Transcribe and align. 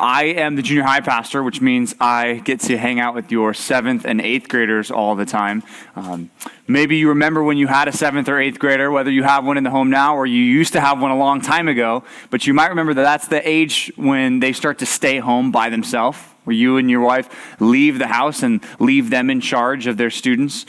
I 0.00 0.24
am 0.24 0.56
the 0.56 0.62
junior 0.62 0.84
high 0.84 1.00
pastor, 1.00 1.42
which 1.42 1.60
means 1.60 1.94
I 2.00 2.34
get 2.44 2.60
to 2.60 2.78
hang 2.78 2.98
out 3.00 3.14
with 3.14 3.30
your 3.30 3.52
seventh 3.52 4.06
and 4.06 4.20
eighth 4.20 4.48
graders 4.48 4.90
all 4.90 5.14
the 5.14 5.26
time. 5.26 5.62
Um, 5.94 6.30
maybe 6.66 6.96
you 6.96 7.10
remember 7.10 7.42
when 7.42 7.58
you 7.58 7.66
had 7.66 7.86
a 7.86 7.92
seventh 7.92 8.28
or 8.28 8.40
eighth 8.40 8.58
grader, 8.58 8.90
whether 8.90 9.10
you 9.10 9.22
have 9.24 9.44
one 9.44 9.58
in 9.58 9.64
the 9.64 9.70
home 9.70 9.90
now 9.90 10.16
or 10.16 10.24
you 10.24 10.42
used 10.42 10.72
to 10.72 10.80
have 10.80 11.00
one 11.00 11.10
a 11.10 11.18
long 11.18 11.40
time 11.40 11.68
ago, 11.68 12.02
but 12.30 12.46
you 12.46 12.54
might 12.54 12.68
remember 12.68 12.94
that 12.94 13.02
that's 13.02 13.28
the 13.28 13.46
age 13.46 13.92
when 13.96 14.40
they 14.40 14.52
start 14.52 14.78
to 14.78 14.86
stay 14.86 15.18
home 15.18 15.52
by 15.52 15.68
themselves, 15.68 16.18
where 16.44 16.56
you 16.56 16.78
and 16.78 16.90
your 16.90 17.02
wife 17.02 17.60
leave 17.60 17.98
the 17.98 18.06
house 18.06 18.42
and 18.42 18.64
leave 18.78 19.10
them 19.10 19.28
in 19.28 19.40
charge 19.40 19.86
of 19.86 19.98
their 19.98 20.10
students. 20.10 20.64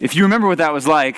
If 0.00 0.14
you 0.14 0.22
remember 0.22 0.46
what 0.46 0.58
that 0.58 0.72
was 0.72 0.86
like, 0.86 1.16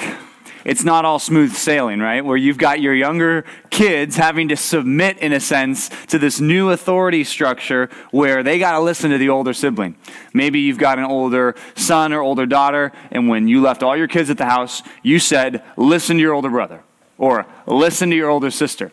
it's 0.69 0.85
not 0.85 1.07
all 1.07 1.19
smooth 1.19 1.55
sailing, 1.55 1.99
right? 1.99 2.23
Where 2.23 2.37
you've 2.37 2.59
got 2.59 2.83
your 2.83 2.95
younger 2.95 3.47
kids 3.71 4.17
having 4.17 4.49
to 4.49 4.57
submit, 4.57 5.17
in 5.17 5.33
a 5.33 5.41
sense, 5.41 5.89
to 6.09 6.19
this 6.19 6.41
new 6.41 6.71
authority 6.71 7.25
structure 7.25 7.89
where 8.11 8.43
they 8.43 8.59
got 8.59 8.73
to 8.73 8.81
listen 8.81 9.11
to 9.11 9.17
the 9.17 9.31
older 9.31 9.55
sibling. 9.55 9.97
Maybe 10.35 10.61
you've 10.61 10.77
got 10.77 10.99
an 10.99 11.07
older 11.07 11.55
son 11.75 12.13
or 12.13 12.21
older 12.21 12.45
daughter, 12.45 12.93
and 13.11 13.31
when 13.31 13.49
you 13.49 13.63
left 13.63 13.83
all 13.83 13.97
your 13.97 14.09
kids 14.09 14.29
at 14.29 14.37
the 14.37 14.45
house, 14.45 14.83
you 15.03 15.19
said, 15.19 15.63
listen 15.79 16.19
to 16.19 16.23
your 16.23 16.35
older 16.35 16.51
brother 16.51 16.83
or 17.17 17.47
listen 17.67 18.11
to 18.11 18.17
your 18.17 18.29
older 18.29 18.51
sister. 18.51 18.93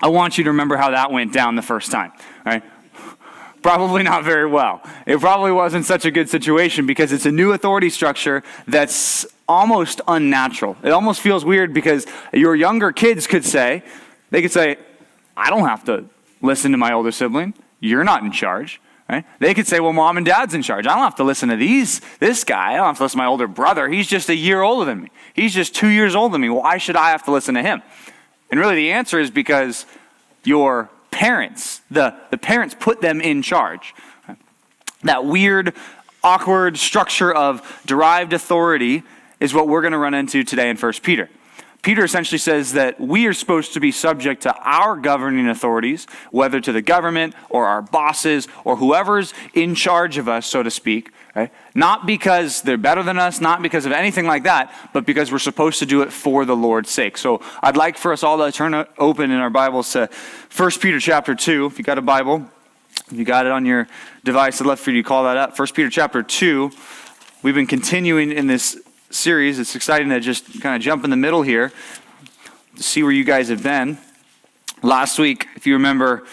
I 0.00 0.10
want 0.10 0.38
you 0.38 0.44
to 0.44 0.50
remember 0.50 0.76
how 0.76 0.92
that 0.92 1.10
went 1.10 1.32
down 1.32 1.56
the 1.56 1.62
first 1.62 1.90
time, 1.90 2.12
right? 2.46 2.62
Probably 3.62 4.02
not 4.02 4.24
very 4.24 4.46
well. 4.46 4.80
It 5.06 5.20
probably 5.20 5.52
wasn't 5.52 5.84
such 5.84 6.04
a 6.04 6.10
good 6.10 6.30
situation 6.30 6.86
because 6.86 7.12
it's 7.12 7.26
a 7.26 7.32
new 7.32 7.52
authority 7.52 7.90
structure 7.90 8.42
that's 8.66 9.26
almost 9.48 10.00
unnatural. 10.08 10.76
It 10.82 10.90
almost 10.90 11.20
feels 11.20 11.44
weird 11.44 11.74
because 11.74 12.06
your 12.32 12.54
younger 12.54 12.92
kids 12.92 13.26
could 13.26 13.44
say, 13.44 13.82
they 14.30 14.40
could 14.40 14.52
say, 14.52 14.78
I 15.36 15.50
don't 15.50 15.66
have 15.68 15.84
to 15.84 16.06
listen 16.40 16.72
to 16.72 16.78
my 16.78 16.92
older 16.92 17.12
sibling. 17.12 17.54
You're 17.80 18.04
not 18.04 18.22
in 18.22 18.32
charge. 18.32 18.80
Right? 19.08 19.24
They 19.40 19.54
could 19.54 19.66
say, 19.66 19.80
well, 19.80 19.92
mom 19.92 20.18
and 20.18 20.24
dad's 20.24 20.54
in 20.54 20.62
charge. 20.62 20.86
I 20.86 20.94
don't 20.94 21.02
have 21.02 21.16
to 21.16 21.24
listen 21.24 21.48
to 21.48 21.56
these, 21.56 22.00
this 22.20 22.44
guy. 22.44 22.74
I 22.74 22.76
don't 22.76 22.86
have 22.86 22.98
to 22.98 23.02
listen 23.02 23.18
to 23.18 23.24
my 23.24 23.26
older 23.26 23.48
brother. 23.48 23.88
He's 23.88 24.06
just 24.06 24.28
a 24.28 24.36
year 24.36 24.62
older 24.62 24.84
than 24.84 25.02
me. 25.02 25.10
He's 25.34 25.52
just 25.52 25.74
two 25.74 25.88
years 25.88 26.14
older 26.14 26.32
than 26.32 26.42
me. 26.42 26.48
Why 26.48 26.78
should 26.78 26.94
I 26.94 27.10
have 27.10 27.24
to 27.24 27.32
listen 27.32 27.56
to 27.56 27.62
him? 27.62 27.82
And 28.50 28.60
really 28.60 28.76
the 28.76 28.92
answer 28.92 29.18
is 29.18 29.32
because 29.32 29.84
your 30.44 30.88
parents, 31.10 31.82
the, 31.90 32.14
the 32.30 32.38
parents 32.38 32.74
put 32.78 33.00
them 33.00 33.20
in 33.20 33.42
charge. 33.42 33.94
That 35.02 35.24
weird, 35.24 35.74
awkward 36.22 36.76
structure 36.76 37.32
of 37.32 37.82
derived 37.86 38.32
authority 38.32 39.02
is 39.40 39.54
what 39.54 39.68
we're 39.68 39.80
going 39.80 39.92
to 39.92 39.98
run 39.98 40.14
into 40.14 40.44
today 40.44 40.68
in 40.68 40.76
1 40.76 40.92
Peter. 41.02 41.30
Peter 41.82 42.04
essentially 42.04 42.38
says 42.38 42.72
that 42.72 43.00
we 43.00 43.26
are 43.26 43.32
supposed 43.32 43.72
to 43.74 43.80
be 43.80 43.90
subject 43.90 44.42
to 44.42 44.54
our 44.56 44.96
governing 44.96 45.48
authorities, 45.48 46.06
whether 46.30 46.60
to 46.60 46.72
the 46.72 46.82
government 46.82 47.34
or 47.48 47.66
our 47.66 47.80
bosses 47.80 48.48
or 48.64 48.76
whoever's 48.76 49.32
in 49.54 49.74
charge 49.74 50.18
of 50.18 50.28
us, 50.28 50.46
so 50.46 50.62
to 50.62 50.70
speak. 50.70 51.10
Right? 51.34 51.52
Not 51.74 52.06
because 52.06 52.62
they're 52.62 52.76
better 52.76 53.02
than 53.02 53.16
us, 53.16 53.40
not 53.40 53.62
because 53.62 53.86
of 53.86 53.92
anything 53.92 54.26
like 54.26 54.42
that, 54.44 54.74
but 54.92 55.06
because 55.06 55.30
we're 55.30 55.38
supposed 55.38 55.78
to 55.78 55.86
do 55.86 56.02
it 56.02 56.12
for 56.12 56.44
the 56.44 56.56
Lord's 56.56 56.90
sake. 56.90 57.16
So 57.16 57.40
I'd 57.62 57.76
like 57.76 57.96
for 57.96 58.12
us 58.12 58.22
all 58.22 58.38
to 58.38 58.50
turn 58.50 58.74
open 58.98 59.30
in 59.30 59.38
our 59.38 59.50
Bibles 59.50 59.92
to 59.92 60.10
1 60.54 60.70
Peter 60.80 60.98
chapter 60.98 61.34
2. 61.34 61.66
If 61.66 61.78
you 61.78 61.84
got 61.84 61.98
a 61.98 62.02
Bible, 62.02 62.50
if 63.10 63.16
you 63.16 63.24
got 63.24 63.46
it 63.46 63.52
on 63.52 63.64
your 63.64 63.86
device, 64.24 64.60
I'd 64.60 64.66
love 64.66 64.80
for 64.80 64.90
you 64.90 65.02
to 65.02 65.08
call 65.08 65.24
that 65.24 65.36
up. 65.36 65.56
1 65.56 65.68
Peter 65.68 65.88
chapter 65.88 66.22
2. 66.22 66.72
We've 67.42 67.54
been 67.54 67.68
continuing 67.68 68.32
in 68.32 68.48
this 68.48 68.76
series. 69.10 69.58
It's 69.58 69.74
exciting 69.74 70.08
to 70.10 70.20
just 70.20 70.60
kind 70.60 70.76
of 70.76 70.82
jump 70.82 71.04
in 71.04 71.10
the 71.10 71.16
middle 71.16 71.42
here 71.42 71.72
to 72.76 72.82
see 72.82 73.02
where 73.02 73.12
you 73.12 73.24
guys 73.24 73.48
have 73.48 73.62
been. 73.62 73.98
Last 74.82 75.18
week, 75.18 75.46
if 75.56 75.66
you 75.66 75.74
remember, 75.74 76.24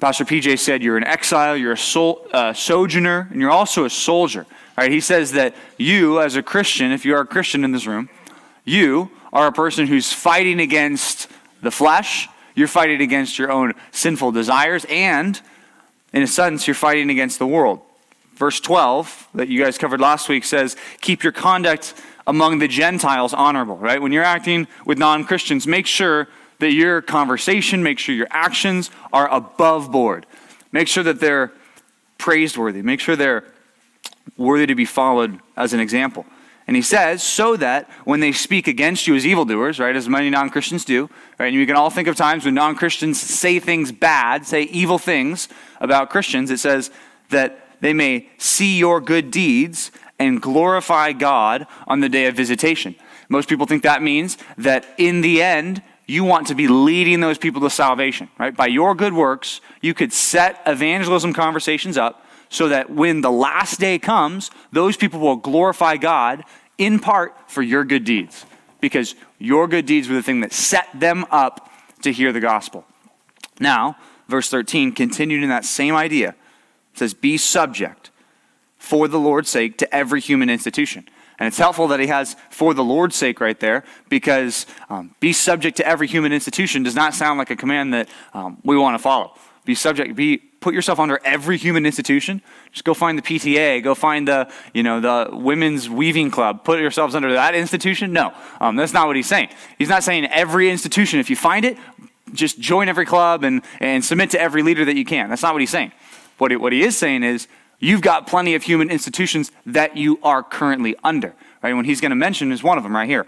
Pastor 0.00 0.24
PJ 0.24 0.58
said 0.58 0.82
you're 0.82 0.96
an 0.96 1.04
exile, 1.04 1.56
you're 1.56 1.72
a 1.72 1.78
sol- 1.78 2.26
uh, 2.32 2.52
sojourner, 2.52 3.28
and 3.30 3.40
you're 3.40 3.50
also 3.50 3.84
a 3.84 3.90
soldier. 3.90 4.46
Right? 4.76 4.90
He 4.90 5.00
says 5.00 5.32
that 5.32 5.54
you, 5.78 6.20
as 6.20 6.36
a 6.36 6.42
Christian, 6.42 6.92
if 6.92 7.04
you 7.04 7.14
are 7.14 7.20
a 7.20 7.26
Christian 7.26 7.64
in 7.64 7.72
this 7.72 7.86
room, 7.86 8.08
you 8.64 9.10
are 9.32 9.46
a 9.46 9.52
person 9.52 9.86
who's 9.86 10.12
fighting 10.12 10.60
against 10.60 11.28
the 11.62 11.70
flesh, 11.70 12.28
you're 12.54 12.68
fighting 12.68 13.00
against 13.00 13.38
your 13.38 13.50
own 13.50 13.74
sinful 13.92 14.32
desires, 14.32 14.84
and 14.88 15.40
in 16.12 16.22
a 16.22 16.26
sense, 16.26 16.66
you're 16.66 16.74
fighting 16.74 17.08
against 17.08 17.38
the 17.38 17.46
world. 17.46 17.80
Verse 18.34 18.60
12, 18.60 19.28
that 19.34 19.48
you 19.48 19.62
guys 19.62 19.78
covered 19.78 20.00
last 20.00 20.28
week, 20.28 20.44
says, 20.44 20.76
Keep 21.00 21.22
your 21.22 21.32
conduct 21.32 21.94
among 22.26 22.58
the 22.58 22.68
Gentiles 22.68 23.34
honorable, 23.34 23.76
right? 23.76 24.00
When 24.00 24.12
you're 24.12 24.24
acting 24.24 24.66
with 24.86 24.98
non 24.98 25.24
Christians, 25.24 25.66
make 25.66 25.86
sure 25.86 26.28
that 26.58 26.72
your 26.72 27.02
conversation, 27.02 27.82
make 27.82 27.98
sure 27.98 28.14
your 28.14 28.28
actions 28.30 28.90
are 29.12 29.28
above 29.28 29.90
board. 29.90 30.26
Make 30.70 30.88
sure 30.88 31.02
that 31.04 31.20
they're 31.20 31.52
praiseworthy. 32.18 32.82
Make 32.82 33.00
sure 33.00 33.16
they're 33.16 33.44
worthy 34.36 34.66
to 34.66 34.74
be 34.74 34.84
followed 34.84 35.40
as 35.56 35.72
an 35.72 35.80
example. 35.80 36.24
And 36.66 36.76
he 36.76 36.82
says, 36.82 37.22
so 37.22 37.56
that 37.56 37.90
when 38.04 38.20
they 38.20 38.30
speak 38.30 38.68
against 38.68 39.06
you 39.08 39.16
as 39.16 39.26
evildoers, 39.26 39.80
right, 39.80 39.94
as 39.94 40.08
many 40.08 40.30
non 40.30 40.48
Christians 40.48 40.84
do, 40.84 41.10
right, 41.38 41.48
and 41.48 41.56
you 41.56 41.66
can 41.66 41.76
all 41.76 41.90
think 41.90 42.08
of 42.08 42.16
times 42.16 42.44
when 42.44 42.54
non 42.54 42.76
Christians 42.76 43.20
say 43.20 43.58
things 43.58 43.90
bad, 43.90 44.46
say 44.46 44.62
evil 44.62 44.98
things 44.98 45.48
about 45.80 46.10
Christians, 46.10 46.50
it 46.50 46.58
says 46.58 46.90
that 47.30 47.58
they 47.82 47.92
may 47.92 48.28
see 48.38 48.78
your 48.78 49.00
good 49.00 49.30
deeds 49.30 49.90
and 50.18 50.40
glorify 50.40 51.12
God 51.12 51.66
on 51.86 52.00
the 52.00 52.08
day 52.08 52.26
of 52.26 52.34
visitation. 52.34 52.94
Most 53.28 53.48
people 53.48 53.66
think 53.66 53.82
that 53.82 54.02
means 54.02 54.38
that 54.56 54.86
in 54.96 55.20
the 55.20 55.42
end, 55.42 55.82
you 56.06 56.24
want 56.24 56.46
to 56.46 56.54
be 56.54 56.68
leading 56.68 57.20
those 57.20 57.38
people 57.38 57.60
to 57.62 57.70
salvation, 57.70 58.28
right? 58.38 58.56
By 58.56 58.68
your 58.68 58.94
good 58.94 59.12
works, 59.12 59.60
you 59.80 59.94
could 59.94 60.12
set 60.12 60.60
evangelism 60.64 61.32
conversations 61.32 61.98
up 61.98 62.24
so 62.48 62.68
that 62.68 62.90
when 62.90 63.20
the 63.20 63.30
last 63.30 63.80
day 63.80 63.98
comes, 63.98 64.50
those 64.70 64.96
people 64.96 65.20
will 65.20 65.36
glorify 65.36 65.96
God 65.96 66.44
in 66.78 66.98
part 66.98 67.34
for 67.50 67.62
your 67.62 67.84
good 67.84 68.04
deeds, 68.04 68.46
because 68.80 69.14
your 69.38 69.66
good 69.66 69.86
deeds 69.86 70.08
were 70.08 70.14
the 70.14 70.22
thing 70.22 70.40
that 70.40 70.52
set 70.52 70.88
them 70.94 71.24
up 71.30 71.70
to 72.02 72.12
hear 72.12 72.32
the 72.32 72.40
gospel. 72.40 72.84
Now, 73.58 73.96
verse 74.28 74.48
13 74.50 74.92
continued 74.92 75.42
in 75.42 75.48
that 75.48 75.64
same 75.64 75.94
idea 75.94 76.34
it 76.92 76.98
says, 76.98 77.14
Be 77.14 77.36
subject 77.36 78.10
for 78.78 79.08
the 79.08 79.18
Lord's 79.18 79.50
sake 79.50 79.78
to 79.78 79.94
every 79.94 80.20
human 80.20 80.50
institution. 80.50 81.08
And 81.38 81.46
it's 81.48 81.58
helpful 81.58 81.88
that 81.88 81.98
he 81.98 82.06
has 82.06 82.36
for 82.50 82.74
the 82.74 82.84
Lord's 82.84 83.16
sake 83.16 83.40
right 83.40 83.58
there 83.58 83.84
because 84.08 84.66
um, 84.88 85.14
be 85.18 85.32
subject 85.32 85.76
to 85.78 85.86
every 85.86 86.06
human 86.06 86.32
institution 86.32 86.82
does 86.82 86.94
not 86.94 87.14
sound 87.14 87.38
like 87.38 87.50
a 87.50 87.56
command 87.56 87.94
that 87.94 88.08
um, 88.34 88.58
we 88.64 88.76
want 88.76 88.94
to 88.94 89.02
follow. 89.02 89.34
Be 89.64 89.74
subject, 89.74 90.14
be 90.14 90.36
put 90.36 90.74
yourself 90.74 90.98
under 90.98 91.20
every 91.24 91.56
human 91.56 91.86
institution. 91.86 92.42
Just 92.72 92.84
go 92.84 92.94
find 92.94 93.16
the 93.16 93.22
PTA, 93.22 93.82
go 93.82 93.94
find 93.94 94.26
the 94.26 94.50
you 94.74 94.82
know 94.82 95.00
the 95.00 95.36
women's 95.36 95.88
weaving 95.88 96.30
club. 96.30 96.64
Put 96.64 96.80
yourselves 96.80 97.14
under 97.14 97.32
that 97.32 97.54
institution. 97.54 98.12
No, 98.12 98.32
um, 98.60 98.76
that's 98.76 98.92
not 98.92 99.06
what 99.06 99.16
he's 99.16 99.28
saying. 99.28 99.50
He's 99.78 99.88
not 99.88 100.02
saying 100.02 100.26
every 100.26 100.70
institution. 100.70 101.20
If 101.20 101.30
you 101.30 101.36
find 101.36 101.64
it, 101.64 101.76
just 102.32 102.58
join 102.58 102.88
every 102.88 103.06
club 103.06 103.44
and 103.44 103.62
and 103.80 104.04
submit 104.04 104.30
to 104.30 104.40
every 104.40 104.62
leader 104.62 104.84
that 104.84 104.96
you 104.96 105.04
can. 105.04 105.28
That's 105.28 105.42
not 105.42 105.54
what 105.54 105.60
he's 105.60 105.70
saying. 105.70 105.92
What 106.38 106.50
he, 106.50 106.56
what 106.56 106.72
he 106.72 106.82
is 106.82 106.96
saying 106.96 107.22
is, 107.22 107.48
you've 107.78 108.02
got 108.02 108.26
plenty 108.26 108.54
of 108.54 108.62
human 108.62 108.90
institutions 108.90 109.50
that 109.66 109.96
you 109.96 110.18
are 110.22 110.42
currently 110.42 110.96
under. 111.02 111.34
Right? 111.62 111.74
When 111.74 111.84
he's 111.84 112.00
going 112.00 112.10
to 112.10 112.16
mention 112.16 112.52
is 112.52 112.62
one 112.62 112.78
of 112.78 112.84
them 112.84 112.94
right 112.94 113.08
here. 113.08 113.26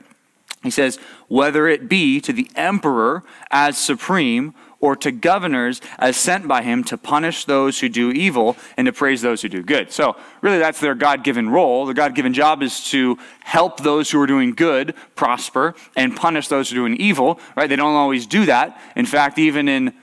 He 0.63 0.71
says, 0.71 0.99
whether 1.29 1.69
it 1.69 1.89
be 1.89 2.21
to 2.23 2.33
the 2.33 2.51
emperor 2.57 3.23
as 3.51 3.77
supreme 3.77 4.55
or 4.81 4.97
to 4.97 5.13
governors 5.13 5.81
as 5.99 6.17
sent 6.17 6.49
by 6.49 6.63
him 6.63 6.85
to 6.85 6.97
punish 6.99 7.45
those 7.45 7.81
who 7.81 7.89
do 7.89 8.11
evil 8.11 8.57
and 8.77 8.87
to 8.87 8.93
praise 8.93 9.23
those 9.23 9.43
who 9.43 9.49
do 9.49 9.63
good. 9.63 9.93
So, 9.93 10.17
really, 10.41 10.59
that's 10.59 10.81
their 10.81 10.95
God 10.95 11.23
given 11.23 11.49
role. 11.49 11.87
The 11.87 11.95
God 11.95 12.15
given 12.15 12.35
job 12.35 12.63
is 12.63 12.85
to 12.91 13.19
help 13.43 13.81
those 13.81 14.11
who 14.11 14.21
are 14.21 14.27
doing 14.27 14.53
good 14.53 14.95
prosper 15.15 15.75
and 15.97 16.17
punish 16.17 16.49
those 16.49 16.71
who 16.71 16.77
are 16.77 16.81
doing 16.87 16.97
evil, 16.97 17.41
right? 17.57 17.69
They 17.69 17.77
don't 17.77 17.95
always 17.95 18.27
do 18.27 18.47
that. 18.47 18.81
In 18.97 19.07
fact, 19.07 19.39
even 19.39 19.69
in 19.69 19.95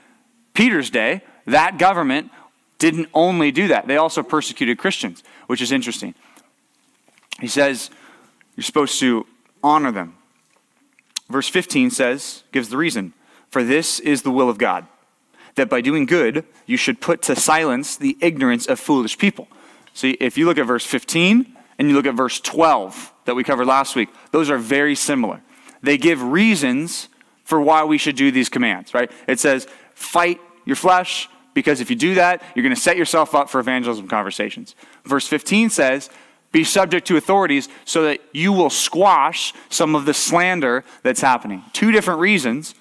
Peter's 0.54 0.90
day, 0.90 1.22
that 1.46 1.78
government 1.78 2.30
didn't 2.82 3.08
only 3.14 3.52
do 3.52 3.68
that, 3.68 3.86
they 3.86 3.96
also 3.96 4.24
persecuted 4.24 4.76
Christians, 4.76 5.22
which 5.46 5.62
is 5.62 5.70
interesting. 5.70 6.16
He 7.40 7.46
says 7.46 7.90
you're 8.56 8.64
supposed 8.64 8.98
to 8.98 9.24
honor 9.62 9.92
them. 9.92 10.16
Verse 11.30 11.48
15 11.48 11.90
says, 11.92 12.42
gives 12.50 12.70
the 12.70 12.76
reason 12.76 13.12
For 13.50 13.62
this 13.62 14.00
is 14.00 14.22
the 14.22 14.32
will 14.32 14.50
of 14.50 14.58
God, 14.58 14.88
that 15.54 15.70
by 15.70 15.80
doing 15.80 16.06
good 16.06 16.44
you 16.66 16.76
should 16.76 17.00
put 17.00 17.22
to 17.22 17.36
silence 17.36 17.96
the 17.96 18.18
ignorance 18.20 18.66
of 18.66 18.80
foolish 18.80 19.16
people. 19.16 19.46
See, 19.94 20.16
if 20.18 20.36
you 20.36 20.44
look 20.44 20.58
at 20.58 20.66
verse 20.66 20.84
15 20.84 21.56
and 21.78 21.88
you 21.88 21.94
look 21.94 22.06
at 22.06 22.14
verse 22.14 22.40
12 22.40 23.12
that 23.26 23.36
we 23.36 23.44
covered 23.44 23.66
last 23.66 23.94
week, 23.94 24.08
those 24.32 24.50
are 24.50 24.58
very 24.58 24.96
similar. 24.96 25.40
They 25.84 25.98
give 25.98 26.20
reasons 26.20 27.08
for 27.44 27.60
why 27.60 27.84
we 27.84 27.96
should 27.96 28.16
do 28.16 28.32
these 28.32 28.48
commands, 28.48 28.92
right? 28.92 29.10
It 29.28 29.38
says, 29.38 29.68
fight 29.94 30.40
your 30.64 30.76
flesh, 30.76 31.28
because 31.54 31.80
if 31.80 31.90
you 31.90 31.96
do 31.96 32.14
that, 32.14 32.42
you're 32.54 32.62
going 32.62 32.74
to 32.74 32.80
set 32.80 32.96
yourself 32.96 33.34
up 33.34 33.50
for 33.50 33.60
evangelism 33.60 34.08
conversations. 34.08 34.74
Verse 35.04 35.26
15 35.26 35.70
says, 35.70 36.10
be 36.52 36.64
subject 36.64 37.06
to 37.06 37.16
authorities 37.16 37.68
so 37.86 38.02
that 38.04 38.20
you 38.32 38.52
will 38.52 38.70
squash 38.70 39.54
some 39.70 39.94
of 39.94 40.04
the 40.04 40.14
slander 40.14 40.84
that's 41.02 41.22
happening. 41.22 41.64
Two 41.72 41.90
different 41.90 42.20
reasons, 42.20 42.74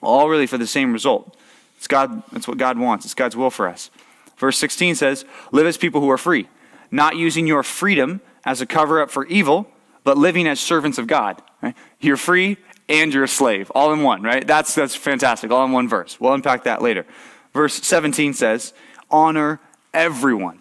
all 0.00 0.28
really 0.28 0.46
for 0.46 0.58
the 0.58 0.66
same 0.66 0.92
result. 0.92 1.36
It's 1.76 1.88
God, 1.88 2.22
that's 2.32 2.46
what 2.46 2.56
God 2.56 2.78
wants. 2.78 3.04
It's 3.04 3.14
God's 3.14 3.36
will 3.36 3.50
for 3.50 3.68
us. 3.68 3.90
Verse 4.38 4.56
16 4.58 4.94
says, 4.94 5.24
Live 5.50 5.66
as 5.66 5.76
people 5.76 6.00
who 6.00 6.10
are 6.10 6.18
free, 6.18 6.48
not 6.90 7.16
using 7.16 7.46
your 7.46 7.64
freedom 7.64 8.20
as 8.44 8.60
a 8.60 8.66
cover 8.66 9.02
up 9.02 9.10
for 9.10 9.26
evil, 9.26 9.68
but 10.04 10.16
living 10.16 10.46
as 10.46 10.60
servants 10.60 10.96
of 10.96 11.08
God. 11.08 11.42
Right? 11.62 11.74
You're 12.00 12.16
free 12.16 12.58
and 12.88 13.12
you're 13.12 13.24
a 13.24 13.28
slave, 13.28 13.72
all 13.74 13.92
in 13.92 14.02
one, 14.02 14.22
right? 14.22 14.46
That's, 14.46 14.74
that's 14.74 14.94
fantastic, 14.94 15.50
all 15.50 15.64
in 15.64 15.72
one 15.72 15.88
verse. 15.88 16.20
We'll 16.20 16.34
unpack 16.34 16.64
that 16.64 16.82
later. 16.82 17.06
Verse 17.54 17.74
17 17.82 18.34
says, 18.34 18.74
Honor 19.10 19.60
everyone. 19.94 20.60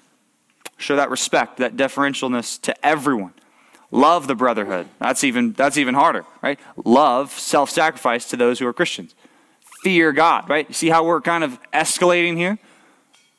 Show 0.78 0.96
that 0.96 1.10
respect, 1.10 1.58
that 1.58 1.76
deferentialness 1.76 2.62
to 2.62 2.86
everyone. 2.86 3.34
Love 3.92 4.28
the 4.28 4.36
brotherhood. 4.36 4.88
That's 5.00 5.24
even, 5.24 5.54
that's 5.54 5.78
even 5.78 5.94
harder, 5.96 6.26
right? 6.42 6.60
Love 6.84 7.32
self 7.32 7.70
sacrifice 7.70 8.30
to 8.30 8.38
those 8.38 8.60
who 8.60 8.68
are 8.68 8.74
Christians. 8.74 9.16
Fear 9.84 10.14
God, 10.14 10.50
right? 10.50 10.68
You 10.68 10.74
see 10.74 10.90
how 10.90 11.04
we're 11.04 11.22
kind 11.22 11.44
of 11.44 11.60
escalating 11.72 12.38
here? 12.38 12.58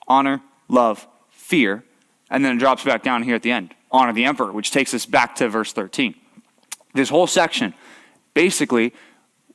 Honor, 0.07 0.43
love, 0.69 1.07
fear. 1.31 1.85
And 2.31 2.45
then 2.45 2.57
it 2.57 2.59
drops 2.59 2.85
back 2.85 3.03
down 3.03 3.23
here 3.23 3.35
at 3.35 3.43
the 3.43 3.50
end. 3.50 3.75
Honor 3.91 4.12
the 4.12 4.25
emperor, 4.25 4.53
which 4.53 4.71
takes 4.71 4.93
us 4.95 5.07
back 5.07 5.37
to 5.37 5.49
verse 5.49 5.73
13. 5.73 6.15
This 6.95 7.09
whole 7.09 7.27
section, 7.27 7.75
basically, 8.35 8.93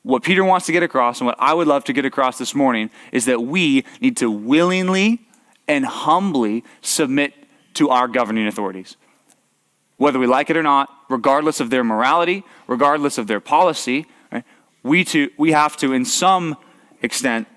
what 0.09 0.23
Peter 0.23 0.43
wants 0.43 0.65
to 0.65 0.71
get 0.71 0.83
across 0.83 1.19
and 1.19 1.27
what 1.27 1.35
I 1.39 1.53
would 1.53 1.67
love 1.67 1.83
to 1.85 1.93
get 1.93 2.05
across 2.05 2.37
this 2.37 2.55
morning 2.55 2.89
is 3.11 3.25
that 3.25 3.41
we 3.41 3.85
need 4.01 4.17
to 4.17 4.29
willingly 4.29 5.21
and 5.67 5.85
humbly 5.85 6.63
submit 6.81 7.33
to 7.75 7.89
our 7.89 8.07
governing 8.07 8.47
authorities 8.47 8.97
whether 9.99 10.17
we 10.17 10.25
like 10.25 10.49
it 10.49 10.55
or 10.57 10.63
not, 10.63 10.89
regardless 11.09 11.59
of 11.59 11.69
their 11.69 11.83
morality, 11.83 12.43
regardless 12.67 13.17
of 13.17 13.27
their 13.27 13.41
policy, 13.41 14.05
right, 14.31 14.45
we, 14.81 15.03
to, 15.03 15.29
we 15.37 15.51
have 15.51 15.75
to, 15.75 15.91
in 15.91 16.05
some 16.05 16.55
extent, 17.01 17.47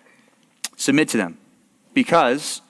submit 0.77 1.09
to 1.09 1.17
them 1.17 1.39
because 1.95 2.61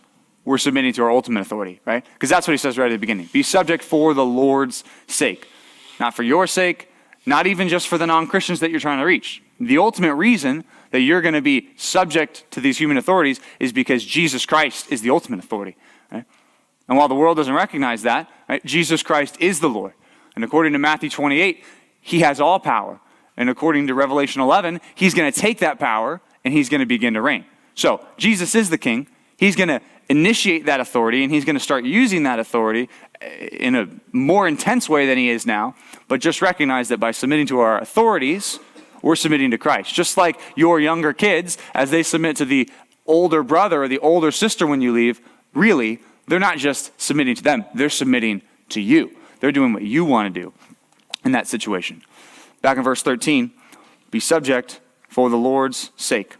we're 0.44 0.58
submitting 0.58 0.92
to 0.92 1.02
our 1.02 1.10
ultimate 1.10 1.40
authority, 1.40 1.80
right? 1.86 2.04
Because 2.12 2.28
that's 2.28 2.46
what 2.46 2.52
he 2.52 2.58
says 2.58 2.76
right 2.76 2.92
at 2.92 2.94
the 2.94 2.98
beginning. 2.98 3.30
Be 3.32 3.42
subject 3.42 3.82
for 3.82 4.12
the 4.12 4.24
Lord's 4.24 4.84
sake, 5.06 5.48
not 5.98 6.14
for 6.14 6.22
your 6.22 6.46
sake, 6.46 6.90
not 7.24 7.46
even 7.46 7.68
just 7.68 7.88
for 7.88 7.96
the 7.96 8.06
non 8.06 8.26
Christians 8.26 8.60
that 8.60 8.70
you're 8.70 8.80
trying 8.80 8.98
to 8.98 9.04
reach. 9.04 9.41
The 9.60 9.78
ultimate 9.78 10.14
reason 10.14 10.64
that 10.90 11.00
you're 11.00 11.20
going 11.20 11.34
to 11.34 11.42
be 11.42 11.70
subject 11.76 12.50
to 12.52 12.60
these 12.60 12.78
human 12.78 12.96
authorities 12.96 13.40
is 13.58 13.72
because 13.72 14.04
Jesus 14.04 14.46
Christ 14.46 14.90
is 14.92 15.02
the 15.02 15.10
ultimate 15.10 15.38
authority. 15.38 15.76
Right? 16.10 16.24
And 16.88 16.98
while 16.98 17.08
the 17.08 17.14
world 17.14 17.36
doesn't 17.36 17.54
recognize 17.54 18.02
that, 18.02 18.30
right, 18.48 18.64
Jesus 18.64 19.02
Christ 19.02 19.36
is 19.40 19.60
the 19.60 19.68
Lord. 19.68 19.94
And 20.34 20.44
according 20.44 20.72
to 20.72 20.78
Matthew 20.78 21.10
28, 21.10 21.64
he 22.00 22.20
has 22.20 22.40
all 22.40 22.58
power. 22.58 23.00
And 23.36 23.48
according 23.48 23.86
to 23.86 23.94
Revelation 23.94 24.42
11, 24.42 24.80
he's 24.94 25.14
going 25.14 25.32
to 25.32 25.40
take 25.40 25.58
that 25.58 25.78
power 25.78 26.20
and 26.44 26.52
he's 26.52 26.68
going 26.68 26.80
to 26.80 26.86
begin 26.86 27.14
to 27.14 27.22
reign. 27.22 27.44
So, 27.74 28.04
Jesus 28.18 28.54
is 28.54 28.68
the 28.68 28.78
king. 28.78 29.08
He's 29.38 29.56
going 29.56 29.68
to 29.68 29.80
initiate 30.08 30.66
that 30.66 30.80
authority 30.80 31.24
and 31.24 31.32
he's 31.32 31.44
going 31.44 31.56
to 31.56 31.60
start 31.60 31.84
using 31.84 32.24
that 32.24 32.38
authority 32.38 32.88
eh, 33.20 33.46
in 33.52 33.74
a 33.74 33.88
more 34.12 34.46
intense 34.46 34.88
way 34.88 35.06
than 35.06 35.16
he 35.16 35.30
is 35.30 35.46
now. 35.46 35.74
But 36.08 36.20
just 36.20 36.42
recognize 36.42 36.88
that 36.88 37.00
by 37.00 37.12
submitting 37.12 37.46
to 37.46 37.60
our 37.60 37.78
authorities, 37.78 38.58
we're 39.02 39.16
submitting 39.16 39.50
to 39.50 39.58
Christ. 39.58 39.92
Just 39.92 40.16
like 40.16 40.40
your 40.56 40.80
younger 40.80 41.12
kids, 41.12 41.58
as 41.74 41.90
they 41.90 42.02
submit 42.02 42.36
to 42.36 42.44
the 42.44 42.70
older 43.06 43.42
brother 43.42 43.82
or 43.82 43.88
the 43.88 43.98
older 43.98 44.30
sister 44.30 44.66
when 44.66 44.80
you 44.80 44.92
leave, 44.92 45.20
really, 45.52 46.00
they're 46.28 46.38
not 46.38 46.58
just 46.58 46.98
submitting 47.00 47.34
to 47.34 47.42
them, 47.42 47.64
they're 47.74 47.90
submitting 47.90 48.42
to 48.70 48.80
you. 48.80 49.14
They're 49.40 49.52
doing 49.52 49.72
what 49.72 49.82
you 49.82 50.04
want 50.04 50.32
to 50.32 50.40
do 50.40 50.52
in 51.24 51.32
that 51.32 51.46
situation. 51.46 52.02
Back 52.62 52.76
in 52.78 52.84
verse 52.84 53.02
13, 53.02 53.50
be 54.10 54.20
subject 54.20 54.80
for 55.08 55.28
the 55.28 55.36
Lord's 55.36 55.90
sake. 55.96 56.36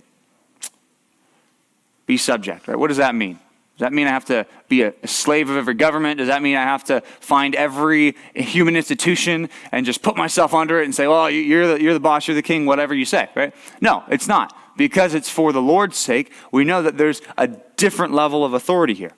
Be 2.06 2.16
subject, 2.16 2.68
right? 2.68 2.78
What 2.78 2.88
does 2.88 2.96
that 2.96 3.14
mean? 3.14 3.38
Does 3.76 3.86
that 3.86 3.92
mean 3.92 4.06
I 4.06 4.10
have 4.10 4.26
to 4.26 4.46
be 4.68 4.82
a, 4.82 4.94
slave 5.06 5.48
of 5.48 5.56
every 5.56 5.74
government? 5.74 6.18
Does 6.18 6.28
that 6.28 6.42
mean 6.42 6.56
I 6.56 6.62
have 6.62 6.84
to 6.84 7.00
find 7.20 7.54
every 7.54 8.16
human 8.34 8.76
institution 8.76 9.48
and 9.72 9.86
just 9.86 10.02
put 10.02 10.16
myself 10.16 10.52
under 10.52 10.80
it 10.80 10.84
and 10.84 10.94
say, 10.94 11.06
well, 11.06 11.30
you're 11.30 11.66
the, 11.66 11.82
you're 11.82 11.94
the 11.94 12.00
boss, 12.00 12.28
you're 12.28 12.34
the 12.34 12.42
king, 12.42 12.66
whatever 12.66 12.94
you 12.94 13.04
say, 13.04 13.28
right? 13.34 13.54
No, 13.80 14.04
it's 14.08 14.28
not. 14.28 14.56
Because 14.76 15.14
it's 15.14 15.28
for 15.28 15.52
the 15.52 15.62
Lord's 15.62 15.96
sake, 15.96 16.32
we 16.50 16.64
know 16.64 16.82
that 16.82 16.98
there's 16.98 17.22
a 17.36 17.48
different 17.48 18.12
level 18.12 18.44
of 18.44 18.52
authority 18.52 18.94
here. 18.94 19.12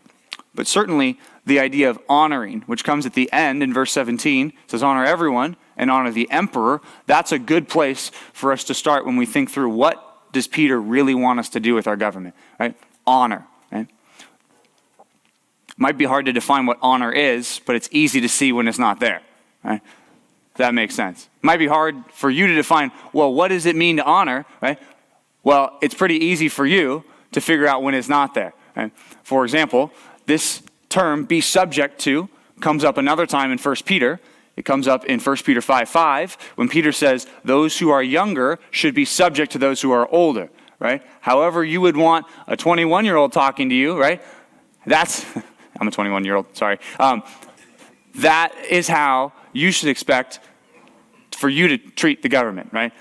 But 0.54 0.66
certainly 0.66 1.18
the 1.44 1.58
idea 1.58 1.90
of 1.90 1.98
honoring, 2.08 2.62
which 2.62 2.84
comes 2.84 3.06
at 3.06 3.14
the 3.14 3.30
end 3.32 3.62
in 3.62 3.74
verse 3.74 3.92
17, 3.92 4.52
says, 4.68 4.82
Honor 4.82 5.04
everyone 5.04 5.56
and 5.76 5.90
honor 5.90 6.12
the 6.12 6.30
emperor. 6.30 6.80
That's 7.06 7.32
a 7.32 7.38
good 7.38 7.68
place 7.68 8.10
for 8.32 8.52
us 8.52 8.64
to 8.64 8.74
start 8.74 9.04
when 9.04 9.16
we 9.16 9.26
think 9.26 9.50
through 9.50 9.70
what 9.70 10.32
does 10.32 10.46
Peter 10.46 10.80
really 10.80 11.14
want 11.14 11.40
us 11.40 11.48
to 11.50 11.60
do 11.60 11.74
with 11.74 11.86
our 11.86 11.96
government, 11.96 12.34
right? 12.58 12.76
Honor. 13.06 13.46
Might 15.76 15.98
be 15.98 16.04
hard 16.04 16.26
to 16.26 16.32
define 16.32 16.66
what 16.66 16.78
honor 16.80 17.12
is, 17.12 17.60
but 17.66 17.76
it's 17.76 17.88
easy 17.90 18.20
to 18.20 18.28
see 18.28 18.52
when 18.52 18.68
it's 18.68 18.78
not 18.78 19.00
there. 19.00 19.22
Right? 19.62 19.82
that 20.56 20.74
makes 20.74 20.94
sense. 20.94 21.28
Might 21.42 21.58
be 21.58 21.66
hard 21.66 21.96
for 22.12 22.30
you 22.30 22.46
to 22.46 22.54
define, 22.54 22.92
well, 23.12 23.32
what 23.32 23.48
does 23.48 23.66
it 23.66 23.76
mean 23.76 23.96
to 23.96 24.04
honor, 24.04 24.46
right? 24.60 24.78
Well, 25.42 25.76
it's 25.82 25.94
pretty 25.94 26.16
easy 26.16 26.48
for 26.48 26.64
you 26.64 27.04
to 27.32 27.40
figure 27.40 27.66
out 27.66 27.82
when 27.82 27.94
it's 27.94 28.08
not 28.08 28.34
there. 28.34 28.54
Right? 28.76 28.92
For 29.22 29.44
example, 29.44 29.92
this 30.26 30.62
term, 30.88 31.24
be 31.24 31.40
subject 31.40 31.98
to, 32.00 32.28
comes 32.60 32.84
up 32.84 32.96
another 32.98 33.26
time 33.26 33.50
in 33.50 33.58
1 33.58 33.76
Peter. 33.84 34.20
It 34.56 34.64
comes 34.64 34.86
up 34.86 35.04
in 35.04 35.18
1 35.18 35.36
Peter 35.38 35.60
5 35.60 35.88
5 35.88 36.38
when 36.54 36.68
Peter 36.68 36.92
says, 36.92 37.26
Those 37.44 37.78
who 37.78 37.90
are 37.90 38.02
younger 38.02 38.60
should 38.70 38.94
be 38.94 39.04
subject 39.04 39.52
to 39.52 39.58
those 39.58 39.82
who 39.82 39.90
are 39.90 40.08
older, 40.10 40.48
right? 40.78 41.02
However, 41.20 41.64
you 41.64 41.80
would 41.80 41.96
want 41.96 42.26
a 42.46 42.56
21 42.56 43.04
year 43.04 43.16
old 43.16 43.32
talking 43.32 43.68
to 43.68 43.74
you, 43.74 43.98
right? 43.98 44.22
That's, 44.86 45.26
I'm 45.80 45.88
a 45.88 45.90
21 45.90 46.24
year 46.24 46.36
old, 46.36 46.56
sorry. 46.56 46.78
Um, 46.98 47.22
that 48.16 48.54
is 48.70 48.88
how 48.88 49.32
you 49.52 49.70
should 49.70 49.88
expect 49.88 50.40
for 51.36 51.48
you 51.48 51.68
to 51.68 51.78
treat 51.78 52.22
the 52.22 52.28
government, 52.28 52.70
right? 52.72 52.92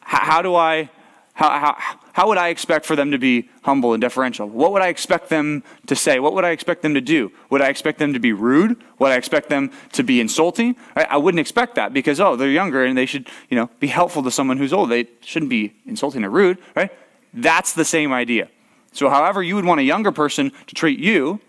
How, 0.00 0.24
how 0.24 0.42
do 0.42 0.54
I, 0.54 0.90
how, 1.34 1.50
how, 1.50 1.76
how 2.12 2.28
would 2.28 2.38
I 2.38 2.48
expect 2.48 2.84
for 2.84 2.96
them 2.96 3.12
to 3.12 3.18
be 3.18 3.48
humble 3.62 3.94
and 3.94 4.00
deferential? 4.00 4.48
What 4.48 4.72
would 4.72 4.82
I 4.82 4.88
expect 4.88 5.28
them 5.28 5.62
to 5.86 5.94
say? 5.94 6.18
What 6.18 6.34
would 6.34 6.44
I 6.44 6.50
expect 6.50 6.82
them 6.82 6.94
to 6.94 7.00
do? 7.00 7.30
Would 7.50 7.62
I 7.62 7.68
expect 7.68 8.00
them 8.00 8.12
to 8.12 8.18
be 8.18 8.32
rude? 8.32 8.82
Would 8.98 9.12
I 9.12 9.16
expect 9.16 9.48
them 9.48 9.70
to 9.92 10.02
be 10.02 10.20
insulting? 10.20 10.74
I, 10.96 11.04
I 11.04 11.16
wouldn't 11.16 11.38
expect 11.40 11.76
that 11.76 11.92
because, 11.92 12.20
oh, 12.20 12.34
they're 12.34 12.50
younger 12.50 12.84
and 12.84 12.98
they 12.98 13.06
should, 13.06 13.28
you 13.50 13.56
know, 13.56 13.70
be 13.78 13.86
helpful 13.86 14.24
to 14.24 14.30
someone 14.32 14.56
who's 14.56 14.72
old. 14.72 14.90
They 14.90 15.06
shouldn't 15.20 15.50
be 15.50 15.74
insulting 15.86 16.24
or 16.24 16.30
rude, 16.30 16.58
right? 16.74 16.90
That's 17.32 17.72
the 17.72 17.84
same 17.84 18.12
idea. 18.12 18.48
So, 18.90 19.08
however 19.08 19.42
you 19.42 19.54
would 19.54 19.64
want 19.64 19.80
a 19.80 19.84
younger 19.84 20.10
person 20.10 20.50
to 20.66 20.74
treat 20.74 20.98
you 20.98 21.40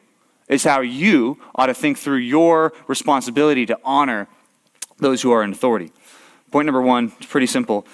is 0.49 0.63
how 0.63 0.81
you 0.81 1.39
ought 1.55 1.67
to 1.67 1.73
think 1.73 1.97
through 1.97 2.17
your 2.17 2.73
responsibility 2.87 3.65
to 3.67 3.79
honor 3.85 4.27
those 4.97 5.21
who 5.21 5.31
are 5.31 5.43
in 5.43 5.51
authority. 5.51 5.91
Point 6.51 6.65
number 6.65 6.81
one, 6.81 7.13
it's 7.17 7.27
pretty 7.27 7.47
simple. 7.47 7.85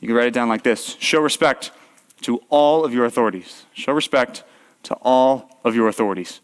You 0.00 0.08
can 0.08 0.16
write 0.16 0.26
it 0.26 0.34
down 0.34 0.48
like 0.48 0.62
this 0.62 0.96
Show 0.98 1.20
respect 1.20 1.70
to 2.22 2.42
all 2.50 2.84
of 2.84 2.92
your 2.92 3.04
authorities. 3.04 3.64
Show 3.72 3.92
respect 3.92 4.42
to 4.82 4.94
all 5.02 5.58
of 5.64 5.74
your 5.74 5.88
authorities. 5.88 6.40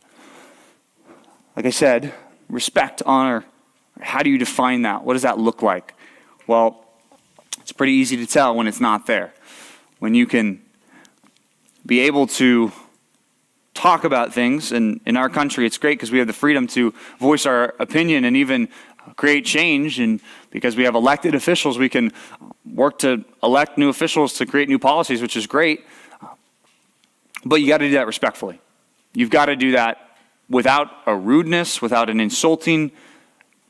Like 1.57 1.67
I 1.67 1.71
said, 1.71 2.15
respect, 2.49 3.03
honor. 3.05 3.45
How 4.01 4.23
do 4.23 4.31
you 4.31 4.39
define 4.39 4.83
that? 4.83 5.05
What 5.05 5.13
does 5.15 5.23
that 5.23 5.39
look 5.39 5.63
like? 5.63 5.95
Well, 6.47 6.87
it's 7.61 7.73
pretty 7.73 7.93
easy 7.93 8.17
to 8.17 8.27
tell 8.27 8.55
when 8.55 8.67
it's 8.67 8.81
not 8.81 9.07
there. 9.07 9.35
When 9.99 10.15
you 10.15 10.27
can 10.27 10.63
be 11.85 12.01
able 12.01 12.27
to 12.29 12.73
talk 13.75 14.05
about 14.05 14.35
things, 14.35 14.73
and 14.73 15.01
in 15.07 15.17
our 15.17 15.29
country, 15.29 15.67
it's 15.67 15.79
great 15.79 15.99
because 15.99 16.11
we 16.11 16.19
have 16.19 16.27
the 16.27 16.33
freedom 16.33 16.67
to 16.69 16.93
voice 17.19 17.47
our 17.47 17.75
opinion 17.79 18.25
and 18.25 18.37
even 18.37 18.69
create 19.17 19.45
change. 19.45 19.99
And 19.99 20.21
because 20.51 20.77
we 20.77 20.85
have 20.85 20.95
elected 20.95 21.35
officials, 21.35 21.79
we 21.79 21.89
can 21.89 22.13
work 22.65 22.99
to 23.01 23.25
elect 23.43 23.79
new 23.79 23.89
officials 23.89 24.35
to 24.35 24.47
create 24.47 24.69
new 24.69 24.79
policies, 24.79 25.23
which 25.23 25.37
is 25.37 25.47
great. 25.47 25.85
But 27.45 27.57
you 27.57 27.69
got 27.69 27.79
to 27.79 27.87
do 27.87 27.95
that 27.95 28.07
respectfully. 28.07 28.61
You've 29.15 29.31
got 29.31 29.47
to 29.47 29.57
do 29.57 29.73
that 29.73 29.99
without 30.49 30.89
a 31.07 31.17
rudeness, 31.17 31.83
without 31.83 32.09
an 32.11 32.21
insulting 32.21 32.93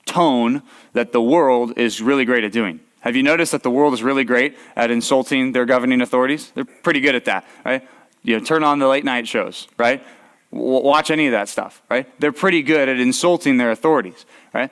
tone 0.04 0.62
that 0.92 1.12
the 1.12 1.22
world 1.22 1.78
is 1.78 2.02
really 2.02 2.24
great 2.24 2.44
at 2.44 2.52
doing. 2.52 2.80
Have 3.00 3.16
you 3.16 3.22
noticed 3.22 3.52
that 3.52 3.62
the 3.62 3.70
world 3.70 3.94
is 3.94 4.02
really 4.02 4.24
great 4.24 4.56
at 4.76 4.90
insulting 4.90 5.52
their 5.52 5.64
governing 5.64 6.00
authorities? 6.00 6.52
They're 6.54 6.64
pretty 6.64 7.00
good 7.00 7.14
at 7.14 7.24
that, 7.24 7.46
right? 7.64 7.88
You 8.22 8.38
know, 8.38 8.44
turn 8.44 8.62
on 8.62 8.78
the 8.78 8.88
late 8.88 9.04
night 9.04 9.26
shows, 9.26 9.68
right? 9.76 10.04
Watch 10.50 11.10
any 11.10 11.26
of 11.26 11.32
that 11.32 11.48
stuff, 11.48 11.82
right? 11.90 12.06
They're 12.20 12.32
pretty 12.32 12.62
good 12.62 12.88
at 12.88 12.98
insulting 13.00 13.56
their 13.56 13.70
authorities, 13.70 14.26
right? 14.52 14.70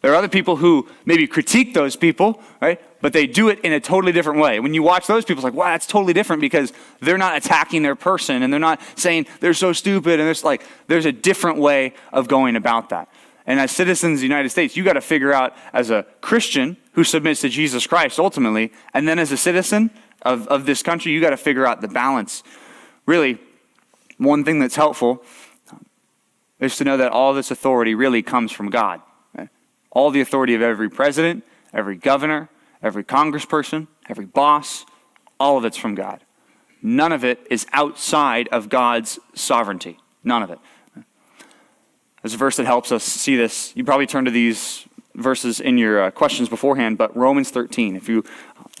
There 0.00 0.12
are 0.12 0.16
other 0.16 0.28
people 0.28 0.56
who 0.56 0.88
maybe 1.04 1.26
critique 1.26 1.74
those 1.74 1.96
people, 1.96 2.40
right? 2.60 2.80
But 3.00 3.12
they 3.12 3.26
do 3.26 3.48
it 3.48 3.60
in 3.60 3.72
a 3.72 3.80
totally 3.80 4.12
different 4.12 4.40
way. 4.40 4.60
When 4.60 4.74
you 4.74 4.82
watch 4.82 5.06
those 5.06 5.24
people, 5.24 5.40
it's 5.40 5.44
like, 5.44 5.54
wow, 5.54 5.72
that's 5.72 5.86
totally 5.86 6.12
different 6.12 6.40
because 6.40 6.72
they're 7.00 7.18
not 7.18 7.36
attacking 7.36 7.82
their 7.82 7.96
person 7.96 8.42
and 8.42 8.52
they're 8.52 8.60
not 8.60 8.80
saying 8.96 9.26
they're 9.40 9.54
so 9.54 9.72
stupid. 9.72 10.20
And 10.20 10.26
there's 10.26 10.44
like, 10.44 10.62
there's 10.86 11.06
a 11.06 11.12
different 11.12 11.58
way 11.58 11.94
of 12.12 12.28
going 12.28 12.56
about 12.56 12.90
that. 12.90 13.08
And 13.46 13.58
as 13.58 13.70
citizens 13.70 14.18
of 14.18 14.20
the 14.20 14.26
United 14.26 14.50
States, 14.50 14.76
you 14.76 14.84
got 14.84 14.92
to 14.92 15.00
figure 15.00 15.32
out 15.32 15.56
as 15.72 15.90
a 15.90 16.04
Christian 16.20 16.76
who 16.92 17.02
submits 17.02 17.40
to 17.40 17.48
Jesus 17.48 17.86
Christ 17.86 18.18
ultimately, 18.18 18.72
and 18.92 19.08
then 19.08 19.18
as 19.18 19.32
a 19.32 19.36
citizen 19.36 19.90
of, 20.22 20.46
of 20.48 20.66
this 20.66 20.82
country, 20.82 21.12
you 21.12 21.20
got 21.20 21.30
to 21.30 21.36
figure 21.36 21.66
out 21.66 21.80
the 21.80 21.88
balance 21.88 22.42
really, 23.08 23.38
one 24.18 24.44
thing 24.44 24.60
that's 24.60 24.76
helpful 24.76 25.24
is 26.60 26.76
to 26.76 26.84
know 26.84 26.98
that 26.98 27.10
all 27.10 27.32
this 27.32 27.50
authority 27.50 27.94
really 27.94 28.22
comes 28.22 28.52
from 28.52 28.68
God. 28.68 29.00
All 29.90 30.10
the 30.10 30.20
authority 30.20 30.54
of 30.54 30.60
every 30.60 30.90
president, 30.90 31.44
every 31.72 31.96
governor, 31.96 32.50
every 32.82 33.02
congressperson, 33.02 33.86
every 34.08 34.26
boss, 34.26 34.84
all 35.40 35.56
of 35.56 35.64
it's 35.64 35.78
from 35.78 35.94
God. 35.94 36.22
None 36.82 37.10
of 37.10 37.24
it 37.24 37.44
is 37.50 37.66
outside 37.72 38.48
of 38.48 38.68
God's 38.68 39.18
sovereignty. 39.34 39.98
None 40.22 40.42
of 40.42 40.50
it. 40.50 40.58
There's 42.22 42.34
a 42.34 42.36
verse 42.36 42.56
that 42.58 42.66
helps 42.66 42.92
us 42.92 43.02
see 43.02 43.36
this. 43.36 43.72
You 43.74 43.84
probably 43.84 44.06
turn 44.06 44.26
to 44.26 44.30
these 44.30 44.86
verses 45.14 45.60
in 45.60 45.78
your 45.78 46.04
uh, 46.04 46.10
questions 46.10 46.48
beforehand, 46.48 46.98
but 46.98 47.16
Romans 47.16 47.50
13. 47.50 47.96
If 47.96 48.08
you've 48.08 48.30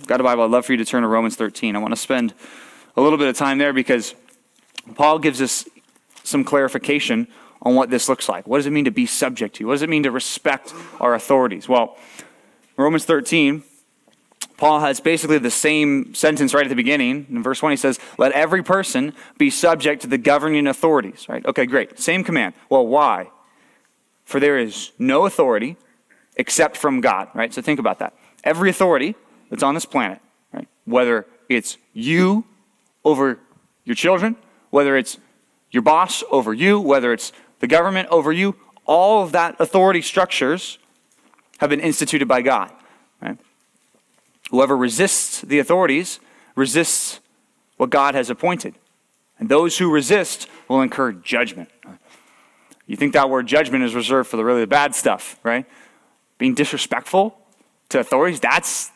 got 0.06 0.20
a 0.20 0.24
Bible, 0.24 0.44
I'd 0.44 0.50
love 0.50 0.66
for 0.66 0.72
you 0.72 0.78
to 0.78 0.84
turn 0.84 1.02
to 1.02 1.08
Romans 1.08 1.36
13. 1.36 1.76
I 1.76 1.78
want 1.78 1.92
to 1.92 2.00
spend 2.00 2.34
a 2.96 3.00
little 3.00 3.18
bit 3.18 3.28
of 3.28 3.36
time 3.36 3.58
there 3.58 3.72
because 3.72 4.14
Paul 4.94 5.18
gives 5.18 5.40
us 5.40 5.66
some 6.22 6.44
clarification 6.44 7.28
on 7.62 7.74
what 7.74 7.90
this 7.90 8.08
looks 8.08 8.28
like. 8.28 8.46
What 8.46 8.58
does 8.58 8.66
it 8.66 8.72
mean 8.72 8.84
to 8.84 8.90
be 8.90 9.06
subject 9.06 9.56
to? 9.56 9.66
What 9.66 9.74
does 9.74 9.82
it 9.82 9.88
mean 9.88 10.04
to 10.04 10.10
respect 10.10 10.72
our 11.00 11.14
authorities? 11.14 11.68
Well, 11.68 11.96
Romans 12.76 13.04
13, 13.04 13.64
Paul 14.56 14.80
has 14.80 15.00
basically 15.00 15.38
the 15.38 15.50
same 15.50 16.14
sentence 16.14 16.54
right 16.54 16.64
at 16.64 16.68
the 16.68 16.76
beginning. 16.76 17.26
In 17.30 17.42
verse 17.42 17.62
1, 17.62 17.70
he 17.72 17.76
says, 17.76 17.98
Let 18.18 18.32
every 18.32 18.62
person 18.62 19.14
be 19.36 19.50
subject 19.50 20.02
to 20.02 20.08
the 20.08 20.18
governing 20.18 20.66
authorities, 20.66 21.28
right? 21.28 21.44
Okay, 21.44 21.66
great. 21.66 21.98
Same 21.98 22.22
command. 22.22 22.54
Well, 22.68 22.86
why? 22.86 23.30
For 24.24 24.38
there 24.38 24.58
is 24.58 24.92
no 24.98 25.26
authority 25.26 25.76
except 26.36 26.76
from 26.76 27.00
God, 27.00 27.28
right? 27.34 27.52
So 27.52 27.62
think 27.62 27.80
about 27.80 27.98
that. 27.98 28.14
Every 28.44 28.70
authority 28.70 29.16
that's 29.50 29.62
on 29.62 29.74
this 29.74 29.86
planet, 29.86 30.20
right? 30.52 30.68
Whether 30.84 31.26
it's 31.48 31.78
you 31.92 32.44
over 33.04 33.38
your 33.84 33.94
children, 33.94 34.36
whether 34.70 34.96
it's 34.96 35.18
your 35.70 35.82
boss 35.82 36.22
over 36.30 36.52
you, 36.52 36.80
whether 36.80 37.12
it's 37.12 37.32
the 37.60 37.66
government 37.66 38.08
over 38.10 38.32
you, 38.32 38.56
all 38.84 39.22
of 39.22 39.32
that 39.32 39.56
authority 39.58 40.02
structures 40.02 40.78
have 41.58 41.70
been 41.70 41.80
instituted 41.80 42.26
by 42.26 42.42
God. 42.42 42.72
Right? 43.20 43.38
Whoever 44.50 44.76
resists 44.76 45.42
the 45.42 45.58
authorities 45.58 46.20
resists 46.54 47.20
what 47.76 47.90
God 47.90 48.14
has 48.14 48.30
appointed. 48.30 48.74
And 49.38 49.48
those 49.48 49.78
who 49.78 49.90
resist 49.90 50.48
will 50.68 50.80
incur 50.80 51.12
judgment. 51.12 51.70
You 52.86 52.96
think 52.96 53.12
that 53.12 53.28
word 53.28 53.46
judgment 53.46 53.84
is 53.84 53.94
reserved 53.94 54.30
for 54.30 54.36
the 54.36 54.44
really 54.44 54.64
bad 54.66 54.94
stuff, 54.94 55.38
right? 55.42 55.66
Being 56.38 56.54
disrespectful 56.54 57.38
to 57.90 58.00
authorities, 58.00 58.40
that's 58.40 58.90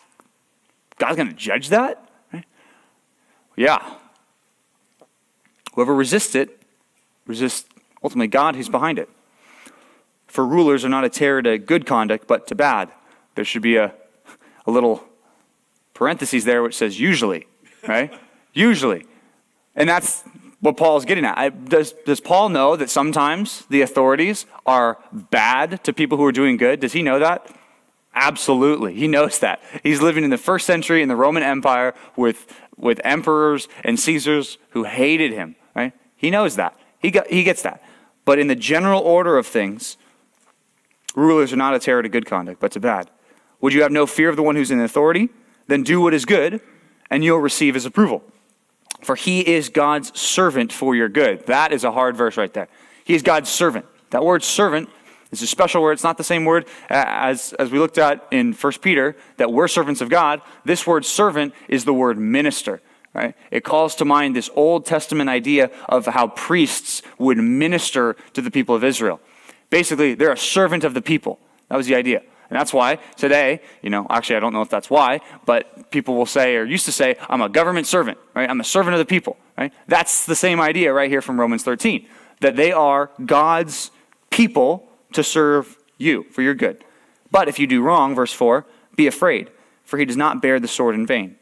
God's 1.02 1.16
going 1.16 1.30
to 1.30 1.34
judge 1.34 1.70
that? 1.70 2.08
Right? 2.32 2.44
Yeah. 3.56 3.94
Whoever 5.74 5.92
resists 5.92 6.36
it 6.36 6.62
resists 7.26 7.68
ultimately 8.04 8.28
God 8.28 8.54
who's 8.54 8.68
behind 8.68 9.00
it. 9.00 9.08
For 10.28 10.46
rulers 10.46 10.84
are 10.84 10.88
not 10.88 11.04
a 11.04 11.08
terror 11.08 11.42
to 11.42 11.58
good 11.58 11.86
conduct, 11.86 12.28
but 12.28 12.46
to 12.46 12.54
bad. 12.54 12.92
There 13.34 13.44
should 13.44 13.62
be 13.62 13.78
a, 13.78 13.92
a 14.64 14.70
little 14.70 15.02
parentheses 15.92 16.44
there 16.44 16.62
which 16.62 16.76
says 16.76 17.00
usually, 17.00 17.48
right? 17.88 18.14
usually. 18.52 19.04
And 19.74 19.88
that's 19.88 20.22
what 20.60 20.76
Paul's 20.76 21.04
getting 21.04 21.24
at. 21.24 21.36
I, 21.36 21.48
does, 21.48 21.94
does 22.06 22.20
Paul 22.20 22.48
know 22.48 22.76
that 22.76 22.90
sometimes 22.90 23.66
the 23.68 23.80
authorities 23.80 24.46
are 24.66 24.98
bad 25.10 25.82
to 25.82 25.92
people 25.92 26.16
who 26.16 26.24
are 26.24 26.30
doing 26.30 26.56
good? 26.56 26.78
Does 26.78 26.92
he 26.92 27.02
know 27.02 27.18
that? 27.18 27.52
Absolutely. 28.14 28.94
He 28.94 29.08
knows 29.08 29.38
that. 29.38 29.62
He's 29.82 30.02
living 30.02 30.24
in 30.24 30.30
the 30.30 30.38
first 30.38 30.66
century 30.66 31.02
in 31.02 31.08
the 31.08 31.16
Roman 31.16 31.42
Empire 31.42 31.94
with, 32.16 32.46
with 32.76 33.00
emperors 33.04 33.68
and 33.84 33.98
Caesars 33.98 34.58
who 34.70 34.84
hated 34.84 35.32
him, 35.32 35.56
right? 35.74 35.92
He 36.16 36.30
knows 36.30 36.56
that. 36.56 36.78
He, 36.98 37.10
got, 37.10 37.26
he 37.28 37.42
gets 37.42 37.62
that. 37.62 37.82
But 38.24 38.38
in 38.38 38.46
the 38.46 38.54
general 38.54 39.00
order 39.00 39.38
of 39.38 39.46
things, 39.46 39.96
rulers 41.14 41.52
are 41.52 41.56
not 41.56 41.74
a 41.74 41.78
terror 41.78 42.02
to 42.02 42.08
good 42.08 42.26
conduct, 42.26 42.60
but 42.60 42.72
to 42.72 42.80
bad. 42.80 43.10
Would 43.60 43.72
you 43.72 43.82
have 43.82 43.92
no 43.92 44.06
fear 44.06 44.28
of 44.28 44.36
the 44.36 44.42
one 44.42 44.56
who's 44.56 44.70
in 44.70 44.80
authority? 44.80 45.30
Then 45.66 45.82
do 45.82 46.00
what 46.00 46.14
is 46.14 46.24
good, 46.24 46.60
and 47.10 47.24
you'll 47.24 47.38
receive 47.38 47.74
his 47.74 47.86
approval. 47.86 48.22
For 49.02 49.16
he 49.16 49.40
is 49.40 49.68
God's 49.68 50.18
servant 50.18 50.72
for 50.72 50.94
your 50.94 51.08
good. 51.08 51.46
That 51.46 51.72
is 51.72 51.82
a 51.82 51.92
hard 51.92 52.16
verse 52.16 52.36
right 52.36 52.52
there. 52.52 52.68
He 53.04 53.14
is 53.14 53.22
God's 53.22 53.50
servant. 53.50 53.86
That 54.10 54.24
word 54.24 54.44
servant 54.44 54.88
is 55.32 55.42
a 55.42 55.46
special 55.46 55.82
word. 55.82 55.92
It's 55.92 56.04
not 56.04 56.18
the 56.18 56.24
same 56.24 56.44
word 56.44 56.66
as, 56.88 57.52
as 57.54 57.70
we 57.70 57.78
looked 57.78 57.98
at 57.98 58.26
in 58.30 58.52
1 58.52 58.72
Peter, 58.80 59.16
that 59.38 59.52
we're 59.52 59.68
servants 59.68 60.00
of 60.00 60.08
God. 60.08 60.42
This 60.64 60.86
word 60.86 61.04
servant 61.04 61.54
is 61.68 61.84
the 61.84 61.94
word 61.94 62.18
minister. 62.18 62.80
Right? 63.14 63.34
It 63.50 63.62
calls 63.62 63.94
to 63.96 64.06
mind 64.06 64.34
this 64.34 64.48
Old 64.54 64.86
Testament 64.86 65.28
idea 65.28 65.70
of 65.86 66.06
how 66.06 66.28
priests 66.28 67.02
would 67.18 67.36
minister 67.36 68.16
to 68.32 68.40
the 68.40 68.50
people 68.50 68.74
of 68.74 68.84
Israel. 68.84 69.20
Basically, 69.68 70.14
they're 70.14 70.32
a 70.32 70.36
servant 70.36 70.82
of 70.82 70.94
the 70.94 71.02
people. 71.02 71.38
That 71.68 71.76
was 71.76 71.86
the 71.86 71.94
idea. 71.94 72.22
And 72.48 72.58
that's 72.58 72.72
why 72.72 72.96
today, 73.16 73.60
you 73.80 73.88
know, 73.88 74.06
actually, 74.10 74.36
I 74.36 74.40
don't 74.40 74.52
know 74.52 74.60
if 74.60 74.68
that's 74.68 74.90
why, 74.90 75.20
but 75.46 75.90
people 75.90 76.14
will 76.14 76.26
say, 76.26 76.56
or 76.56 76.64
used 76.64 76.84
to 76.84 76.92
say, 76.92 77.16
I'm 77.30 77.40
a 77.40 77.48
government 77.48 77.86
servant, 77.86 78.18
right? 78.34 78.48
I'm 78.48 78.60
a 78.60 78.64
servant 78.64 78.94
of 78.94 78.98
the 78.98 79.06
people, 79.06 79.38
right? 79.56 79.72
That's 79.88 80.26
the 80.26 80.36
same 80.36 80.60
idea 80.60 80.92
right 80.92 81.10
here 81.10 81.22
from 81.22 81.40
Romans 81.40 81.62
13, 81.62 82.06
that 82.40 82.56
they 82.56 82.70
are 82.72 83.10
God's 83.24 83.90
people 84.28 84.86
to 85.12 85.22
serve 85.22 85.76
you 85.98 86.24
for 86.30 86.42
your 86.42 86.54
good. 86.54 86.84
But 87.30 87.48
if 87.48 87.58
you 87.58 87.66
do 87.66 87.82
wrong, 87.82 88.14
verse 88.14 88.32
4, 88.32 88.66
be 88.96 89.06
afraid, 89.06 89.50
for 89.84 89.98
he 89.98 90.04
does 90.04 90.16
not 90.16 90.42
bear 90.42 90.60
the 90.60 90.68
sword 90.68 90.94
in 90.94 91.06
vain. 91.06 91.36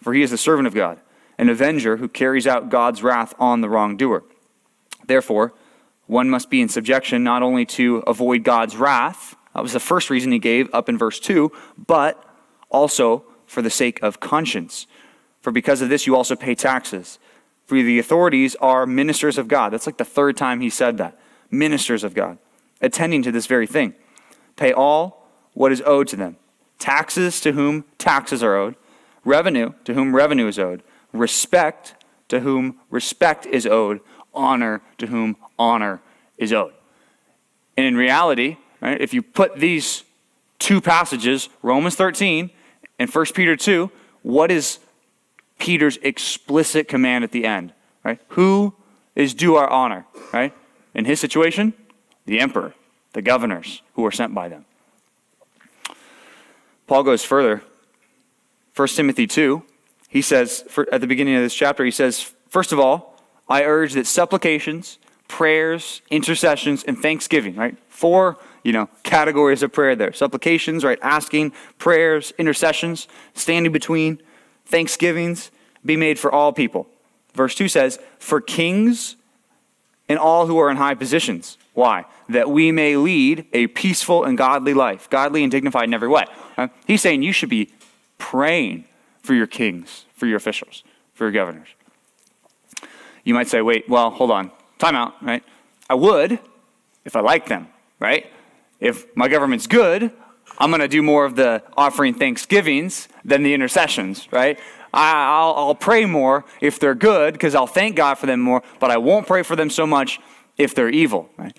For 0.00 0.14
he 0.14 0.22
is 0.22 0.30
the 0.30 0.38
servant 0.38 0.66
of 0.66 0.74
God 0.74 1.00
an 1.36 1.48
avenger 1.48 1.96
who 1.96 2.08
carries 2.08 2.46
out 2.46 2.70
God's 2.70 3.02
wrath 3.02 3.34
on 3.40 3.60
the 3.60 3.68
wrongdoer. 3.68 4.22
Therefore, 5.06 5.52
one 6.06 6.30
must 6.30 6.50
be 6.50 6.60
in 6.60 6.68
subjection 6.68 7.24
not 7.24 7.42
only 7.42 7.66
to 7.66 7.98
avoid 8.06 8.44
God's 8.44 8.76
wrath, 8.76 9.34
that 9.54 9.62
was 9.62 9.72
the 9.72 9.80
first 9.80 10.10
reason 10.10 10.32
he 10.32 10.38
gave 10.38 10.72
up 10.72 10.88
in 10.88 10.98
verse 10.98 11.18
2, 11.20 11.50
but 11.76 12.22
also 12.70 13.24
for 13.46 13.62
the 13.62 13.70
sake 13.70 14.02
of 14.02 14.20
conscience. 14.20 14.86
For 15.40 15.50
because 15.50 15.80
of 15.80 15.88
this, 15.88 16.06
you 16.06 16.16
also 16.16 16.36
pay 16.36 16.54
taxes. 16.54 17.18
For 17.66 17.76
the 17.76 17.98
authorities 17.98 18.56
are 18.56 18.86
ministers 18.86 19.38
of 19.38 19.48
God. 19.48 19.72
That's 19.72 19.86
like 19.86 19.96
the 19.96 20.04
third 20.04 20.36
time 20.36 20.60
he 20.60 20.70
said 20.70 20.98
that. 20.98 21.18
Ministers 21.50 22.04
of 22.04 22.14
God, 22.14 22.38
attending 22.80 23.22
to 23.22 23.32
this 23.32 23.46
very 23.46 23.66
thing. 23.66 23.94
Pay 24.56 24.72
all 24.72 25.28
what 25.52 25.72
is 25.72 25.82
owed 25.84 26.08
to 26.08 26.16
them 26.16 26.36
taxes 26.78 27.40
to 27.40 27.52
whom 27.52 27.84
taxes 27.96 28.42
are 28.42 28.56
owed, 28.56 28.74
revenue 29.24 29.72
to 29.84 29.94
whom 29.94 30.14
revenue 30.14 30.46
is 30.46 30.58
owed 30.58 30.82
respect 31.14 31.94
to 32.28 32.40
whom 32.40 32.80
respect 32.90 33.46
is 33.46 33.66
owed, 33.66 34.00
honor 34.34 34.82
to 34.98 35.06
whom 35.06 35.36
honor 35.58 36.02
is 36.36 36.52
owed. 36.52 36.74
And 37.76 37.86
in 37.86 37.96
reality, 37.96 38.58
right, 38.80 39.00
if 39.00 39.14
you 39.14 39.22
put 39.22 39.56
these 39.56 40.04
two 40.58 40.80
passages, 40.80 41.48
Romans 41.62 41.94
13 41.94 42.50
and 42.98 43.10
1 43.10 43.26
Peter 43.34 43.56
2, 43.56 43.90
what 44.22 44.50
is 44.50 44.80
Peter's 45.58 45.96
explicit 45.98 46.88
command 46.88 47.24
at 47.24 47.32
the 47.32 47.44
end? 47.44 47.72
Right? 48.02 48.20
Who 48.28 48.74
is 49.14 49.32
due 49.32 49.54
our 49.56 49.68
honor? 49.68 50.06
Right? 50.32 50.52
In 50.94 51.04
his 51.04 51.20
situation, 51.20 51.74
the 52.26 52.40
emperor, 52.40 52.74
the 53.12 53.22
governors 53.22 53.82
who 53.94 54.02
were 54.02 54.12
sent 54.12 54.34
by 54.34 54.48
them. 54.48 54.64
Paul 56.86 57.02
goes 57.02 57.24
further. 57.24 57.62
1 58.74 58.88
Timothy 58.88 59.26
2 59.26 59.62
he 60.14 60.22
says, 60.22 60.64
for, 60.68 60.86
at 60.94 61.00
the 61.00 61.08
beginning 61.08 61.34
of 61.34 61.42
this 61.42 61.56
chapter, 61.56 61.84
he 61.84 61.90
says, 61.90 62.32
First 62.48 62.70
of 62.70 62.78
all, 62.78 63.18
I 63.48 63.64
urge 63.64 63.94
that 63.94 64.06
supplications, 64.06 64.98
prayers, 65.26 66.02
intercessions, 66.08 66.84
and 66.84 66.96
thanksgiving, 66.96 67.56
right? 67.56 67.76
Four, 67.88 68.38
you 68.62 68.70
know, 68.72 68.88
categories 69.02 69.64
of 69.64 69.72
prayer 69.72 69.96
there. 69.96 70.12
Supplications, 70.12 70.84
right? 70.84 71.00
Asking, 71.02 71.52
prayers, 71.78 72.32
intercessions, 72.38 73.08
standing 73.34 73.72
between, 73.72 74.22
thanksgivings, 74.64 75.50
be 75.84 75.96
made 75.96 76.16
for 76.16 76.30
all 76.30 76.52
people. 76.52 76.86
Verse 77.34 77.56
2 77.56 77.66
says, 77.66 77.98
For 78.20 78.40
kings 78.40 79.16
and 80.08 80.18
all 80.18 80.46
who 80.46 80.58
are 80.58 80.70
in 80.70 80.76
high 80.76 80.94
positions. 80.94 81.58
Why? 81.72 82.04
That 82.28 82.50
we 82.50 82.72
may 82.72 82.96
lead 82.96 83.46
a 83.52 83.66
peaceful 83.68 84.24
and 84.24 84.36
godly 84.38 84.74
life, 84.74 85.08
godly 85.10 85.42
and 85.42 85.50
dignified 85.50 85.84
in 85.84 85.94
every 85.94 86.08
way. 86.08 86.24
He's 86.86 87.02
saying 87.02 87.22
you 87.22 87.32
should 87.32 87.48
be 87.48 87.72
praying 88.18 88.84
for 89.22 89.34
your 89.34 89.46
kings, 89.46 90.04
for 90.14 90.26
your 90.26 90.36
officials, 90.36 90.84
for 91.14 91.24
your 91.24 91.32
governors. 91.32 91.68
You 93.24 93.34
might 93.34 93.48
say, 93.48 93.62
wait, 93.62 93.88
well, 93.88 94.10
hold 94.10 94.30
on. 94.30 94.50
Time 94.78 94.94
out, 94.94 95.14
right? 95.22 95.42
I 95.88 95.94
would 95.94 96.38
if 97.04 97.16
I 97.16 97.20
like 97.20 97.48
them, 97.48 97.68
right? 98.00 98.26
If 98.80 99.14
my 99.16 99.28
government's 99.28 99.66
good, 99.66 100.10
I'm 100.58 100.70
going 100.70 100.80
to 100.80 100.88
do 100.88 101.02
more 101.02 101.24
of 101.24 101.36
the 101.36 101.62
offering 101.76 102.14
thanksgivings 102.14 103.08
than 103.24 103.42
the 103.42 103.54
intercessions, 103.54 104.28
right? 104.32 104.58
I'll, 104.96 105.54
I'll 105.54 105.74
pray 105.74 106.04
more 106.04 106.44
if 106.60 106.78
they're 106.78 106.94
good 106.94 107.34
because 107.34 107.54
I'll 107.54 107.66
thank 107.66 107.96
God 107.96 108.14
for 108.14 108.26
them 108.26 108.40
more, 108.40 108.62
but 108.78 108.90
I 108.90 108.96
won't 108.96 109.26
pray 109.26 109.42
for 109.42 109.56
them 109.56 109.70
so 109.70 109.86
much 109.86 110.20
if 110.56 110.74
they're 110.74 110.90
evil, 110.90 111.28
right? 111.36 111.56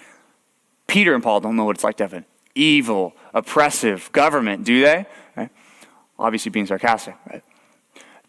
Peter 0.88 1.14
and 1.14 1.24
Paul 1.24 1.42
don't 1.42 1.56
know 1.56 1.66
what 1.66 1.76
it's 1.76 1.84
like 1.84 1.98
to 1.98 2.04
have 2.04 2.14
an 2.14 2.26
evil, 2.54 3.14
oppressive 3.34 4.12
government, 4.12 4.64
do 4.64 4.82
they? 4.82 5.06
Right? 5.36 5.50
Obviously, 6.18 6.50
being 6.50 6.66
sarcastic, 6.66 7.16
right? 7.30 7.44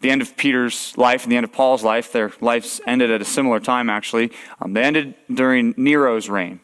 the 0.01 0.11
end 0.11 0.21
of 0.21 0.37
Peter's 0.37 0.95
life 0.97 1.23
and 1.23 1.31
the 1.31 1.37
end 1.37 1.43
of 1.43 1.51
Paul's 1.51 1.83
life, 1.83 2.11
their 2.11 2.31
lives 2.41 2.79
ended 2.85 3.09
at 3.09 3.21
a 3.21 3.25
similar 3.25 3.59
time, 3.59 3.89
actually. 3.89 4.31
Um, 4.61 4.73
they 4.73 4.83
ended 4.83 5.15
during 5.33 5.73
Nero's 5.77 6.29
reign 6.29 6.59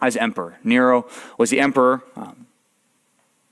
as 0.00 0.16
emperor. 0.16 0.58
Nero 0.62 1.06
was 1.38 1.50
the 1.50 1.60
emperor 1.60 2.02
um, 2.16 2.46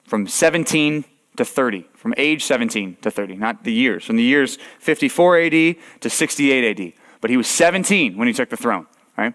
from 0.05 0.27
17 0.27 1.05
to 1.40 1.44
30, 1.47 1.87
from 1.94 2.12
age 2.18 2.44
17 2.44 2.99
to 3.00 3.11
30, 3.11 3.37
not 3.37 3.64
the 3.64 3.73
years, 3.73 4.04
from 4.04 4.16
the 4.16 4.23
years 4.23 4.59
54 4.78 5.38
AD 5.38 5.76
to 6.00 6.11
68 6.11 6.78
AD. 6.78 6.92
But 7.23 7.30
he 7.30 7.38
was 7.38 7.49
17 7.49 8.18
when 8.18 8.28
he 8.28 8.35
took 8.35 8.50
the 8.50 8.59
throne, 8.59 8.87
right? 9.16 9.32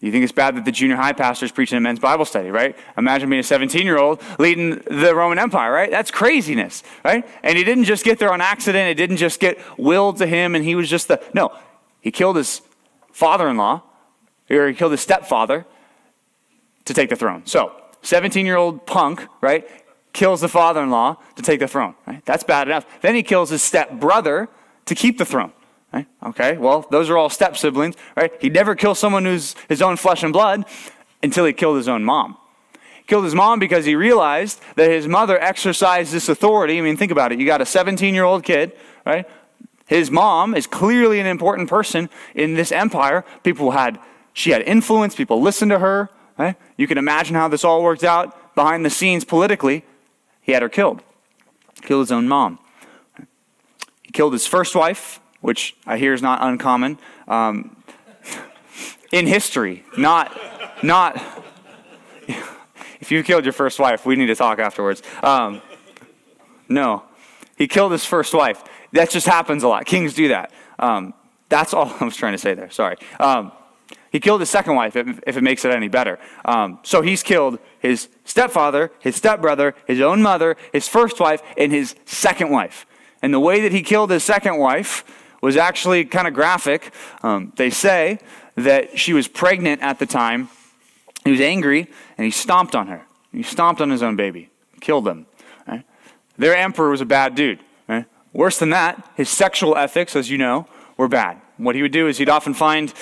You 0.00 0.10
think 0.10 0.24
it's 0.24 0.32
bad 0.32 0.56
that 0.56 0.64
the 0.64 0.72
junior 0.72 0.96
high 0.96 1.12
pastor 1.12 1.44
is 1.44 1.52
preaching 1.52 1.76
a 1.76 1.80
men's 1.82 2.00
Bible 2.00 2.24
study, 2.24 2.50
right? 2.50 2.74
Imagine 2.96 3.28
being 3.28 3.40
a 3.40 3.44
17 3.44 3.84
year 3.84 3.98
old 3.98 4.22
leading 4.38 4.78
the 4.90 5.14
Roman 5.14 5.38
Empire, 5.38 5.70
right? 5.70 5.90
That's 5.90 6.10
craziness, 6.10 6.82
right? 7.04 7.28
And 7.42 7.58
he 7.58 7.64
didn't 7.64 7.84
just 7.84 8.02
get 8.02 8.18
there 8.18 8.32
on 8.32 8.40
accident. 8.40 8.88
It 8.88 8.94
didn't 8.94 9.18
just 9.18 9.38
get 9.38 9.58
willed 9.78 10.16
to 10.16 10.26
him 10.26 10.54
and 10.54 10.64
he 10.64 10.74
was 10.74 10.88
just 10.88 11.08
the. 11.08 11.22
No, 11.34 11.54
he 12.00 12.10
killed 12.10 12.36
his 12.36 12.62
father 13.12 13.46
in 13.46 13.58
law, 13.58 13.82
or 14.50 14.68
he 14.68 14.74
killed 14.74 14.92
his 14.92 15.02
stepfather 15.02 15.66
to 16.86 16.94
take 16.94 17.10
the 17.10 17.16
throne. 17.16 17.42
So, 17.44 17.72
17 18.00 18.46
year 18.46 18.56
old 18.56 18.86
punk, 18.86 19.26
right, 19.42 19.68
kills 20.12 20.40
the 20.40 20.48
father 20.48 20.82
in 20.82 20.90
law 20.90 21.16
to 21.36 21.42
take 21.42 21.60
the 21.60 21.68
throne, 21.68 21.94
right? 22.06 22.24
That's 22.24 22.44
bad 22.44 22.68
enough. 22.68 22.86
Then 23.00 23.14
he 23.14 23.22
kills 23.22 23.50
his 23.50 23.62
step 23.62 23.92
brother 23.92 24.48
to 24.86 24.94
keep 24.94 25.18
the 25.18 25.24
throne. 25.24 25.52
Right? 25.92 26.06
Okay, 26.24 26.56
well, 26.56 26.86
those 26.90 27.10
are 27.10 27.18
all 27.18 27.28
step 27.28 27.56
siblings, 27.56 27.96
right? 28.16 28.32
He'd 28.40 28.54
never 28.54 28.74
kill 28.74 28.94
someone 28.94 29.26
who's 29.26 29.54
his 29.68 29.82
own 29.82 29.96
flesh 29.96 30.22
and 30.22 30.32
blood 30.32 30.64
until 31.22 31.44
he 31.44 31.52
killed 31.52 31.76
his 31.76 31.88
own 31.88 32.02
mom. 32.02 32.38
He 32.96 33.02
killed 33.04 33.24
his 33.24 33.34
mom 33.34 33.58
because 33.58 33.84
he 33.84 33.94
realized 33.94 34.60
that 34.76 34.90
his 34.90 35.06
mother 35.06 35.38
exercised 35.38 36.12
this 36.12 36.30
authority. 36.30 36.78
I 36.78 36.80
mean, 36.80 36.96
think 36.96 37.12
about 37.12 37.30
it. 37.30 37.38
You 37.38 37.44
got 37.44 37.60
a 37.60 37.66
17 37.66 38.14
year 38.14 38.24
old 38.24 38.42
kid, 38.42 38.72
right? 39.04 39.28
His 39.86 40.10
mom 40.10 40.54
is 40.54 40.66
clearly 40.66 41.20
an 41.20 41.26
important 41.26 41.68
person 41.68 42.08
in 42.34 42.54
this 42.54 42.72
empire. 42.72 43.24
People 43.42 43.72
had, 43.72 43.98
she 44.32 44.50
had 44.50 44.62
influence, 44.62 45.14
people 45.14 45.42
listened 45.42 45.70
to 45.70 45.78
her, 45.80 46.08
right? 46.38 46.56
You 46.78 46.86
can 46.86 46.96
imagine 46.96 47.34
how 47.34 47.48
this 47.48 47.64
all 47.64 47.82
worked 47.82 48.04
out 48.04 48.54
behind 48.54 48.86
the 48.86 48.90
scenes 48.90 49.24
politically. 49.24 49.84
He 50.42 50.52
had 50.52 50.62
her 50.62 50.68
killed, 50.68 51.02
killed 51.80 52.02
his 52.02 52.12
own 52.12 52.28
mom. 52.28 52.58
He 54.02 54.12
killed 54.12 54.32
his 54.32 54.46
first 54.46 54.74
wife, 54.74 55.20
which 55.40 55.76
I 55.86 55.96
hear 55.96 56.12
is 56.12 56.20
not 56.20 56.42
uncommon 56.42 56.98
um, 57.26 57.76
in 59.12 59.26
history. 59.26 59.84
Not, 59.96 60.38
not. 60.82 61.20
If 63.00 63.10
you 63.10 63.24
killed 63.24 63.44
your 63.44 63.52
first 63.52 63.80
wife, 63.80 64.06
we 64.06 64.14
need 64.14 64.26
to 64.26 64.36
talk 64.36 64.60
afterwards. 64.60 65.02
Um, 65.24 65.60
no, 66.68 67.02
he 67.58 67.66
killed 67.66 67.90
his 67.90 68.04
first 68.04 68.32
wife. 68.32 68.62
That 68.92 69.10
just 69.10 69.26
happens 69.26 69.64
a 69.64 69.68
lot. 69.68 69.86
Kings 69.86 70.14
do 70.14 70.28
that. 70.28 70.52
Um, 70.78 71.12
that's 71.48 71.74
all 71.74 71.92
I 72.00 72.04
was 72.04 72.16
trying 72.16 72.32
to 72.32 72.38
say 72.38 72.54
there. 72.54 72.70
Sorry. 72.70 72.96
Um, 73.18 73.50
he 74.10 74.20
killed 74.20 74.40
his 74.40 74.50
second 74.50 74.76
wife, 74.76 74.94
if, 74.94 75.20
if 75.26 75.36
it 75.36 75.42
makes 75.42 75.64
it 75.64 75.72
any 75.72 75.88
better. 75.88 76.18
Um, 76.44 76.78
so 76.82 77.02
he's 77.02 77.22
killed 77.22 77.58
his 77.82 78.08
stepfather, 78.24 78.92
his 79.00 79.16
stepbrother, 79.16 79.74
his 79.86 80.00
own 80.00 80.22
mother, 80.22 80.56
his 80.72 80.86
first 80.86 81.18
wife, 81.18 81.42
and 81.58 81.72
his 81.72 81.96
second 82.06 82.50
wife. 82.50 82.86
And 83.20 83.34
the 83.34 83.40
way 83.40 83.60
that 83.60 83.72
he 83.72 83.82
killed 83.82 84.10
his 84.10 84.22
second 84.22 84.56
wife 84.56 85.04
was 85.42 85.56
actually 85.56 86.04
kind 86.04 86.28
of 86.28 86.32
graphic. 86.32 86.94
Um, 87.22 87.52
they 87.56 87.70
say 87.70 88.20
that 88.54 88.98
she 88.98 89.12
was 89.12 89.26
pregnant 89.26 89.82
at 89.82 89.98
the 89.98 90.06
time. 90.06 90.48
He 91.24 91.32
was 91.32 91.40
angry 91.40 91.88
and 92.16 92.24
he 92.24 92.30
stomped 92.30 92.76
on 92.76 92.86
her. 92.86 93.02
He 93.32 93.42
stomped 93.42 93.80
on 93.80 93.90
his 93.90 94.02
own 94.02 94.14
baby, 94.14 94.50
killed 94.80 95.04
them. 95.04 95.26
Right? 95.66 95.84
Their 96.38 96.56
emperor 96.56 96.90
was 96.90 97.00
a 97.00 97.06
bad 97.06 97.34
dude. 97.34 97.58
Right? 97.88 98.06
Worse 98.32 98.58
than 98.58 98.70
that, 98.70 99.10
his 99.16 99.28
sexual 99.28 99.76
ethics, 99.76 100.14
as 100.14 100.30
you 100.30 100.38
know, 100.38 100.68
were 100.96 101.08
bad. 101.08 101.40
What 101.56 101.74
he 101.74 101.82
would 101.82 101.92
do 101.92 102.06
is 102.06 102.18
he'd 102.18 102.28
often 102.28 102.54
find 102.54 102.92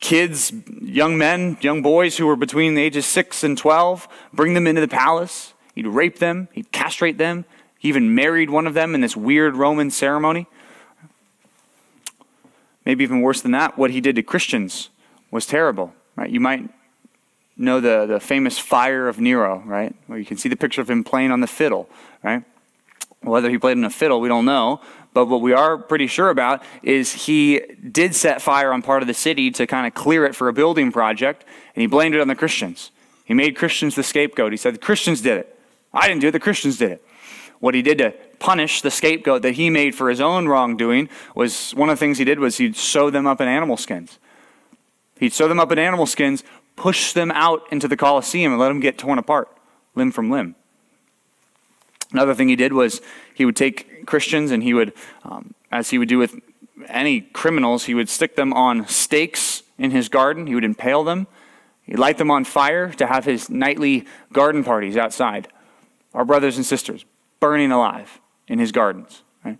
kids, 0.00 0.52
young 0.80 1.16
men, 1.16 1.56
young 1.60 1.82
boys 1.82 2.16
who 2.16 2.26
were 2.26 2.36
between 2.36 2.74
the 2.74 2.82
ages 2.82 3.06
6 3.06 3.44
and 3.44 3.56
12, 3.56 4.08
bring 4.32 4.54
them 4.54 4.66
into 4.66 4.80
the 4.80 4.88
palace. 4.88 5.54
He'd 5.74 5.86
rape 5.86 6.18
them, 6.18 6.48
he'd 6.52 6.72
castrate 6.72 7.18
them. 7.18 7.44
He 7.78 7.88
even 7.88 8.14
married 8.14 8.50
one 8.50 8.66
of 8.66 8.74
them 8.74 8.94
in 8.94 9.00
this 9.00 9.16
weird 9.16 9.56
Roman 9.56 9.90
ceremony. 9.90 10.46
Maybe 12.86 13.04
even 13.04 13.20
worse 13.20 13.40
than 13.40 13.52
that, 13.52 13.78
what 13.78 13.90
he 13.90 14.00
did 14.00 14.16
to 14.16 14.22
Christians 14.22 14.90
was 15.30 15.46
terrible. 15.46 15.94
Right? 16.16 16.30
You 16.30 16.40
might 16.40 16.68
know 17.56 17.80
the, 17.80 18.06
the 18.06 18.20
famous 18.20 18.58
fire 18.58 19.08
of 19.08 19.20
Nero, 19.20 19.62
right? 19.64 19.94
Where 20.06 20.18
you 20.18 20.24
can 20.24 20.36
see 20.36 20.48
the 20.48 20.56
picture 20.56 20.80
of 20.80 20.90
him 20.90 21.04
playing 21.04 21.30
on 21.30 21.40
the 21.40 21.46
fiddle, 21.46 21.88
right? 22.22 22.44
Whether 23.24 23.50
he 23.50 23.58
played 23.58 23.76
in 23.78 23.84
a 23.84 23.90
fiddle, 23.90 24.20
we 24.20 24.28
don't 24.28 24.44
know. 24.44 24.80
But 25.12 25.26
what 25.26 25.40
we 25.40 25.52
are 25.52 25.78
pretty 25.78 26.08
sure 26.08 26.28
about 26.28 26.62
is 26.82 27.12
he 27.12 27.60
did 27.90 28.14
set 28.14 28.42
fire 28.42 28.72
on 28.72 28.82
part 28.82 29.02
of 29.02 29.06
the 29.06 29.14
city 29.14 29.50
to 29.52 29.66
kind 29.66 29.86
of 29.86 29.94
clear 29.94 30.24
it 30.24 30.34
for 30.34 30.48
a 30.48 30.52
building 30.52 30.90
project, 30.90 31.44
and 31.74 31.80
he 31.80 31.86
blamed 31.86 32.14
it 32.14 32.20
on 32.20 32.28
the 32.28 32.34
Christians. 32.34 32.90
He 33.24 33.32
made 33.32 33.56
Christians 33.56 33.94
the 33.94 34.02
scapegoat. 34.02 34.52
He 34.52 34.56
said, 34.56 34.74
The 34.74 34.78
Christians 34.78 35.20
did 35.20 35.38
it. 35.38 35.58
I 35.92 36.08
didn't 36.08 36.20
do 36.20 36.28
it, 36.28 36.32
the 36.32 36.40
Christians 36.40 36.78
did 36.78 36.90
it. 36.90 37.06
What 37.60 37.74
he 37.74 37.80
did 37.80 37.98
to 37.98 38.10
punish 38.40 38.82
the 38.82 38.90
scapegoat 38.90 39.42
that 39.42 39.52
he 39.52 39.70
made 39.70 39.94
for 39.94 40.10
his 40.10 40.20
own 40.20 40.48
wrongdoing 40.48 41.08
was 41.34 41.70
one 41.70 41.88
of 41.88 41.96
the 41.96 42.00
things 42.00 42.18
he 42.18 42.24
did 42.24 42.40
was 42.40 42.58
he'd 42.58 42.76
sew 42.76 43.08
them 43.08 43.26
up 43.26 43.40
in 43.40 43.48
animal 43.48 43.76
skins. 43.76 44.18
He'd 45.18 45.32
sew 45.32 45.48
them 45.48 45.60
up 45.60 45.70
in 45.70 45.78
animal 45.78 46.06
skins, 46.06 46.42
push 46.76 47.12
them 47.12 47.30
out 47.30 47.62
into 47.70 47.86
the 47.86 47.96
Colosseum, 47.96 48.52
and 48.52 48.60
let 48.60 48.68
them 48.68 48.80
get 48.80 48.98
torn 48.98 49.18
apart, 49.18 49.48
limb 49.94 50.10
from 50.10 50.30
limb. 50.30 50.56
Another 52.14 52.32
thing 52.32 52.48
he 52.48 52.56
did 52.56 52.72
was 52.72 53.02
he 53.34 53.44
would 53.44 53.56
take 53.56 54.06
Christians 54.06 54.52
and 54.52 54.62
he 54.62 54.72
would, 54.72 54.92
um, 55.24 55.52
as 55.72 55.90
he 55.90 55.98
would 55.98 56.08
do 56.08 56.16
with 56.16 56.40
any 56.86 57.20
criminals, 57.20 57.84
he 57.84 57.94
would 57.94 58.08
stick 58.08 58.36
them 58.36 58.52
on 58.52 58.86
stakes 58.86 59.64
in 59.78 59.90
his 59.90 60.08
garden. 60.08 60.46
He 60.46 60.54
would 60.54 60.64
impale 60.64 61.02
them. 61.02 61.26
He'd 61.82 61.98
light 61.98 62.18
them 62.18 62.30
on 62.30 62.44
fire 62.44 62.90
to 62.92 63.06
have 63.08 63.24
his 63.24 63.50
nightly 63.50 64.06
garden 64.32 64.62
parties 64.62 64.96
outside. 64.96 65.48
Our 66.14 66.24
brothers 66.24 66.56
and 66.56 66.64
sisters, 66.64 67.04
burning 67.40 67.72
alive 67.72 68.20
in 68.46 68.60
his 68.60 68.70
gardens. 68.70 69.22
Right? 69.44 69.58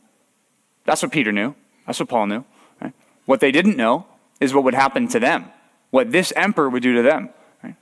That's 0.85 1.03
what 1.03 1.11
Peter 1.11 1.33
knew. 1.33 1.57
That's 1.89 1.99
what 1.99 2.09
Paul 2.09 2.29
knew. 2.29 2.45
Right? 2.81 2.93
What 3.27 3.41
they 3.41 3.51
didn't 3.51 3.77
know 3.77 4.07
is 4.39 4.55
what 4.55 4.63
would 4.63 4.75
happen 4.75 5.09
to 5.09 5.19
them, 5.19 5.47
what 5.91 6.13
this 6.13 6.33
emperor 6.37 6.71
would 6.71 6.85
do 6.85 6.95
to 6.95 7.03
them. 7.03 7.31
Right? 7.65 7.75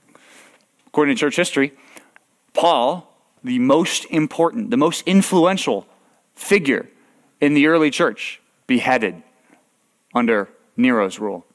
According 0.87 1.15
to 1.15 1.19
church 1.19 1.35
history, 1.35 1.73
Paul, 2.53 3.12
the 3.43 3.59
most 3.59 4.05
important, 4.05 4.71
the 4.71 4.77
most 4.77 5.01
influential 5.05 5.85
figure 6.35 6.89
in 7.41 7.53
the 7.53 7.67
early 7.67 7.91
church, 7.91 8.41
beheaded 8.67 9.21
under 10.13 10.49
Nero's 10.77 11.19
rule. 11.19 11.45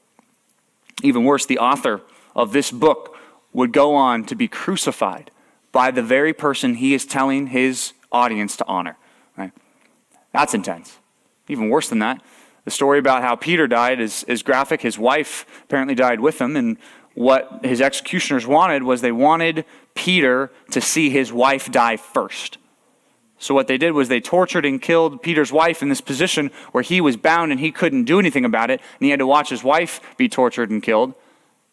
Even 1.01 1.23
worse, 1.23 1.45
the 1.45 1.57
author 1.57 2.01
of 2.35 2.51
this 2.51 2.71
book 2.71 3.17
would 3.53 3.73
go 3.73 3.95
on 3.95 4.23
to 4.25 4.35
be 4.35 4.47
crucified 4.47 5.31
by 5.71 5.91
the 5.91 6.03
very 6.03 6.33
person 6.33 6.75
he 6.75 6.93
is 6.93 7.05
telling 7.05 7.47
his 7.47 7.93
audience 8.11 8.55
to 8.57 8.65
honor. 8.67 8.97
Right? 9.37 9.51
That's 10.31 10.53
intense. 10.53 10.99
Even 11.47 11.69
worse 11.69 11.89
than 11.89 11.99
that, 11.99 12.21
the 12.65 12.71
story 12.71 12.99
about 12.99 13.23
how 13.23 13.35
Peter 13.35 13.67
died 13.67 13.99
is, 13.99 14.23
is 14.25 14.43
graphic. 14.43 14.81
His 14.81 14.99
wife 14.99 15.45
apparently 15.63 15.95
died 15.95 16.19
with 16.19 16.39
him, 16.39 16.55
and 16.55 16.77
what 17.19 17.65
his 17.65 17.81
executioners 17.81 18.47
wanted 18.47 18.81
was 18.81 19.01
they 19.01 19.11
wanted 19.11 19.65
Peter 19.93 20.49
to 20.71 20.79
see 20.79 21.09
his 21.09 21.33
wife 21.33 21.69
die 21.69 21.97
first. 21.97 22.57
So, 23.37 23.53
what 23.53 23.67
they 23.67 23.77
did 23.77 23.91
was 23.91 24.07
they 24.07 24.21
tortured 24.21 24.63
and 24.63 24.81
killed 24.81 25.21
Peter's 25.21 25.51
wife 25.51 25.81
in 25.81 25.89
this 25.89 25.99
position 25.99 26.49
where 26.71 26.81
he 26.81 27.01
was 27.01 27.17
bound 27.17 27.51
and 27.51 27.59
he 27.59 27.73
couldn't 27.73 28.05
do 28.05 28.19
anything 28.19 28.45
about 28.45 28.71
it, 28.71 28.79
and 28.79 29.05
he 29.05 29.09
had 29.09 29.19
to 29.19 29.27
watch 29.27 29.49
his 29.49 29.65
wife 29.65 29.99
be 30.15 30.29
tortured 30.29 30.69
and 30.69 30.81
killed. 30.81 31.13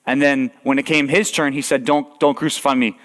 And 0.04 0.20
then, 0.20 0.50
when 0.64 0.80
it 0.80 0.82
came 0.85 1.06
his 1.06 1.30
turn, 1.30 1.52
he 1.52 1.62
said, 1.62 1.85
Don't, 1.85 2.18
don't 2.18 2.35
crucify 2.35 2.74
me 2.74 2.98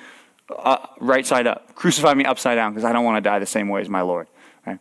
uh, 0.49 0.87
right 0.99 1.27
side 1.27 1.45
up. 1.45 1.75
Crucify 1.75 2.15
me 2.15 2.25
upside 2.25 2.55
down 2.55 2.71
because 2.71 2.85
I 2.85 2.91
don't 2.91 3.05
want 3.05 3.23
to 3.23 3.29
die 3.29 3.37
the 3.37 3.45
same 3.45 3.69
way 3.69 3.81
as 3.81 3.89
my 3.89 4.01
Lord. 4.01 4.25
Right? 4.65 4.79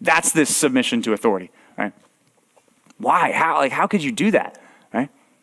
That's 0.00 0.30
this 0.30 0.56
submission 0.56 1.02
to 1.02 1.14
authority. 1.14 1.50
Right? 1.76 1.92
Why? 2.98 3.32
How? 3.32 3.56
Like, 3.56 3.72
how 3.72 3.88
could 3.88 4.04
you 4.04 4.12
do 4.12 4.30
that? 4.30 4.60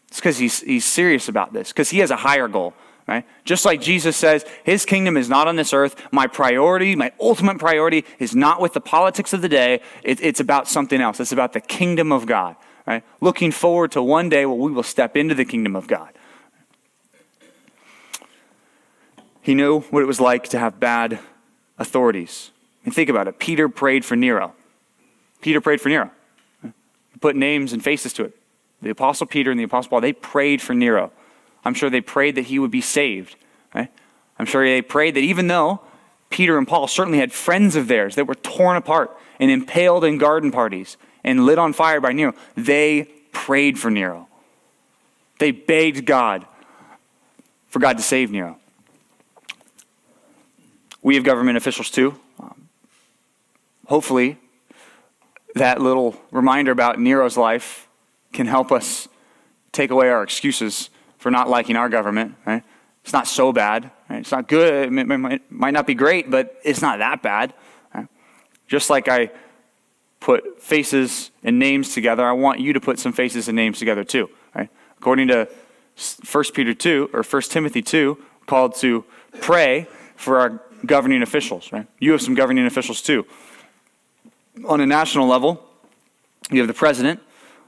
It's 0.07 0.17
because 0.17 0.37
he's, 0.37 0.61
he's 0.61 0.85
serious 0.85 1.27
about 1.27 1.53
this, 1.53 1.69
because 1.69 1.89
he 1.89 1.99
has 1.99 2.11
a 2.11 2.15
higher 2.15 2.47
goal. 2.47 2.73
Right? 3.07 3.25
Just 3.45 3.63
like 3.63 3.79
Jesus 3.79 4.17
says, 4.17 4.45
his 4.65 4.85
kingdom 4.85 5.15
is 5.15 5.29
not 5.29 5.47
on 5.47 5.55
this 5.55 5.71
earth. 5.71 5.95
My 6.11 6.27
priority, 6.27 6.93
my 6.93 7.13
ultimate 7.21 7.57
priority, 7.57 8.03
is 8.19 8.35
not 8.35 8.59
with 8.59 8.73
the 8.73 8.81
politics 8.81 9.31
of 9.31 9.41
the 9.41 9.47
day. 9.47 9.79
It, 10.03 10.21
it's 10.21 10.41
about 10.41 10.67
something 10.67 10.99
else. 10.99 11.21
It's 11.21 11.31
about 11.31 11.53
the 11.53 11.61
kingdom 11.61 12.11
of 12.11 12.25
God. 12.25 12.57
Right? 12.85 13.03
Looking 13.21 13.51
forward 13.51 13.93
to 13.93 14.03
one 14.03 14.27
day 14.27 14.45
where 14.45 14.57
we 14.57 14.73
will 14.73 14.83
step 14.83 15.15
into 15.15 15.35
the 15.35 15.45
kingdom 15.45 15.73
of 15.73 15.87
God. 15.87 16.11
He 19.41 19.55
knew 19.55 19.79
what 19.79 20.03
it 20.03 20.07
was 20.07 20.19
like 20.19 20.49
to 20.49 20.59
have 20.59 20.77
bad 20.77 21.19
authorities. 21.77 22.51
And 22.83 22.93
think 22.93 23.09
about 23.09 23.29
it. 23.29 23.39
Peter 23.39 23.69
prayed 23.69 24.03
for 24.03 24.17
Nero. 24.17 24.53
Peter 25.39 25.61
prayed 25.61 25.79
for 25.79 25.87
Nero. 25.87 26.11
He 26.61 27.19
put 27.21 27.37
names 27.37 27.71
and 27.71 27.81
faces 27.81 28.11
to 28.13 28.25
it. 28.25 28.36
The 28.81 28.89
Apostle 28.89 29.27
Peter 29.27 29.51
and 29.51 29.59
the 29.59 29.63
Apostle 29.63 29.89
Paul, 29.89 30.01
they 30.01 30.13
prayed 30.13 30.61
for 30.61 30.73
Nero. 30.73 31.11
I'm 31.65 31.73
sure 31.73 31.89
they 31.89 32.01
prayed 32.01 32.35
that 32.35 32.45
he 32.45 32.59
would 32.59 32.71
be 32.71 32.81
saved. 32.81 33.35
Right? 33.73 33.89
I'm 34.39 34.45
sure 34.45 34.63
they 34.63 34.81
prayed 34.81 35.15
that 35.15 35.21
even 35.21 35.47
though 35.47 35.81
Peter 36.29 36.57
and 36.57 36.67
Paul 36.67 36.87
certainly 36.87 37.19
had 37.19 37.31
friends 37.31 37.75
of 37.75 37.87
theirs 37.87 38.15
that 38.15 38.25
were 38.25 38.35
torn 38.35 38.77
apart 38.77 39.15
and 39.39 39.49
impaled 39.49 40.03
in 40.03 40.17
garden 40.17 40.51
parties 40.51 40.97
and 41.23 41.45
lit 41.45 41.57
on 41.57 41.73
fire 41.73 41.99
by 41.99 42.13
Nero, 42.13 42.33
they 42.55 43.03
prayed 43.31 43.79
for 43.79 43.89
Nero. 43.89 44.27
They 45.39 45.51
begged 45.51 46.05
God 46.05 46.45
for 47.67 47.79
God 47.79 47.97
to 47.97 48.03
save 48.03 48.31
Nero. 48.31 48.57
We 51.01 51.15
have 51.15 51.23
government 51.23 51.57
officials 51.57 51.89
too. 51.89 52.19
Um, 52.39 52.69
hopefully, 53.85 54.37
that 55.55 55.81
little 55.81 56.15
reminder 56.31 56.71
about 56.71 56.99
Nero's 56.99 57.37
life 57.37 57.86
can 58.33 58.47
help 58.47 58.71
us 58.71 59.07
take 59.71 59.91
away 59.91 60.09
our 60.09 60.23
excuses 60.23 60.89
for 61.17 61.31
not 61.31 61.49
liking 61.49 61.75
our 61.75 61.89
government. 61.89 62.35
Right? 62.45 62.63
It's 63.03 63.13
not 63.13 63.27
so 63.27 63.53
bad. 63.53 63.91
Right? 64.09 64.19
It's 64.19 64.31
not 64.31 64.47
good. 64.47 64.85
It 64.85 64.91
might, 64.91 65.51
might, 65.51 65.73
not 65.73 65.87
be 65.87 65.93
great, 65.93 66.29
but 66.29 66.59
it's 66.63 66.81
not 66.81 66.99
that 66.99 67.21
bad. 67.21 67.53
Right? 67.93 68.07
Just 68.67 68.89
like 68.89 69.07
I 69.07 69.31
put 70.19 70.61
faces 70.61 71.31
and 71.43 71.59
names 71.59 71.93
together, 71.93 72.25
I 72.25 72.33
want 72.33 72.59
you 72.59 72.73
to 72.73 72.81
put 72.81 72.99
some 72.99 73.13
faces 73.13 73.47
and 73.47 73.55
names 73.55 73.79
together 73.79 74.03
too. 74.03 74.29
Right? 74.55 74.69
According 74.97 75.27
to 75.29 75.47
1 76.31 76.43
Peter 76.53 76.73
2 76.73 77.11
or 77.13 77.23
1 77.23 77.41
Timothy 77.43 77.81
2, 77.81 78.17
called 78.45 78.75
to 78.75 79.03
pray 79.41 79.87
for 80.15 80.39
our 80.39 80.61
governing 80.85 81.21
officials. 81.21 81.71
Right? 81.71 81.87
You 81.99 82.11
have 82.13 82.21
some 82.21 82.35
governing 82.35 82.65
officials 82.65 83.01
too. 83.01 83.25
On 84.65 84.81
a 84.81 84.85
national 84.85 85.27
level, 85.27 85.63
you 86.49 86.59
have 86.59 86.67
the 86.67 86.73
president, 86.73 87.19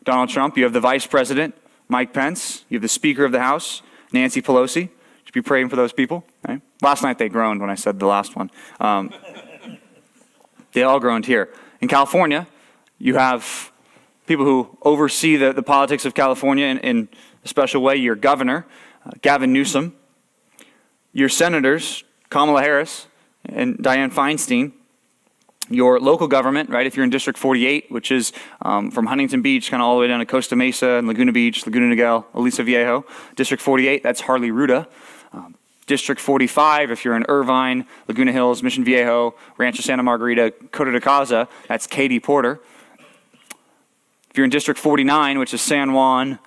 Donald 0.04 0.30
Trump. 0.30 0.58
You 0.58 0.64
have 0.64 0.74
the 0.74 0.80
vice 0.80 1.06
president, 1.06 1.56
Mike 1.88 2.14
Pence. 2.14 2.66
You 2.70 2.78
have 2.78 2.82
the 2.82 2.88
Speaker 2.88 3.26
of 3.26 3.32
the 3.32 3.40
House, 3.40 3.82
Nancy 4.12 4.42
Pelosi. 4.42 4.90
Should 5.26 5.34
be 5.34 5.42
praying 5.42 5.70
for 5.70 5.76
those 5.76 5.94
people. 5.94 6.26
Right? 6.48 6.62
Last 6.82 7.04
night 7.04 7.18
they 7.18 7.30
groaned 7.30 7.62
when 7.62 7.70
I 7.70 7.76
said 7.76 8.00
the 8.00 8.08
last 8.08 8.36
one. 8.36 8.50
Um, 8.80 9.14
they 10.74 10.84
all 10.84 11.00
groaned 11.00 11.26
here. 11.26 11.50
In 11.82 11.88
California, 11.88 12.48
you 12.98 13.16
have 13.16 13.72
people 14.26 14.46
who 14.46 14.78
oversee 14.82 15.36
the, 15.36 15.54
the 15.54 15.64
politics 15.64 16.06
of 16.06 16.14
California 16.14 16.66
in, 16.66 16.80
in 16.80 17.10
a 17.44 17.48
special 17.48 17.82
way. 17.82 17.96
Your 17.96 18.16
governor, 18.16 18.66
uh, 19.06 19.12
Gavin 19.22 19.54
Newsom. 19.54 19.96
Your 21.12 21.30
senators, 21.30 22.04
Kamala 22.30 22.62
Harris 22.62 23.08
and 23.46 23.78
Dianne 23.78 24.14
Feinstein 24.14 24.74
your 25.70 26.00
local 26.00 26.28
government, 26.28 26.70
right? 26.70 26.86
If 26.86 26.96
you're 26.96 27.04
in 27.04 27.10
District 27.10 27.38
48, 27.38 27.92
which 27.92 28.12
is 28.12 28.34
um, 28.62 28.92
from 28.92 29.06
Huntington 29.06 29.42
Beach, 29.42 29.70
kind 29.70 29.82
of 29.82 29.88
all 29.88 29.96
the 29.96 30.02
way 30.02 30.08
down 30.08 30.20
to 30.20 30.26
Costa 30.26 30.56
Mesa 30.56 30.88
and 30.96 31.08
Laguna 31.08 31.32
Beach, 31.32 31.66
Laguna 31.66 31.94
Niguel, 31.94 32.26
Aliso 32.34 32.64
Viejo. 32.64 33.06
District 33.36 33.62
48, 33.62 34.04
that's 34.04 34.22
Harley 34.22 34.50
Rouda. 34.50 34.88
Um, 35.32 35.56
District 35.86 36.22
45, 36.22 36.92
if 36.92 37.06
you're 37.06 37.16
in 37.16 37.26
Irvine, 37.30 37.86
Laguna 38.08 38.32
Hills, 38.32 38.62
Mission 38.62 38.84
Viejo, 38.84 39.36
Rancho 39.58 39.82
Santa 39.82 40.04
Margarita, 40.04 40.54
Coto 40.72 40.92
de 40.92 41.00
Caza, 41.00 41.48
that's 41.68 41.88
Katie 41.88 42.20
Porter. 42.20 42.60
If 44.30 44.38
you're 44.38 44.44
in 44.44 44.52
District 44.52 44.80
49, 44.80 45.40
which 45.40 45.54
is 45.54 45.62
San 45.62 45.94
Juan, 45.94 46.40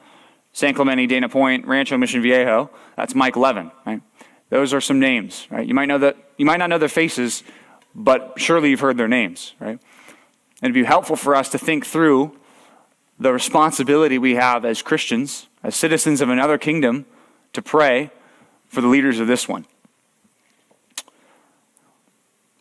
San 0.52 0.74
Clemente, 0.74 1.06
Dana 1.06 1.28
Point, 1.28 1.66
Rancho 1.66 1.96
Mission 1.96 2.22
Viejo, 2.22 2.70
that's 2.96 3.14
Mike 3.14 3.36
Levin, 3.36 3.70
right? 3.86 4.02
Those 4.50 4.74
are 4.74 4.80
some 4.80 5.00
names, 5.00 5.46
right? 5.50 5.66
You 5.66 5.74
might 5.74 5.86
know 5.86 5.98
that 5.98 6.16
you 6.36 6.44
might 6.44 6.58
not 6.58 6.68
know 6.68 6.76
their 6.76 6.88
faces, 6.88 7.42
but 7.94 8.34
surely 8.36 8.70
you've 8.70 8.80
heard 8.80 8.96
their 8.96 9.08
names, 9.08 9.54
right? 9.60 9.78
And 10.62 10.70
it'd 10.70 10.74
be 10.74 10.84
helpful 10.84 11.16
for 11.16 11.34
us 11.34 11.48
to 11.50 11.58
think 11.58 11.84
through 11.84 12.36
the 13.18 13.32
responsibility 13.32 14.18
we 14.18 14.34
have 14.34 14.64
as 14.64 14.82
Christians, 14.82 15.46
as 15.62 15.76
citizens 15.76 16.20
of 16.20 16.28
another 16.28 16.58
kingdom, 16.58 17.06
to 17.52 17.62
pray 17.62 18.10
for 18.66 18.80
the 18.80 18.88
leaders 18.88 19.20
of 19.20 19.26
this 19.26 19.48
one. 19.48 19.66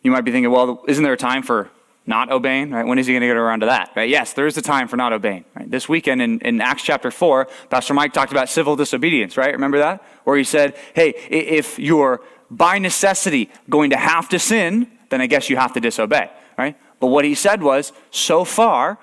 You 0.02 0.10
might 0.10 0.22
be 0.22 0.32
thinking, 0.32 0.50
well, 0.50 0.82
isn't 0.88 1.02
there 1.02 1.12
a 1.12 1.16
time 1.18 1.42
for 1.42 1.70
not 2.06 2.30
obeying? 2.30 2.70
Right? 2.70 2.86
When 2.86 2.98
is 2.98 3.06
he 3.06 3.12
going 3.12 3.20
to 3.20 3.28
get 3.28 3.36
around 3.36 3.60
to 3.60 3.66
that? 3.66 3.92
Right? 3.94 4.08
Yes, 4.08 4.32
there 4.32 4.46
is 4.46 4.56
a 4.56 4.62
time 4.62 4.88
for 4.88 4.96
not 4.96 5.12
obeying. 5.12 5.44
Right? 5.54 5.70
This 5.70 5.88
weekend 5.88 6.20
in, 6.20 6.40
in 6.40 6.60
Acts 6.60 6.82
chapter 6.82 7.10
4, 7.10 7.46
Pastor 7.70 7.94
Mike 7.94 8.12
talked 8.12 8.32
about 8.32 8.48
civil 8.48 8.74
disobedience, 8.76 9.36
right? 9.36 9.52
Remember 9.52 9.78
that? 9.78 10.04
Where 10.24 10.36
he 10.36 10.44
said, 10.44 10.76
hey, 10.94 11.10
if 11.30 11.78
you're 11.78 12.20
by 12.50 12.78
necessity 12.78 13.50
going 13.70 13.90
to 13.90 13.96
have 13.96 14.28
to 14.30 14.38
sin, 14.38 14.90
then 15.12 15.20
I 15.20 15.26
guess 15.26 15.50
you 15.50 15.56
have 15.56 15.74
to 15.74 15.80
disobey, 15.80 16.30
right? 16.56 16.76
But 16.98 17.08
what 17.08 17.24
he 17.24 17.34
said 17.34 17.62
was, 17.62 17.92
so 18.10 18.44
far 18.44 18.98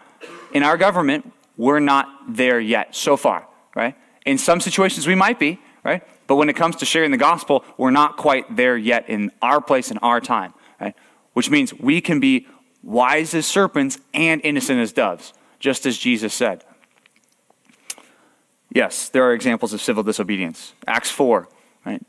in 0.52 0.64
our 0.64 0.76
government, 0.76 1.32
we're 1.56 1.80
not 1.80 2.08
there 2.28 2.60
yet. 2.60 2.96
So 2.96 3.16
far, 3.16 3.48
right? 3.76 3.96
In 4.26 4.38
some 4.38 4.60
situations, 4.60 5.06
we 5.06 5.16
might 5.16 5.40
be, 5.40 5.60
right? 5.84 6.04
But 6.26 6.36
when 6.36 6.50
it 6.50 6.56
comes 6.56 6.78
to 6.78 6.86
sharing 6.86 7.12
the 7.12 7.18
gospel, 7.18 7.64
we're 7.78 7.92
not 7.92 8.18
quite 8.18 8.56
there 8.56 8.76
yet 8.76 9.08
in 9.08 9.32
our 9.42 9.62
place 9.62 9.92
in 9.92 10.00
our 10.00 10.20
time, 10.20 10.54
right? 10.82 10.96
Which 11.34 11.50
means 11.50 11.74
we 11.74 12.02
can 12.02 12.20
be 12.20 12.48
wise 12.82 13.34
as 13.34 13.46
serpents 13.46 14.00
and 14.14 14.42
innocent 14.44 14.80
as 14.80 14.92
doves, 14.92 15.34
just 15.60 15.86
as 15.86 15.98
Jesus 15.98 16.34
said. 16.34 16.64
Yes, 18.74 19.10
there 19.10 19.24
are 19.24 19.34
examples 19.34 19.74
of 19.74 19.82
civil 19.82 20.04
disobedience. 20.04 20.74
Acts 20.88 21.12
4, 21.12 21.48
right? 21.86 22.02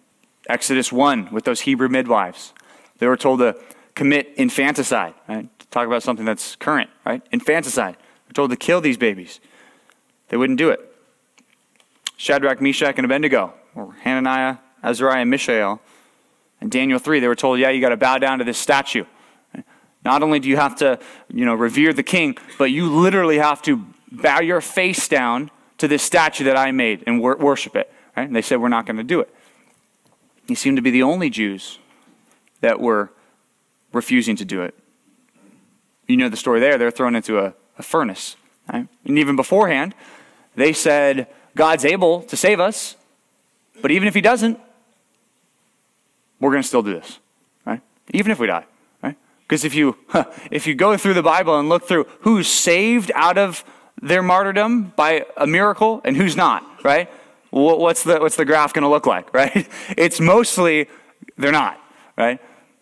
Exodus 0.49 0.93
1 0.93 1.29
with 1.33 1.45
those 1.45 1.63
Hebrew 1.63 1.89
midwives. 1.89 2.55
They 2.99 3.07
were 3.07 3.17
told 3.17 3.41
to 3.41 3.57
commit 4.01 4.33
infanticide, 4.37 5.13
right? 5.29 5.47
Talk 5.71 5.87
about 5.87 6.03
something 6.03 6.25
that's 6.25 6.57
current, 6.57 6.89
right? 7.05 7.21
Infanticide. 7.33 7.99
They're 8.25 8.33
told 8.33 8.51
to 8.51 8.57
kill 8.57 8.81
these 8.81 8.97
babies. 8.97 9.41
They 10.31 10.39
wouldn't 10.39 10.59
do 10.59 10.71
it. 10.71 10.81
Shadrach, 12.17 12.63
Meshach, 12.63 12.95
and 12.97 13.05
Abednego, 13.05 13.53
or 13.75 13.93
Hananiah, 14.01 14.57
Azariah, 14.83 15.21
and 15.21 15.29
Mishael, 15.29 15.83
and 16.63 16.71
Daniel 16.71 16.99
3, 16.99 17.21
they 17.21 17.29
were 17.29 17.35
told, 17.35 17.59
yeah, 17.59 17.69
you 17.69 17.83
got 17.83 17.91
to 17.91 17.99
bow 17.99 18.17
down 18.17 18.39
to 18.39 18.45
this 18.45 18.57
statue. 18.57 19.05
Not 20.03 20.23
only 20.23 20.41
do 20.41 20.49
you 20.49 20.57
have 20.57 20.77
to, 20.77 20.99
you 21.29 21.45
know, 21.45 21.55
revere 21.55 21.93
the 21.93 22.03
king, 22.03 22.39
but 22.57 22.71
you 22.71 22.89
literally 22.89 23.37
have 23.37 23.61
to 23.65 23.85
bow 24.11 24.41
your 24.41 24.63
face 24.63 25.09
down 25.09 25.51
to 25.77 25.87
this 25.87 26.03
statue 26.03 26.45
that 26.45 26.57
I 26.57 26.73
made 26.73 27.05
and 27.07 27.21
wor- 27.21 27.37
worship 27.37 27.77
it. 27.77 27.93
Right? 28.17 28.27
And 28.27 28.35
they 28.35 28.41
said, 28.41 28.63
we're 28.63 28.69
not 28.69 28.87
going 28.87 28.97
to 28.97 29.05
do 29.05 29.21
it. 29.21 29.29
He 30.49 30.55
seemed 30.55 30.79
to 30.79 30.83
be 30.83 30.91
the 30.91 31.03
only 31.03 31.29
Jews 31.29 31.79
that 32.63 32.81
were 32.81 33.13
refusing 33.93 34.37
to 34.37 34.45
do 34.45 34.63
it. 34.63 34.75
You 36.07 36.17
know 36.17 36.29
the 36.29 36.37
story 36.37 36.61
there. 36.61 36.79
They're 36.79 36.91
thrown 36.91 37.15
into 37.15 37.39
a, 37.39 37.55
a 37.79 37.83
furnace. 37.83 38.37
Right? 38.73 38.89
And 39.05 39.19
even 39.19 39.37
beforehand, 39.37 39.95
they 40.57 40.73
said, 40.73 41.29
God's 41.57 41.85
able 41.85 42.23
to 42.23 42.37
save 42.37 42.61
us, 42.61 42.97
but 43.81 43.91
even 43.91 44.09
if 44.09 44.15
He 44.15 44.21
doesn't, 44.21 44.59
we're 46.41 46.51
going 46.51 46.63
to 46.63 46.69
still 46.69 46.83
do 46.83 46.95
this. 46.95 47.19
Right? 47.65 47.81
Even 48.13 48.33
if 48.33 48.39
we 48.39 48.47
die. 48.47 48.65
Right? 49.03 49.17
Because 49.43 49.65
if 49.65 49.75
you, 49.75 49.97
if 50.51 50.67
you 50.67 50.75
go 50.75 50.97
through 50.97 51.15
the 51.15 51.23
Bible 51.23 51.59
and 51.59 51.69
look 51.69 51.87
through 51.87 52.07
who's 52.21 52.49
saved 52.49 53.13
out 53.15 53.39
of 53.39 53.65
their 54.03 54.23
martyrdom 54.23 54.93
by 54.97 55.27
a 55.37 55.47
miracle 55.47 56.01
and 56.05 56.17
who's 56.17 56.37
not, 56.37 56.65
right? 56.85 57.11
What's 57.51 58.05
the, 58.05 58.19
what's 58.19 58.37
the 58.37 58.45
graph 58.45 58.73
going 58.73 58.83
to 58.83 58.89
look 58.89 59.07
like, 59.07 59.33
right? 59.35 59.69
It's 59.97 60.21
mostly 60.21 60.89
they're 61.37 61.53
not, 61.53 61.81
right? 62.17 62.41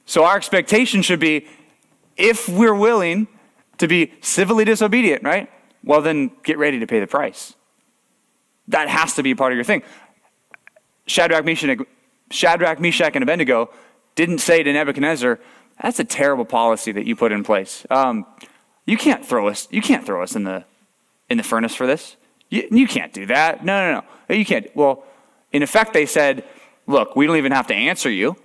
So 0.08 0.24
our 0.24 0.38
expectation 0.38 1.02
should 1.02 1.20
be 1.20 1.46
if 2.16 2.48
we're 2.48 2.74
willing 2.74 3.28
to 3.76 3.86
be 3.86 4.14
civilly 4.22 4.64
disobedient, 4.64 5.22
right? 5.22 5.50
Well, 5.84 6.00
then 6.00 6.30
get 6.42 6.56
ready 6.56 6.80
to 6.80 6.86
pay 6.86 6.98
the 6.98 7.06
price. 7.06 7.54
That 8.68 8.88
has 8.88 9.12
to 9.14 9.22
be 9.22 9.34
part 9.34 9.52
of 9.52 9.56
your 9.56 9.64
thing. 9.64 9.82
Shadrach, 11.06 11.44
Meshach, 11.44 11.78
Shadrach, 12.30 12.80
Meshach, 12.80 13.16
and 13.16 13.22
Abednego 13.22 13.70
didn't 14.14 14.38
say 14.38 14.62
to 14.62 14.72
Nebuchadnezzar, 14.72 15.38
"That's 15.82 16.00
a 16.00 16.04
terrible 16.04 16.46
policy 16.46 16.90
that 16.92 17.04
you 17.04 17.14
put 17.14 17.30
in 17.30 17.44
place. 17.44 17.84
Um, 17.90 18.24
you 18.86 18.96
can't 18.96 19.24
throw 19.24 19.46
us. 19.46 19.68
You 19.70 19.82
can't 19.82 20.06
throw 20.06 20.22
us 20.22 20.34
in 20.34 20.44
the 20.44 20.64
in 21.28 21.36
the 21.36 21.44
furnace 21.44 21.74
for 21.74 21.86
this. 21.86 22.16
You, 22.48 22.66
you 22.70 22.86
can't 22.88 23.12
do 23.12 23.26
that. 23.26 23.62
No, 23.62 23.92
no, 23.92 24.00
no. 24.00 24.34
You 24.34 24.46
can't." 24.46 24.74
Well, 24.74 25.04
in 25.52 25.62
effect, 25.62 25.92
they 25.92 26.06
said, 26.06 26.44
"Look, 26.86 27.14
we 27.14 27.26
don't 27.26 27.36
even 27.36 27.52
have 27.52 27.66
to 27.66 27.74
answer 27.74 28.08
you. 28.08 28.36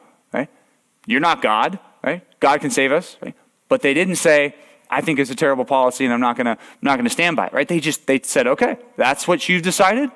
You're 1.06 1.20
not 1.20 1.42
God, 1.42 1.80
right? 2.04 2.26
God 2.40 2.62
can 2.62 2.72
save 2.72 2.92
us, 2.92 3.18
right? 3.22 3.36
But 3.68 3.82
they 3.82 3.94
didn't 3.94 4.16
say, 4.18 4.56
I 4.90 5.02
think 5.02 5.20
it's 5.20 5.32
a 5.32 5.36
terrible 5.36 5.66
policy 5.66 6.06
and 6.06 6.14
I'm 6.14 6.20
not 6.20 6.38
gonna 6.38 6.58
not 6.82 6.98
gonna 6.98 7.10
stand 7.10 7.36
by 7.36 7.48
it, 7.48 7.54
right? 7.54 7.68
They 7.68 7.80
just 7.80 8.08
they 8.08 8.20
said, 8.22 8.48
okay, 8.48 8.78
that's 8.96 9.28
what 9.28 9.50
you've 9.50 9.64
decided. 9.64 10.12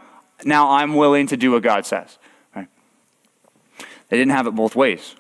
Now 0.45 0.71
I'm 0.71 0.95
willing 0.95 1.27
to 1.27 1.37
do 1.37 1.51
what 1.51 1.63
God 1.63 1.85
says. 1.85 2.17
Right? 2.55 2.67
They 4.09 4.17
didn't 4.17 4.33
have 4.33 4.47
it 4.47 4.51
both 4.51 4.75
ways. 4.75 5.15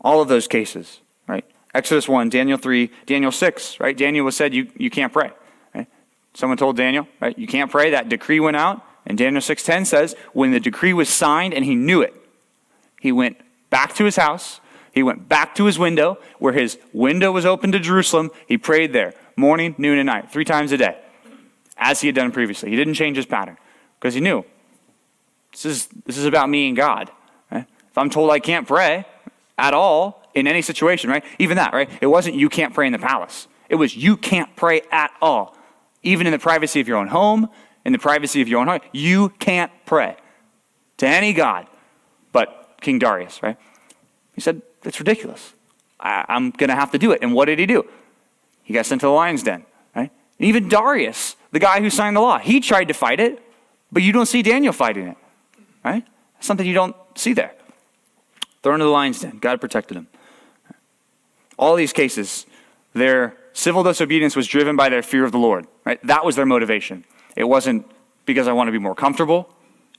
All 0.00 0.22
of 0.22 0.28
those 0.28 0.46
cases, 0.46 1.00
right? 1.26 1.44
Exodus 1.74 2.08
1, 2.08 2.30
Daniel 2.30 2.58
3, 2.58 2.90
Daniel 3.06 3.32
6, 3.32 3.80
right? 3.80 3.96
Daniel 3.96 4.24
was 4.24 4.36
said 4.36 4.54
you, 4.54 4.70
you 4.76 4.90
can't 4.90 5.12
pray. 5.12 5.30
Right? 5.74 5.86
Someone 6.34 6.56
told 6.56 6.76
Daniel, 6.76 7.06
right, 7.20 7.38
you 7.38 7.46
can't 7.46 7.70
pray. 7.70 7.90
That 7.90 8.08
decree 8.08 8.40
went 8.40 8.56
out, 8.56 8.84
and 9.04 9.18
Daniel 9.18 9.42
6:10 9.42 9.86
says, 9.86 10.14
when 10.32 10.52
the 10.52 10.60
decree 10.60 10.92
was 10.92 11.08
signed 11.08 11.52
and 11.54 11.64
he 11.64 11.74
knew 11.74 12.00
it, 12.02 12.14
he 13.00 13.12
went 13.12 13.36
back 13.68 13.94
to 13.94 14.04
his 14.04 14.16
house 14.16 14.60
he 14.92 15.02
went 15.02 15.28
back 15.28 15.54
to 15.56 15.64
his 15.64 15.78
window, 15.78 16.18
where 16.38 16.52
his 16.52 16.78
window 16.92 17.32
was 17.32 17.46
open 17.46 17.72
to 17.72 17.78
Jerusalem. 17.78 18.30
He 18.46 18.58
prayed 18.58 18.92
there, 18.92 19.14
morning, 19.36 19.74
noon, 19.78 19.98
and 19.98 20.06
night, 20.06 20.30
three 20.32 20.44
times 20.44 20.72
a 20.72 20.76
day, 20.76 20.98
as 21.76 22.00
he 22.00 22.08
had 22.08 22.16
done 22.16 22.32
previously. 22.32 22.70
He 22.70 22.76
didn't 22.76 22.94
change 22.94 23.16
his 23.16 23.26
pattern 23.26 23.56
because 23.98 24.14
he 24.14 24.20
knew 24.20 24.44
this 25.52 25.64
is, 25.64 25.88
this 26.06 26.18
is 26.18 26.24
about 26.24 26.48
me 26.48 26.68
and 26.68 26.76
God. 26.76 27.10
Right? 27.50 27.66
If 27.90 27.98
I'm 27.98 28.10
told 28.10 28.30
I 28.30 28.40
can't 28.40 28.66
pray 28.66 29.04
at 29.58 29.74
all 29.74 30.22
in 30.34 30.46
any 30.46 30.62
situation, 30.62 31.10
right? 31.10 31.24
Even 31.38 31.56
that, 31.56 31.72
right? 31.72 31.90
It 32.00 32.06
wasn't 32.06 32.36
you 32.36 32.48
can't 32.48 32.74
pray 32.74 32.86
in 32.86 32.92
the 32.92 32.98
palace. 32.98 33.48
It 33.68 33.76
was 33.76 33.96
you 33.96 34.16
can't 34.16 34.54
pray 34.56 34.82
at 34.90 35.12
all. 35.20 35.56
Even 36.02 36.26
in 36.26 36.32
the 36.32 36.38
privacy 36.38 36.80
of 36.80 36.88
your 36.88 36.96
own 36.96 37.08
home, 37.08 37.48
in 37.84 37.92
the 37.92 37.98
privacy 37.98 38.40
of 38.40 38.48
your 38.48 38.60
own 38.60 38.66
heart, 38.66 38.82
you 38.92 39.30
can't 39.38 39.72
pray 39.86 40.16
to 40.98 41.06
any 41.06 41.32
God 41.32 41.66
but 42.32 42.76
King 42.80 42.98
Darius, 42.98 43.42
right? 43.42 43.56
He 44.34 44.40
said, 44.40 44.62
It's 44.84 44.98
ridiculous. 44.98 45.54
I, 45.98 46.24
am 46.28 46.50
going 46.50 46.68
to 46.70 46.76
have 46.76 46.92
to 46.92 46.98
do 46.98 47.12
it. 47.12 47.20
And 47.22 47.34
what 47.34 47.46
did 47.46 47.58
he 47.58 47.66
do? 47.66 47.86
He 48.62 48.74
got 48.74 48.86
sent 48.86 49.00
to 49.02 49.06
the 49.06 49.12
lion's 49.12 49.42
den, 49.42 49.64
right? 49.94 50.10
And 50.38 50.48
even 50.48 50.68
Darius, 50.68 51.36
the 51.52 51.58
guy 51.58 51.80
who 51.80 51.90
signed 51.90 52.16
the 52.16 52.20
law, 52.20 52.38
he 52.38 52.60
tried 52.60 52.88
to 52.88 52.94
fight 52.94 53.20
it, 53.20 53.42
but 53.92 54.02
you 54.02 54.12
don't 54.12 54.26
see 54.26 54.42
Daniel 54.42 54.72
fighting 54.72 55.08
it, 55.08 55.16
right? 55.84 56.06
Something 56.40 56.66
you 56.66 56.74
don't 56.74 56.96
see 57.16 57.32
there. 57.32 57.54
Thrown 58.62 58.76
into 58.76 58.84
the 58.84 58.90
lion's 58.90 59.20
den. 59.20 59.38
God 59.38 59.60
protected 59.60 59.96
him. 59.96 60.06
All 61.58 61.76
these 61.76 61.92
cases, 61.92 62.46
their 62.94 63.36
civil 63.52 63.82
disobedience 63.82 64.36
was 64.36 64.46
driven 64.46 64.76
by 64.76 64.88
their 64.88 65.02
fear 65.02 65.24
of 65.24 65.32
the 65.32 65.38
Lord, 65.38 65.66
right? 65.84 66.00
That 66.06 66.24
was 66.24 66.36
their 66.36 66.46
motivation. 66.46 67.04
It 67.36 67.44
wasn't 67.44 67.90
because 68.24 68.48
I 68.48 68.52
want 68.52 68.68
to 68.68 68.72
be 68.72 68.78
more 68.78 68.94
comfortable. 68.94 69.52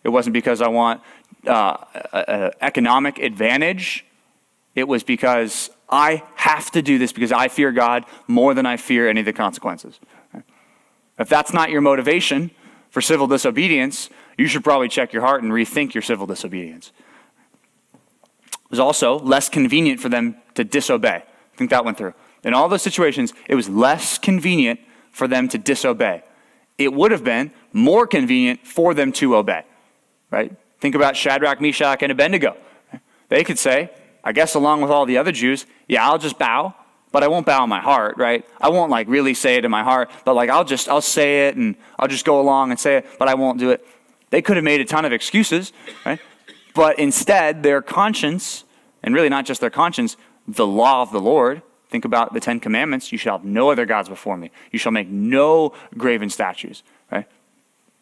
It 0.03 0.09
wasn't 0.09 0.33
because 0.33 0.61
I 0.61 0.67
want 0.67 1.01
uh, 1.45 2.51
economic 2.61 3.19
advantage. 3.19 4.05
It 4.75 4.87
was 4.87 5.03
because 5.03 5.69
I 5.89 6.23
have 6.35 6.71
to 6.71 6.81
do 6.81 6.97
this 6.97 7.11
because 7.11 7.31
I 7.31 7.49
fear 7.49 7.71
God 7.71 8.05
more 8.27 8.53
than 8.53 8.65
I 8.65 8.77
fear 8.77 9.09
any 9.09 9.19
of 9.19 9.25
the 9.25 9.33
consequences. 9.33 9.99
If 11.19 11.29
that's 11.29 11.53
not 11.53 11.69
your 11.69 11.81
motivation 11.81 12.51
for 12.89 13.01
civil 13.01 13.27
disobedience, 13.27 14.09
you 14.37 14.47
should 14.47 14.63
probably 14.63 14.87
check 14.87 15.13
your 15.13 15.21
heart 15.21 15.43
and 15.43 15.51
rethink 15.51 15.93
your 15.93 16.01
civil 16.01 16.25
disobedience. 16.25 16.91
It 17.93 18.71
was 18.71 18.79
also 18.79 19.19
less 19.19 19.49
convenient 19.49 19.99
for 19.99 20.09
them 20.09 20.37
to 20.55 20.63
disobey. 20.63 21.23
I 21.53 21.57
think 21.57 21.69
that 21.69 21.83
went 21.83 21.97
through. 21.97 22.13
In 22.43 22.53
all 22.53 22.69
those 22.69 22.81
situations, 22.81 23.33
it 23.47 23.55
was 23.55 23.69
less 23.69 24.17
convenient 24.17 24.79
for 25.11 25.27
them 25.27 25.49
to 25.49 25.57
disobey. 25.57 26.23
It 26.77 26.93
would 26.93 27.11
have 27.11 27.23
been 27.23 27.51
more 27.73 28.07
convenient 28.07 28.65
for 28.65 28.93
them 28.93 29.11
to 29.13 29.35
obey. 29.35 29.63
Right? 30.31 30.55
Think 30.79 30.95
about 30.95 31.15
Shadrach, 31.15 31.61
Meshach, 31.61 32.01
and 32.01 32.11
Abednego. 32.11 32.55
They 33.29 33.43
could 33.43 33.59
say, 33.59 33.91
I 34.23 34.31
guess 34.31 34.55
along 34.55 34.81
with 34.81 34.91
all 34.91 35.05
the 35.05 35.17
other 35.17 35.31
Jews, 35.31 35.65
yeah, 35.87 36.07
I'll 36.07 36.17
just 36.17 36.37
bow, 36.37 36.75
but 37.11 37.23
I 37.23 37.27
won't 37.27 37.45
bow 37.45 37.63
in 37.63 37.69
my 37.69 37.79
heart, 37.79 38.17
right? 38.17 38.45
I 38.59 38.69
won't 38.69 38.91
like 38.91 39.07
really 39.07 39.33
say 39.33 39.55
it 39.55 39.65
in 39.65 39.71
my 39.71 39.83
heart, 39.83 40.11
but 40.25 40.35
like 40.35 40.49
I'll 40.49 40.63
just 40.63 40.87
I'll 40.87 41.01
say 41.01 41.47
it 41.47 41.55
and 41.55 41.75
I'll 41.97 42.07
just 42.07 42.25
go 42.25 42.39
along 42.39 42.71
and 42.71 42.79
say 42.79 42.97
it, 42.97 43.05
but 43.19 43.27
I 43.27 43.33
won't 43.33 43.59
do 43.59 43.71
it. 43.71 43.85
They 44.29 44.41
could 44.41 44.55
have 44.57 44.63
made 44.63 44.79
a 44.81 44.85
ton 44.85 45.05
of 45.05 45.11
excuses, 45.11 45.73
right? 46.05 46.19
But 46.73 46.99
instead, 46.99 47.63
their 47.63 47.81
conscience, 47.81 48.63
and 49.03 49.13
really 49.13 49.29
not 49.29 49.45
just 49.45 49.59
their 49.59 49.69
conscience, 49.69 50.15
the 50.47 50.65
law 50.65 51.01
of 51.01 51.11
the 51.11 51.19
Lord. 51.19 51.61
Think 51.89 52.05
about 52.05 52.33
the 52.33 52.39
Ten 52.39 52.61
Commandments. 52.61 53.11
You 53.11 53.17
shall 53.17 53.37
have 53.37 53.45
no 53.45 53.69
other 53.69 53.85
gods 53.85 54.07
before 54.07 54.37
me. 54.37 54.51
You 54.71 54.79
shall 54.79 54.93
make 54.93 55.09
no 55.09 55.73
graven 55.97 56.29
statues, 56.29 56.83
right? 57.11 57.27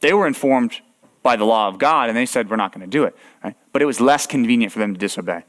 They 0.01 0.13
were 0.13 0.27
informed 0.27 0.81
by 1.23 1.35
the 1.35 1.45
law 1.45 1.67
of 1.67 1.79
God, 1.79 2.07
and 2.07 2.15
they 2.15 2.27
said, 2.27 2.49
we're 2.49 2.55
not 2.55 2.71
going 2.71 2.85
to 2.85 2.87
do 2.87 3.03
it, 3.05 3.15
right? 3.43 3.55
But 3.73 3.81
it 3.81 3.85
was 3.85 3.99
less 3.99 4.27
convenient 4.27 4.71
for 4.71 4.77
them 4.77 4.93
to 4.93 4.99
disobey. 4.99 5.43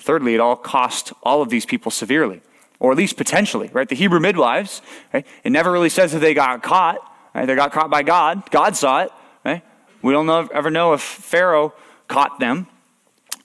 Thirdly, 0.00 0.34
it 0.34 0.40
all 0.40 0.56
cost 0.56 1.12
all 1.22 1.42
of 1.42 1.48
these 1.50 1.64
people 1.64 1.90
severely, 1.90 2.42
or 2.78 2.90
at 2.90 2.98
least 2.98 3.16
potentially, 3.16 3.70
right? 3.72 3.88
The 3.88 3.94
Hebrew 3.94 4.18
midwives, 4.18 4.82
right? 5.12 5.26
It 5.44 5.50
never 5.50 5.70
really 5.70 5.88
says 5.88 6.12
that 6.12 6.18
they 6.18 6.34
got 6.34 6.62
caught. 6.62 6.98
Right? 7.34 7.46
They 7.46 7.54
got 7.54 7.72
caught 7.72 7.90
by 7.90 8.02
God. 8.02 8.50
God 8.50 8.76
saw 8.76 9.02
it, 9.02 9.12
right? 9.44 9.62
We 10.02 10.12
don't 10.12 10.26
know, 10.26 10.48
ever 10.52 10.70
know 10.70 10.92
if 10.92 11.00
Pharaoh 11.00 11.72
caught 12.08 12.40
them, 12.40 12.66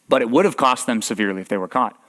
but 0.10 0.22
it 0.22 0.30
would 0.30 0.46
have 0.46 0.58
cost 0.58 0.86
them 0.86 1.02
severely 1.02 1.42
if 1.42 1.48
they 1.50 1.58
were 1.58 1.68
caught. 1.68 2.00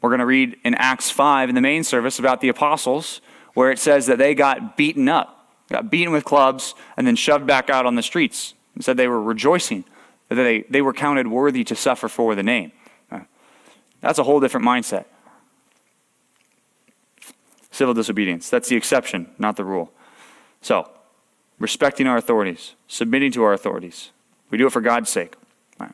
We're 0.00 0.10
going 0.10 0.20
to 0.20 0.26
read 0.26 0.56
in 0.64 0.74
Acts 0.74 1.10
5 1.10 1.48
in 1.48 1.54
the 1.54 1.60
main 1.60 1.84
service 1.84 2.18
about 2.18 2.40
the 2.40 2.48
apostles, 2.48 3.20
where 3.54 3.70
it 3.70 3.78
says 3.78 4.06
that 4.06 4.18
they 4.18 4.34
got 4.34 4.76
beaten 4.76 5.08
up, 5.08 5.52
got 5.68 5.90
beaten 5.90 6.12
with 6.12 6.24
clubs, 6.24 6.74
and 6.96 7.06
then 7.06 7.16
shoved 7.16 7.46
back 7.46 7.68
out 7.68 7.86
on 7.86 7.96
the 7.96 8.02
streets. 8.02 8.54
And 8.74 8.84
said 8.84 8.96
they 8.96 9.08
were 9.08 9.20
rejoicing 9.20 9.84
that 10.28 10.36
they, 10.36 10.62
they 10.70 10.80
were 10.80 10.92
counted 10.92 11.26
worthy 11.26 11.64
to 11.64 11.74
suffer 11.74 12.08
for 12.08 12.34
the 12.34 12.42
name. 12.42 12.70
That's 14.00 14.18
a 14.18 14.24
whole 14.24 14.40
different 14.40 14.66
mindset. 14.66 15.04
Civil 17.70 17.94
disobedience. 17.94 18.50
That's 18.50 18.68
the 18.68 18.76
exception, 18.76 19.30
not 19.38 19.56
the 19.56 19.64
rule. 19.64 19.92
So, 20.62 20.90
respecting 21.58 22.06
our 22.06 22.16
authorities, 22.16 22.74
submitting 22.88 23.32
to 23.32 23.42
our 23.44 23.52
authorities. 23.52 24.10
We 24.50 24.58
do 24.58 24.66
it 24.66 24.72
for 24.72 24.80
God's 24.80 25.10
sake. 25.10 25.34
Right. 25.78 25.92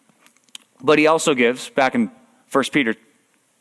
But 0.82 0.98
he 0.98 1.06
also 1.06 1.34
gives, 1.34 1.68
back 1.68 1.94
in 1.94 2.10
1 2.50 2.64
Peter 2.72 2.94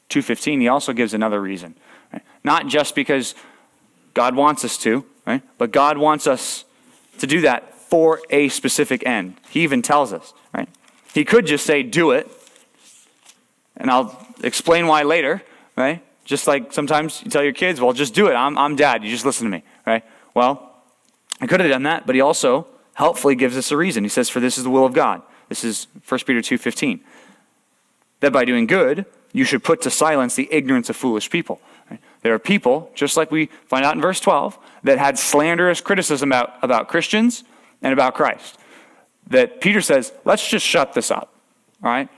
2.15, 0.09 0.61
he 0.61 0.67
also 0.67 0.93
gives 0.93 1.13
another 1.13 1.41
reason. 1.41 1.75
Right? 2.13 2.21
Not 2.43 2.67
just 2.67 2.95
because 2.95 3.35
God 4.13 4.35
wants 4.35 4.63
us 4.63 4.77
to, 4.79 5.05
right? 5.27 5.41
but 5.57 5.71
God 5.71 5.97
wants 5.97 6.27
us 6.27 6.63
to 7.19 7.27
do 7.27 7.41
that 7.41 7.73
for 7.75 8.21
a 8.29 8.49
specific 8.49 9.05
end. 9.05 9.35
He 9.49 9.61
even 9.61 9.81
tells 9.81 10.13
us, 10.13 10.33
right? 10.53 10.69
He 11.13 11.23
could 11.25 11.45
just 11.45 11.65
say, 11.65 11.83
do 11.83 12.11
it, 12.11 12.29
and 13.77 13.89
I'll 13.89 14.25
explain 14.43 14.87
why 14.87 15.03
later, 15.03 15.41
right? 15.75 16.03
Just 16.23 16.47
like 16.47 16.73
sometimes 16.73 17.21
you 17.23 17.29
tell 17.29 17.43
your 17.43 17.53
kids, 17.53 17.79
well, 17.79 17.93
just 17.93 18.13
do 18.13 18.27
it. 18.27 18.33
I'm, 18.33 18.57
I'm 18.57 18.75
dad. 18.75 19.03
You 19.03 19.11
just 19.11 19.25
listen 19.25 19.45
to 19.45 19.51
me, 19.51 19.63
right? 19.85 20.03
Well, 20.33 20.73
I 21.39 21.47
could 21.47 21.59
have 21.59 21.69
done 21.69 21.83
that, 21.83 22.05
but 22.05 22.15
he 22.15 22.21
also 22.21 22.67
helpfully 22.93 23.35
gives 23.35 23.57
us 23.57 23.71
a 23.71 23.77
reason. 23.77 24.03
He 24.03 24.09
says, 24.09 24.29
for 24.29 24.39
this 24.39 24.57
is 24.57 24.63
the 24.63 24.69
will 24.69 24.85
of 24.85 24.93
God. 24.93 25.21
This 25.49 25.63
is 25.63 25.87
1 26.07 26.19
Peter 26.21 26.39
2.15. 26.39 27.01
That 28.21 28.33
by 28.33 28.45
doing 28.45 28.65
good, 28.65 29.05
you 29.33 29.43
should 29.43 29.63
put 29.63 29.81
to 29.81 29.91
silence 29.91 30.35
the 30.35 30.47
ignorance 30.51 30.89
of 30.89 30.95
foolish 30.95 31.29
people. 31.29 31.61
Right? 31.91 31.99
There 32.21 32.33
are 32.33 32.39
people, 32.39 32.89
just 32.95 33.17
like 33.17 33.29
we 33.31 33.47
find 33.67 33.85
out 33.85 33.95
in 33.95 34.01
verse 34.01 34.19
12, 34.19 34.57
that 34.83 34.97
had 34.97 35.19
slanderous 35.19 35.81
criticism 35.81 36.29
about, 36.29 36.55
about 36.61 36.87
Christians 36.87 37.43
and 37.81 37.93
about 37.93 38.15
Christ. 38.15 38.57
That 39.27 39.59
Peter 39.61 39.81
says, 39.81 40.13
let's 40.23 40.47
just 40.47 40.65
shut 40.65 40.93
this 40.93 41.11
up. 41.11 41.33
All 41.83 41.89
right? 41.89 42.09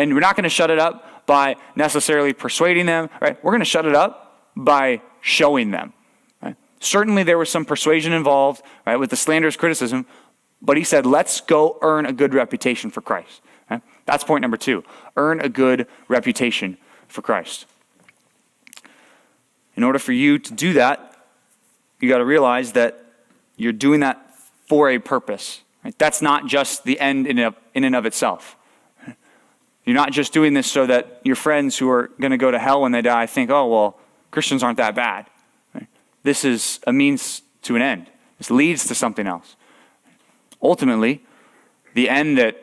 And 0.00 0.14
we're 0.14 0.20
not 0.20 0.34
going 0.34 0.44
to 0.44 0.48
shut 0.48 0.70
it 0.70 0.78
up 0.78 1.26
by 1.26 1.56
necessarily 1.76 2.32
persuading 2.32 2.86
them, 2.86 3.10
right? 3.20 3.42
We're 3.44 3.50
going 3.50 3.60
to 3.60 3.66
shut 3.66 3.84
it 3.84 3.94
up 3.94 4.48
by 4.56 5.02
showing 5.20 5.72
them. 5.72 5.92
Right? 6.42 6.56
Certainly 6.80 7.24
there 7.24 7.36
was 7.36 7.50
some 7.50 7.66
persuasion 7.66 8.14
involved, 8.14 8.62
right, 8.86 8.96
with 8.96 9.10
the 9.10 9.16
slanderous 9.16 9.56
criticism, 9.56 10.06
but 10.62 10.78
he 10.78 10.84
said, 10.84 11.04
let's 11.04 11.42
go 11.42 11.78
earn 11.82 12.06
a 12.06 12.14
good 12.14 12.32
reputation 12.32 12.90
for 12.90 13.02
Christ. 13.02 13.42
Right? 13.70 13.82
That's 14.06 14.24
point 14.24 14.40
number 14.40 14.56
two. 14.56 14.84
Earn 15.18 15.38
a 15.42 15.50
good 15.50 15.86
reputation 16.08 16.78
for 17.06 17.20
Christ. 17.20 17.66
In 19.76 19.84
order 19.84 19.98
for 19.98 20.12
you 20.12 20.38
to 20.38 20.54
do 20.54 20.72
that, 20.72 21.14
you 22.00 22.08
got 22.08 22.18
to 22.18 22.24
realize 22.24 22.72
that 22.72 23.04
you're 23.58 23.74
doing 23.74 24.00
that 24.00 24.34
for 24.66 24.88
a 24.88 24.98
purpose. 24.98 25.60
Right? 25.84 25.94
That's 25.98 26.22
not 26.22 26.46
just 26.46 26.84
the 26.84 26.98
end 26.98 27.26
in, 27.26 27.54
and 27.74 27.94
of 27.94 28.06
itself. 28.06 28.56
You're 29.90 29.96
not 29.96 30.12
just 30.12 30.32
doing 30.32 30.54
this 30.54 30.70
so 30.70 30.86
that 30.86 31.20
your 31.24 31.34
friends 31.34 31.76
who 31.76 31.90
are 31.90 32.12
going 32.20 32.30
to 32.30 32.36
go 32.36 32.52
to 32.52 32.60
hell 32.60 32.82
when 32.82 32.92
they 32.92 33.02
die 33.02 33.26
think, 33.26 33.50
oh, 33.50 33.66
well, 33.66 33.98
Christians 34.30 34.62
aren't 34.62 34.76
that 34.76 34.94
bad. 34.94 35.26
This 36.22 36.44
is 36.44 36.78
a 36.86 36.92
means 36.92 37.42
to 37.62 37.74
an 37.74 37.82
end. 37.82 38.06
This 38.38 38.52
leads 38.52 38.86
to 38.86 38.94
something 38.94 39.26
else. 39.26 39.56
Ultimately, 40.62 41.24
the 41.94 42.08
end 42.08 42.38
that 42.38 42.62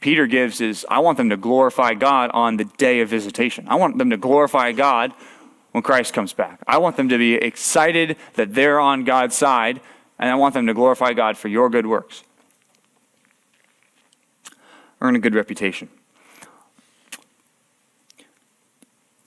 Peter 0.00 0.26
gives 0.26 0.60
is 0.60 0.84
I 0.90 0.98
want 0.98 1.16
them 1.16 1.30
to 1.30 1.36
glorify 1.36 1.94
God 1.94 2.32
on 2.34 2.56
the 2.56 2.64
day 2.64 3.02
of 3.02 3.08
visitation. 3.08 3.68
I 3.68 3.76
want 3.76 3.96
them 3.96 4.10
to 4.10 4.16
glorify 4.16 4.72
God 4.72 5.12
when 5.70 5.84
Christ 5.84 6.12
comes 6.12 6.32
back. 6.32 6.58
I 6.66 6.78
want 6.78 6.96
them 6.96 7.08
to 7.10 7.18
be 7.18 7.34
excited 7.34 8.16
that 8.34 8.52
they're 8.52 8.80
on 8.80 9.04
God's 9.04 9.36
side, 9.36 9.80
and 10.18 10.28
I 10.28 10.34
want 10.34 10.54
them 10.54 10.66
to 10.66 10.74
glorify 10.74 11.12
God 11.12 11.38
for 11.38 11.46
your 11.46 11.70
good 11.70 11.86
works. 11.86 12.24
Earn 15.00 15.14
a 15.14 15.20
good 15.20 15.36
reputation. 15.36 15.88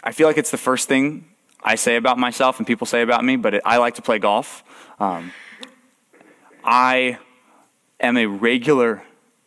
I 0.03 0.11
feel 0.11 0.27
like 0.27 0.37
it's 0.37 0.51
the 0.51 0.57
first 0.57 0.87
thing 0.87 1.25
I 1.63 1.75
say 1.75 1.95
about 1.95 2.17
myself 2.17 2.57
and 2.57 2.65
people 2.65 2.87
say 2.87 3.01
about 3.01 3.23
me, 3.23 3.35
but 3.35 3.55
it, 3.55 3.61
I 3.65 3.77
like 3.77 3.95
to 3.95 4.01
play 4.01 4.17
golf. 4.17 4.63
Um, 4.99 5.31
I 6.63 7.19
am 7.99 8.17
a 8.17 8.25
regular 8.25 9.03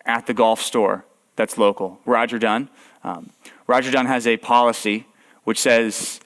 at 0.06 0.26
the 0.26 0.34
golf 0.34 0.60
store 0.60 1.04
that's 1.36 1.58
local, 1.58 1.98
Roger 2.04 2.38
Dunn. 2.38 2.68
Um, 3.02 3.30
Roger 3.66 3.90
Dunn 3.90 4.06
has 4.06 4.26
a 4.26 4.36
policy 4.36 5.06
which 5.42 5.60
says 5.60 6.20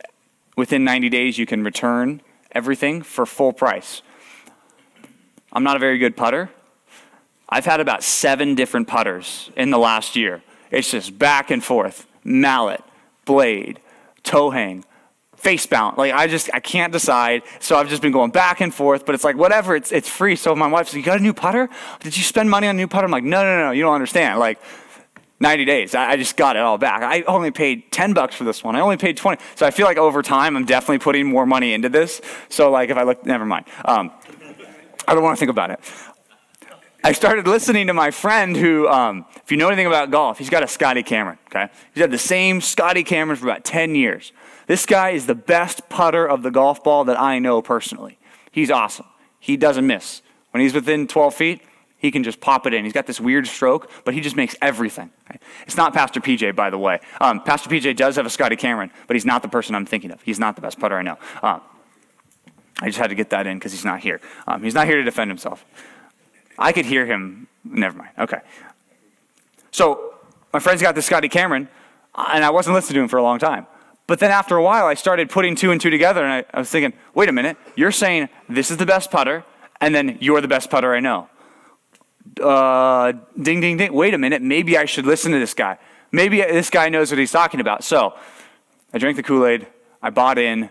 within 0.57 0.85
90 0.85 1.09
days 1.09 1.39
you 1.39 1.47
can 1.47 1.65
return 1.65 2.21
everything 2.53 3.03
for 3.03 3.25
full 3.25 3.53
price. 3.53 4.03
I'm 5.53 5.65
not 5.65 5.77
a 5.77 5.79
very 5.79 5.99
good 5.99 6.17
putter. 6.17 6.51
I've 7.49 7.65
had 7.65 7.81
about 7.81 8.03
seven 8.03 8.55
different 8.55 8.89
putters 8.89 9.51
in 9.57 9.71
the 9.71 9.79
last 9.79 10.17
year. 10.17 10.43
It's 10.71 10.91
just 10.91 11.19
back 11.19 11.51
and 11.51 11.65
forth, 11.65 12.07
mallet, 12.23 12.83
blade, 13.25 13.81
toe 14.23 14.51
hang, 14.51 14.85
face 15.37 15.67
bound. 15.67 15.99
Like 15.99 16.13
I 16.13 16.27
just 16.27 16.51
I 16.53 16.61
can't 16.61 16.93
decide. 16.93 17.43
So 17.61 17.77
I've 17.77 17.89
just 17.89 18.03
been 18.03 18.13
going 18.13 18.31
back 18.31 18.61
and 18.61 18.75
forth. 18.75 19.07
But 19.07 19.15
it's 19.15 19.25
like 19.25 19.37
whatever. 19.37 19.77
It's 19.77 19.93
it's 19.93 20.09
free. 20.09 20.37
So 20.37 20.55
my 20.55 20.67
wife 20.67 20.89
says, 20.89 20.97
"You 20.97 21.03
got 21.03 21.19
a 21.19 21.23
new 21.23 21.35
putter? 21.35 21.69
Did 22.01 22.17
you 22.17 22.23
spend 22.23 22.51
money 22.51 22.67
on 22.67 22.75
a 22.75 22.79
new 22.79 22.89
putter?" 22.89 23.05
I'm 23.05 23.11
like, 23.11 23.25
"No, 23.25 23.43
no, 23.43 23.67
no. 23.67 23.71
You 23.71 23.83
don't 23.83 23.95
understand. 23.95 24.39
Like 24.39 24.59
90 25.41 25.65
days. 25.65 25.95
I, 25.95 26.11
I 26.11 26.17
just 26.17 26.37
got 26.37 26.57
it 26.57 26.61
all 26.61 26.79
back. 26.79 27.03
I 27.03 27.23
only 27.23 27.51
paid 27.51 27.93
10 27.93 28.13
bucks 28.13 28.35
for 28.35 28.45
this 28.45 28.65
one. 28.65 28.75
I 28.75 28.81
only 28.81 28.97
paid 28.97 29.17
20. 29.17 29.41
So 29.55 29.67
I 29.67 29.71
feel 29.71 29.87
like 29.87 29.97
over 29.97 30.23
time, 30.23 30.57
I'm 30.57 30.65
definitely 30.65 30.99
putting 30.99 31.27
more 31.27 31.47
money 31.47 31.73
into 31.73 31.89
this. 31.89 32.21
So, 32.49 32.71
like, 32.71 32.91
if 32.91 32.97
I 32.97 33.05
look, 33.05 33.25
never 33.25 33.47
mind. 33.47 33.67
Um, 33.85 34.11
I 35.07 35.15
don't 35.15 35.23
want 35.23 35.37
to 35.37 35.41
think 35.41 35.51
about 35.51 35.71
it. 35.71 35.81
I 37.05 37.13
started 37.13 37.47
listening 37.47 37.87
to 37.87 37.95
my 37.95 38.11
friend 38.11 38.57
who, 38.57 38.89
um, 38.89 39.25
if 39.37 39.53
you 39.53 39.57
know 39.57 39.69
anything 39.69 39.87
about 39.87 40.11
golf, 40.11 40.39
he's 40.39 40.51
got 40.51 40.65
a 40.65 40.69
Scotty 40.69 41.03
Cameron, 41.03 41.39
okay? 41.47 41.71
He's 41.95 42.01
had 42.01 42.11
the 42.11 42.19
same 42.19 42.61
Scotty 42.61 43.05
Cameron 43.05 43.37
for 43.37 43.47
about 43.47 43.65
10 43.65 43.95
years. 43.95 44.33
This 44.67 44.85
guy 44.85 45.11
is 45.11 45.27
the 45.27 45.35
best 45.35 45.89
putter 45.89 46.27
of 46.27 46.43
the 46.43 46.51
golf 46.51 46.83
ball 46.83 47.05
that 47.05 47.19
I 47.19 47.39
know 47.39 47.63
personally. 47.63 48.19
He's 48.51 48.71
awesome. 48.71 49.07
He 49.39 49.57
doesn't 49.57 49.87
miss. 49.87 50.23
When 50.51 50.61
he's 50.61 50.75
within 50.75 51.07
12 51.07 51.35
feet, 51.35 51.63
he 51.99 52.11
can 52.11 52.25
just 52.25 52.41
pop 52.41 52.67
it 52.67 52.75
in. 52.75 52.85
He's 52.85 52.93
got 52.93 53.07
this 53.07 53.21
weird 53.21 53.47
stroke, 53.47 53.91
but 54.05 54.15
he 54.15 54.21
just 54.21 54.37
makes 54.37 54.57
everything. 54.61 55.11
It's 55.67 55.77
not 55.77 55.95
Pastor 55.95 56.21
PJ, 56.21 56.57
by 56.57 56.71
the 56.71 56.79
way. 56.79 57.01
Um, 57.21 57.43
Pastor 57.43 57.71
PJ 57.71 57.97
does 57.97 58.17
have 58.17 58.27
a 58.27 58.31
Scotty 58.31 58.57
Cameron, 58.57 58.91
but 59.07 59.15
he's 59.15 59.25
not 59.25 59.43
the 59.43 59.49
person 59.49 59.75
I'm 59.75 59.87
thinking 59.87 60.11
of. 60.11 60.21
He's 60.23 60.39
not 60.39 60.57
the 60.57 60.63
best 60.63 60.79
putter 60.81 60.97
I 60.97 61.03
know. 61.03 61.19
Um, 61.43 61.61
I 62.81 62.87
just 62.87 62.99
had 62.99 63.09
to 63.09 63.17
get 63.17 63.31
that 63.31 63.47
in 63.47 63.59
because 63.59 63.73
he's 63.73 63.85
not 63.85 64.01
here. 64.01 64.21
Um, 64.47 64.63
he's 64.63 64.75
not 64.75 64.87
here 64.87 64.97
to 64.97 65.03
defend 65.03 65.31
himself. 65.31 65.65
I 66.59 66.73
could 66.73 66.87
hear 66.87 67.07
him. 67.07 67.47
Never 67.65 67.99
mind. 67.99 68.11
Okay. 68.19 68.41
So 69.71 70.15
my 70.53 70.59
friend's 70.59 70.83
got 70.83 70.95
this 70.95 71.07
Scotty 71.07 71.29
Cameron, 71.29 71.69
and 72.15 72.45
I 72.45 72.51
wasn't 72.51 72.75
listening 72.75 72.95
to 72.95 73.01
him 73.03 73.09
for 73.09 73.19
a 73.19 73.23
long 73.23 73.39
time. 73.39 73.67
But 74.07 74.19
then 74.21 74.31
after 74.31 74.57
a 74.57 74.63
while, 74.63 74.87
I 74.87 74.95
started 74.95 75.29
putting 75.29 75.55
two 75.55 75.71
and 75.71 75.81
two 75.81 75.91
together, 75.91 76.25
and 76.25 76.33
I, 76.33 76.45
I 76.53 76.59
was 76.59 76.71
thinking, 76.71 76.99
wait 77.15 77.29
a 77.29 77.33
minute, 77.33 77.57
you're 77.77 77.93
saying 77.93 78.29
this 78.49 78.71
is 78.71 78.79
the 78.79 78.87
best 78.87 79.11
putter, 79.11 79.45
and 79.81 79.95
then 79.95 80.19
you're 80.21 80.41
the 80.41 80.49
best 80.49 80.71
putter 80.71 80.95
I 80.95 81.01
know 81.01 81.29
uh, 82.43 83.13
ding, 83.41 83.61
ding, 83.61 83.77
ding. 83.77 83.93
Wait 83.93 84.15
a 84.15 84.19
minute. 84.19 84.43
Maybe 84.43 84.77
I 84.77 84.85
should 84.85 85.07
listen 85.07 85.33
to 85.33 85.39
this 85.39 85.55
guy. 85.55 85.79
Maybe 86.13 86.41
this 86.41 86.71
guy 86.71 86.89
knows 86.89 87.11
what 87.11 87.19
he's 87.19 87.33
talking 87.33 87.61
about. 87.61 87.85
So 87.85 88.15
I 88.93 88.99
drank 88.99 89.17
the 89.17 89.23
Kool 89.23 89.47
Aid. 89.47 89.67
I 90.03 90.11
bought 90.11 90.39
in. 90.39 90.71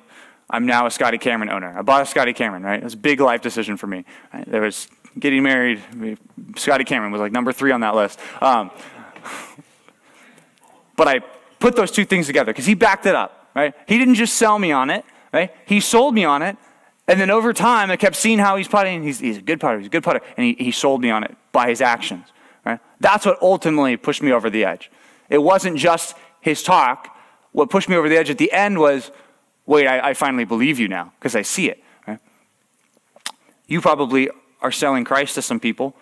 I'm 0.49 0.65
now 0.65 0.85
a 0.85 0.91
Scotty 0.91 1.17
Cameron 1.17 1.49
owner. 1.49 1.77
I 1.77 1.81
bought 1.81 2.01
a 2.01 2.05
Scotty 2.05 2.33
Cameron, 2.33 2.63
right? 2.63 2.79
It 2.79 2.83
was 2.83 2.93
a 2.93 2.97
big 2.97 3.19
life 3.19 3.41
decision 3.41 3.75
for 3.75 3.87
me. 3.87 4.05
There 4.45 4.61
was 4.61 4.87
getting 5.19 5.43
married. 5.43 5.81
Scotty 6.55 6.83
Cameron 6.83 7.11
was 7.11 7.21
like 7.21 7.31
number 7.31 7.51
three 7.51 7.71
on 7.71 7.81
that 7.81 7.95
list. 7.95 8.19
Um, 8.41 8.71
but 10.95 11.07
I 11.07 11.19
put 11.59 11.75
those 11.75 11.91
two 11.91 12.05
things 12.05 12.27
together 12.27 12.51
because 12.51 12.65
he 12.65 12.73
backed 12.73 13.05
it 13.05 13.15
up, 13.15 13.49
right? 13.55 13.73
He 13.87 13.97
didn't 13.97 14.15
just 14.15 14.35
sell 14.35 14.57
me 14.59 14.71
on 14.71 14.89
it, 14.89 15.05
right? 15.33 15.53
He 15.65 15.79
sold 15.79 16.13
me 16.13 16.25
on 16.25 16.41
it. 16.41 16.57
And 17.07 17.19
then 17.19 17.29
over 17.29 17.53
time, 17.53 17.89
I 17.89 17.95
kept 17.95 18.17
seeing 18.17 18.37
how 18.37 18.57
he's 18.57 18.67
putting. 18.67 19.01
He's, 19.01 19.19
he's 19.19 19.37
a 19.37 19.41
good 19.41 19.61
putter. 19.61 19.77
He's 19.77 19.87
a 19.87 19.89
good 19.89 20.03
putter. 20.03 20.21
And 20.35 20.45
he, 20.45 20.65
he 20.65 20.71
sold 20.71 21.01
me 21.01 21.09
on 21.09 21.23
it 21.23 21.35
by 21.53 21.69
his 21.69 21.79
actions. 21.81 22.27
Right? 22.65 22.79
That's 22.99 23.25
what 23.25 23.41
ultimately 23.41 23.95
pushed 23.95 24.21
me 24.21 24.33
over 24.33 24.49
the 24.49 24.65
edge. 24.65 24.91
It 25.29 25.37
wasn't 25.37 25.77
just 25.77 26.17
his 26.41 26.63
talk. 26.63 27.15
What 27.53 27.69
pushed 27.69 27.87
me 27.87 27.95
over 27.95 28.09
the 28.09 28.17
edge 28.17 28.29
at 28.29 28.37
the 28.37 28.51
end 28.51 28.79
was, 28.79 29.11
wait, 29.65 29.87
I, 29.87 30.09
I 30.09 30.13
finally 30.15 30.43
believe 30.43 30.79
you 30.79 30.89
now 30.89 31.13
because 31.17 31.33
I 31.33 31.43
see 31.43 31.69
it. 31.69 31.81
Right? 32.05 32.19
You 33.67 33.79
probably 33.79 34.29
are 34.61 34.71
selling 34.71 35.03
Christ 35.03 35.35
to 35.35 35.41
some 35.41 35.59
people. 35.59 35.95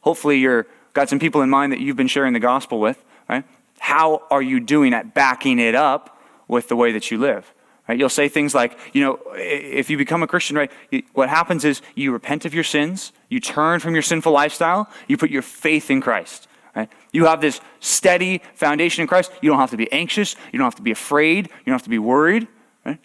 Hopefully, 0.00 0.38
you've 0.38 0.66
got 0.92 1.08
some 1.08 1.18
people 1.18 1.42
in 1.42 1.50
mind 1.50 1.72
that 1.72 1.80
you've 1.80 1.96
been 1.96 2.08
sharing 2.08 2.32
the 2.32 2.40
gospel 2.40 2.80
with. 2.80 3.02
Right? 3.28 3.44
How 3.78 4.22
are 4.30 4.42
you 4.42 4.60
doing 4.60 4.92
at 4.92 5.14
backing 5.14 5.58
it 5.58 5.74
up 5.74 6.20
with 6.48 6.68
the 6.68 6.76
way 6.76 6.92
that 6.92 7.10
you 7.10 7.18
live? 7.18 7.52
Right? 7.88 7.98
You'll 7.98 8.08
say 8.08 8.28
things 8.28 8.54
like, 8.54 8.78
you 8.92 9.02
know, 9.02 9.18
if 9.34 9.90
you 9.90 9.96
become 9.96 10.22
a 10.22 10.26
Christian, 10.26 10.56
right, 10.56 10.70
what 11.14 11.28
happens 11.28 11.64
is 11.64 11.82
you 11.94 12.12
repent 12.12 12.44
of 12.44 12.54
your 12.54 12.64
sins, 12.64 13.12
you 13.28 13.40
turn 13.40 13.80
from 13.80 13.94
your 13.94 14.02
sinful 14.02 14.32
lifestyle, 14.32 14.88
you 15.08 15.16
put 15.16 15.30
your 15.30 15.42
faith 15.42 15.90
in 15.90 16.00
Christ. 16.00 16.46
Right? 16.74 16.88
You 17.12 17.26
have 17.26 17.40
this 17.40 17.60
steady 17.80 18.40
foundation 18.54 19.02
in 19.02 19.08
Christ. 19.08 19.30
You 19.42 19.50
don't 19.50 19.58
have 19.58 19.70
to 19.70 19.76
be 19.76 19.92
anxious. 19.92 20.36
You 20.52 20.58
don't 20.58 20.66
have 20.66 20.76
to 20.76 20.82
be 20.82 20.92
afraid. 20.92 21.46
You 21.46 21.66
don't 21.66 21.74
have 21.74 21.82
to 21.82 21.90
be 21.90 21.98
worried. 21.98 22.48
Right? 22.86 22.98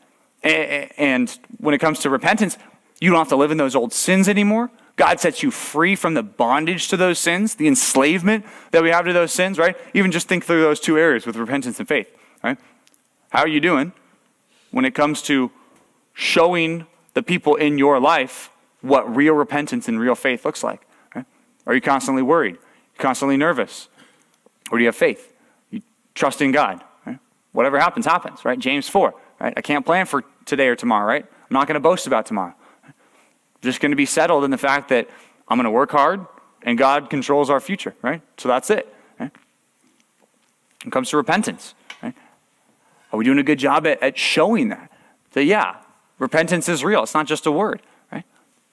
And 0.44 1.38
when 1.58 1.74
it 1.74 1.80
comes 1.80 2.00
to 2.00 2.10
repentance, 2.10 2.58
you 3.02 3.10
don't 3.10 3.20
have 3.20 3.30
to 3.30 3.36
live 3.36 3.52
in 3.52 3.58
those 3.58 3.76
old 3.76 3.94
sins 3.94 4.30
anymore. 4.30 4.72
God 4.98 5.20
sets 5.20 5.42
you 5.42 5.52
free 5.52 5.96
from 5.96 6.14
the 6.14 6.24
bondage 6.24 6.90
to 6.90 6.98
those 6.98 7.20
sins, 7.20 7.56
the 7.56 7.68
enslavement 7.68 8.46
that 8.72 8.84
we 8.84 8.90
have 8.90 9.06
to 9.06 9.14
those 9.14 9.32
sins, 9.32 9.58
right? 9.58 9.78
Even 9.94 10.12
just 10.12 10.28
think 10.28 10.44
through 10.44 10.62
those 10.62 10.80
two 10.80 10.98
areas 10.98 11.26
with 11.26 11.36
repentance 11.38 11.80
and 11.80 11.88
faith, 11.88 12.10
right? 12.44 12.58
How 13.30 13.40
are 13.40 13.48
you 13.48 13.62
doing? 13.62 13.94
when 14.72 14.86
it 14.86 14.94
comes 14.94 15.22
to 15.24 15.52
showing 16.14 16.86
the 17.14 17.24
people 17.24 17.56
in 17.56 17.78
your 17.78 18.00
life 18.00 18.52
what 18.82 19.16
real 19.16 19.34
repentance 19.34 19.88
and 19.88 20.00
real 20.00 20.16
faith 20.16 20.46
looks 20.46 20.64
like? 20.64 20.88
Right? 21.16 21.26
Are 21.66 21.74
you 21.74 21.82
constantly 21.82 22.22
worried? 22.22 22.58
Constantly 22.98 23.38
nervous? 23.38 23.88
Or 24.72 24.78
do 24.78 24.84
you 24.84 24.88
have 24.88 24.96
faith? 24.96 25.34
You 25.72 25.82
trust 26.14 26.42
in 26.42 26.52
God. 26.52 26.84
Right? 27.06 27.20
Whatever 27.54 27.80
happens, 27.80 28.06
happens, 28.06 28.46
right? 28.46 28.60
James 28.60 28.88
4, 28.90 29.14
right? 29.40 29.54
I 29.56 29.62
can't 29.62 29.86
plan 29.86 30.06
for 30.06 30.24
today 30.46 30.68
or 30.68 30.76
tomorrow, 30.76 31.08
right? 31.08 31.26
I'm 31.26 31.54
not 31.54 31.68
going 31.68 31.76
to 31.76 31.80
boast 31.80 32.08
about 32.08 32.26
tomorrow. 32.26 32.54
Just 33.62 33.80
going 33.80 33.92
to 33.92 33.98
be 33.98 34.06
settled 34.06 34.44
in 34.44 34.52
the 34.52 34.58
fact 34.58 34.90
that 34.90 35.10
I'm 35.48 35.58
going 35.58 35.66
to 35.66 35.72
work 35.72 35.92
hard 35.92 36.26
and 36.64 36.78
God 36.78 37.10
controls 37.10 37.50
our 37.50 37.60
future, 37.60 37.96
right? 38.02 38.22
So 38.38 38.48
that's 38.48 38.70
it. 38.70 38.94
Right? 39.20 39.32
When 40.84 40.90
it 40.90 40.92
comes 40.92 41.10
to 41.12 41.18
repentance, 41.18 41.74
right? 42.04 42.14
are 43.12 43.18
we 43.18 43.26
doing 43.26 43.40
a 43.40 43.44
good 43.44 43.60
job 43.60 43.88
at, 43.88 44.02
at 44.04 44.18
showing 44.18 44.70
that? 44.70 44.92
That, 45.32 45.46
yeah, 45.46 45.78
repentance 46.20 46.68
is 46.70 46.84
real. 46.84 47.04
It's 47.04 47.14
not 47.14 47.28
just 47.28 47.46
a 47.46 47.52
word, 47.52 47.82
right? 48.12 48.26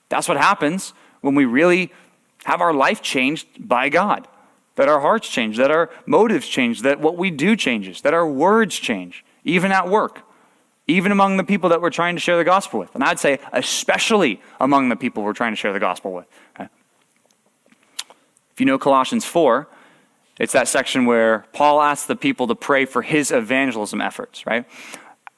That's 0.09 0.29
what 0.29 0.37
happens 0.37 0.93
when 1.21 1.35
we 1.35 1.45
really 1.45 1.93
have 2.45 2.61
our 2.61 2.75
life 2.75 3.01
changed 3.01 3.47
by 3.59 3.89
God. 3.89 4.29
That 4.77 4.89
our 4.89 5.01
hearts 5.01 5.29
change, 5.29 5.57
that 5.59 5.71
our 5.71 5.89
motives 6.05 6.49
change, 6.49 6.83
that 6.83 6.99
what 6.99 7.17
we 7.17 7.31
do 7.31 7.55
changes, 7.55 8.01
that 8.01 8.13
our 8.13 8.27
words 8.27 8.77
change, 8.77 9.25
even 9.45 9.71
at 9.71 9.89
work, 9.89 10.23
even 10.87 11.13
among 11.13 11.37
the 11.37 11.45
people 11.45 11.71
that 11.71 11.81
we're 11.81 11.91
trying 11.91 12.15
to 12.15 12.21
share 12.21 12.37
the 12.37 12.45
gospel 12.45 12.79
with. 12.79 12.95
And 12.95 13.03
I'd 13.03 13.19
say, 13.19 13.39
especially 13.53 14.41
among 14.61 14.91
the 14.91 14.97
people 14.97 15.23
we're 15.23 15.33
trying 15.33 15.53
to 15.53 15.57
share 15.57 15.73
the 15.73 15.81
gospel 15.81 16.13
with. 16.13 16.27
If 16.59 18.61
you 18.61 18.67
know 18.67 18.79
Colossians 18.79 19.25
4, 19.25 19.67
it's 20.39 20.53
that 20.53 20.69
section 20.69 21.07
where 21.07 21.47
Paul 21.53 21.81
asks 21.81 22.07
the 22.07 22.17
people 22.17 22.47
to 22.49 22.55
pray 22.55 22.85
for 22.85 23.03
his 23.03 23.31
evangelism 23.31 24.01
efforts, 24.01 24.47
right? 24.47 24.67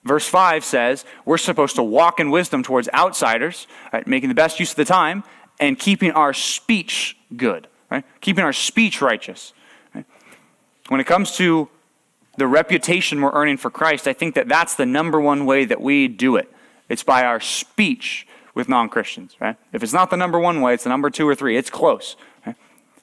Verse 0.04 0.28
5 0.28 0.64
says 0.64 1.04
we're 1.24 1.38
supposed 1.38 1.76
to 1.76 1.82
walk 1.82 2.20
in 2.20 2.30
wisdom 2.30 2.62
towards 2.62 2.88
outsiders, 2.92 3.66
right? 3.92 4.06
making 4.06 4.28
the 4.28 4.34
best 4.34 4.60
use 4.60 4.70
of 4.70 4.76
the 4.76 4.84
time, 4.84 5.24
and 5.58 5.78
keeping 5.78 6.10
our 6.12 6.32
speech 6.32 7.16
good, 7.36 7.68
right? 7.90 8.04
Keeping 8.20 8.44
our 8.44 8.52
speech 8.52 9.00
righteous. 9.00 9.52
Right? 9.94 10.04
When 10.88 11.00
it 11.00 11.04
comes 11.04 11.36
to 11.36 11.68
the 12.36 12.46
reputation 12.46 13.20
we're 13.20 13.32
earning 13.32 13.56
for 13.56 13.70
Christ, 13.70 14.06
I 14.06 14.12
think 14.12 14.34
that 14.34 14.48
that's 14.48 14.74
the 14.74 14.86
number 14.86 15.20
one 15.20 15.46
way 15.46 15.64
that 15.64 15.80
we 15.80 16.08
do 16.08 16.36
it. 16.36 16.52
It's 16.88 17.02
by 17.02 17.24
our 17.24 17.40
speech 17.40 18.26
with 18.54 18.68
non 18.68 18.88
Christians, 18.88 19.36
right? 19.40 19.56
If 19.72 19.82
it's 19.82 19.92
not 19.92 20.10
the 20.10 20.16
number 20.16 20.38
one 20.38 20.60
way, 20.60 20.74
it's 20.74 20.84
the 20.84 20.90
number 20.90 21.10
two 21.10 21.28
or 21.28 21.34
three. 21.34 21.56
It's 21.56 21.70
close. 21.70 22.16
Right? 22.44 22.56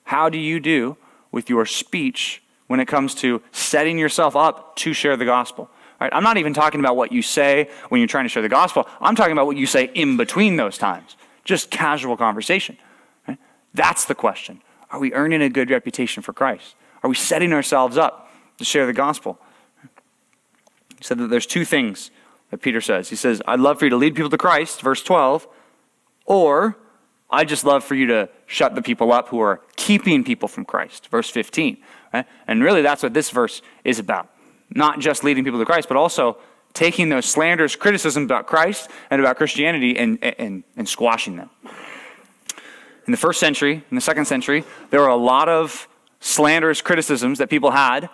How 0.05 0.29
do 0.29 0.37
you 0.37 0.59
do 0.59 0.97
with 1.31 1.49
your 1.49 1.65
speech 1.65 2.43
when 2.67 2.79
it 2.79 2.87
comes 2.87 3.13
to 3.15 3.41
setting 3.51 3.99
yourself 3.99 4.35
up 4.35 4.75
to 4.77 4.93
share 4.93 5.17
the 5.17 5.25
gospel. 5.25 5.69
Right? 5.99 6.11
I'm 6.13 6.23
not 6.23 6.37
even 6.37 6.53
talking 6.53 6.79
about 6.79 6.95
what 6.95 7.11
you 7.11 7.21
say 7.21 7.69
when 7.89 7.99
you're 7.99 8.07
trying 8.07 8.25
to 8.25 8.29
share 8.29 8.41
the 8.41 8.49
gospel. 8.49 8.87
I'm 9.01 9.15
talking 9.15 9.33
about 9.33 9.45
what 9.45 9.57
you 9.57 9.65
say 9.65 9.91
in 9.93 10.17
between 10.17 10.55
those 10.55 10.77
times. 10.77 11.15
Just 11.43 11.69
casual 11.69 12.17
conversation. 12.17 12.77
Right? 13.27 13.37
That's 13.73 14.05
the 14.05 14.15
question. 14.15 14.61
Are 14.89 14.99
we 14.99 15.13
earning 15.13 15.41
a 15.41 15.49
good 15.49 15.69
reputation 15.69 16.23
for 16.23 16.33
Christ? 16.33 16.75
Are 17.03 17.09
we 17.09 17.15
setting 17.15 17.51
ourselves 17.51 17.97
up 17.97 18.22
to 18.57 18.65
share 18.65 18.85
the 18.85 18.93
gospel? 18.93 19.39
He 20.97 21.03
said 21.03 21.17
that 21.17 21.27
there's 21.27 21.45
two 21.45 21.65
things 21.65 22.11
that 22.51 22.61
Peter 22.61 22.81
says. 22.81 23.09
He 23.09 23.15
says, 23.15 23.41
I'd 23.47 23.59
love 23.59 23.79
for 23.79 23.85
you 23.85 23.89
to 23.89 23.97
lead 23.97 24.15
people 24.15 24.29
to 24.29 24.37
Christ, 24.37 24.81
verse 24.81 25.03
12, 25.03 25.47
or 26.25 26.77
I 27.29 27.45
just 27.45 27.65
love 27.65 27.83
for 27.83 27.95
you 27.95 28.05
to 28.07 28.29
shut 28.45 28.75
the 28.75 28.81
people 28.81 29.11
up 29.11 29.29
who 29.29 29.39
are 29.39 29.59
keeping 29.75 30.23
people 30.23 30.47
from 30.47 30.65
Christ. 30.65 31.07
Verse 31.09 31.29
15. 31.29 31.77
Right? 32.13 32.25
And 32.47 32.63
really, 32.63 32.83
that's 32.83 33.01
what 33.01 33.15
this 33.15 33.31
verse 33.31 33.63
is 33.83 33.97
about. 33.97 34.29
Not 34.69 34.99
just 34.99 35.23
leading 35.23 35.43
people 35.43 35.59
to 35.59 35.65
Christ, 35.65 35.87
but 35.87 35.97
also 35.97 36.37
taking 36.73 37.09
those 37.09 37.25
slanderous 37.25 37.75
criticisms 37.75 38.25
about 38.25 38.45
Christ 38.45 38.89
and 39.09 39.19
about 39.19 39.37
Christianity 39.37 39.97
and, 39.97 40.23
and, 40.23 40.63
and 40.77 40.87
squashing 40.87 41.35
them. 41.35 41.49
In 43.05 43.11
the 43.11 43.17
first 43.17 43.39
century, 43.39 43.83
in 43.89 43.95
the 43.95 44.01
second 44.01 44.25
century, 44.25 44.63
there 44.91 45.01
were 45.01 45.07
a 45.07 45.15
lot 45.15 45.49
of 45.49 45.87
slanderous 46.19 46.81
criticisms 46.81 47.39
that 47.39 47.49
people 47.49 47.71
had 47.71 48.09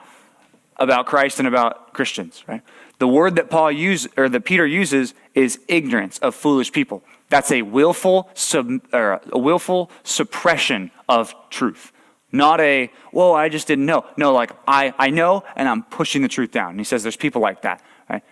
about 0.80 1.06
Christ 1.06 1.40
and 1.40 1.48
about 1.48 1.94
Christians, 1.94 2.44
right? 2.48 2.62
The 3.00 3.08
word 3.08 3.36
that 3.36 3.50
Paul 3.50 3.72
use 3.72 4.08
or 4.18 4.30
that 4.30 4.42
Peter 4.42 4.66
uses 4.66 5.14
is 5.34 5.60
ignorance 5.68 6.18
of 6.20 6.36
foolish 6.36 6.72
people. 6.72 7.04
That's 7.30 7.52
a 7.52 7.62
willful, 7.62 8.30
sub, 8.34 8.82
or 8.92 9.22
a 9.32 9.38
willful 9.38 9.92
suppression 10.04 10.92
of 11.08 11.34
truth. 11.50 11.92
Not 12.32 12.60
a, 12.62 12.92
whoa, 13.12 13.34
I 13.34 13.50
just 13.50 13.68
didn't 13.68 13.86
know. 13.86 14.06
No, 14.18 14.34
like, 14.34 14.52
I, 14.68 14.94
I 14.98 15.10
know 15.10 15.44
and 15.56 15.68
I'm 15.68 15.84
pushing 15.84 16.22
the 16.22 16.28
truth 16.28 16.52
down. 16.52 16.72
And 16.72 16.80
he 16.80 16.84
says 16.84 17.04
there's 17.04 17.16
people 17.16 17.42
like 17.42 17.62
that. 17.64 17.84
Right? 18.10 18.24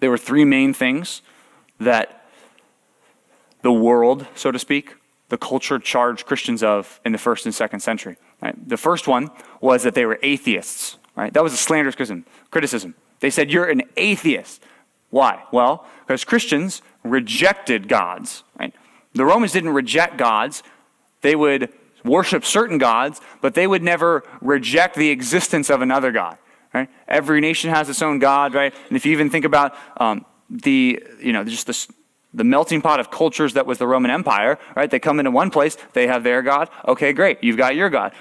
There 0.00 0.10
were 0.10 0.18
three 0.18 0.44
main 0.44 0.74
things 0.74 1.22
that 1.78 2.26
the 3.62 3.72
world, 3.72 4.26
so 4.34 4.50
to 4.50 4.58
speak, 4.58 4.94
the 5.28 5.38
culture 5.38 5.78
charged 5.78 6.26
Christians 6.26 6.62
of 6.62 7.00
in 7.04 7.12
the 7.12 7.18
first 7.18 7.46
and 7.46 7.54
second 7.54 7.80
century. 7.80 8.16
Right? 8.42 8.68
The 8.68 8.76
first 8.76 9.06
one 9.06 9.30
was 9.60 9.82
that 9.84 9.94
they 9.94 10.04
were 10.04 10.18
atheists. 10.22 10.96
Right? 11.20 11.34
That 11.34 11.42
was 11.42 11.52
a 11.52 11.58
slanderous 11.58 11.96
criticism. 12.50 12.94
They 13.20 13.28
said, 13.28 13.50
You're 13.50 13.68
an 13.68 13.82
atheist. 13.98 14.62
Why? 15.10 15.42
Well, 15.52 15.86
because 16.06 16.24
Christians 16.24 16.80
rejected 17.04 17.88
gods. 17.88 18.42
Right? 18.58 18.72
The 19.12 19.26
Romans 19.26 19.52
didn't 19.52 19.74
reject 19.74 20.16
gods, 20.16 20.62
they 21.20 21.36
would 21.36 21.68
worship 22.06 22.46
certain 22.46 22.78
gods, 22.78 23.20
but 23.42 23.52
they 23.52 23.66
would 23.66 23.82
never 23.82 24.24
reject 24.40 24.96
the 24.96 25.10
existence 25.10 25.68
of 25.68 25.82
another 25.82 26.10
God. 26.10 26.38
Right? 26.72 26.88
Every 27.06 27.42
nation 27.42 27.68
has 27.68 27.90
its 27.90 28.00
own 28.00 28.18
God, 28.18 28.54
right? 28.54 28.72
And 28.88 28.96
if 28.96 29.04
you 29.04 29.12
even 29.12 29.28
think 29.28 29.44
about 29.44 29.76
um, 29.98 30.24
the, 30.48 31.04
you 31.20 31.34
know, 31.34 31.44
just 31.44 31.66
the, 31.66 31.94
the 32.32 32.44
melting 32.44 32.80
pot 32.80 32.98
of 32.98 33.10
cultures 33.10 33.54
that 33.54 33.66
was 33.66 33.76
the 33.76 33.86
Roman 33.86 34.10
Empire, 34.10 34.58
right? 34.74 34.90
They 34.90 35.00
come 35.00 35.18
into 35.18 35.32
one 35.32 35.50
place, 35.50 35.76
they 35.92 36.06
have 36.06 36.22
their 36.22 36.40
God. 36.40 36.70
Okay, 36.86 37.12
great. 37.12 37.42
You've 37.42 37.58
got 37.58 37.74
your 37.74 37.90
God. 37.90 38.12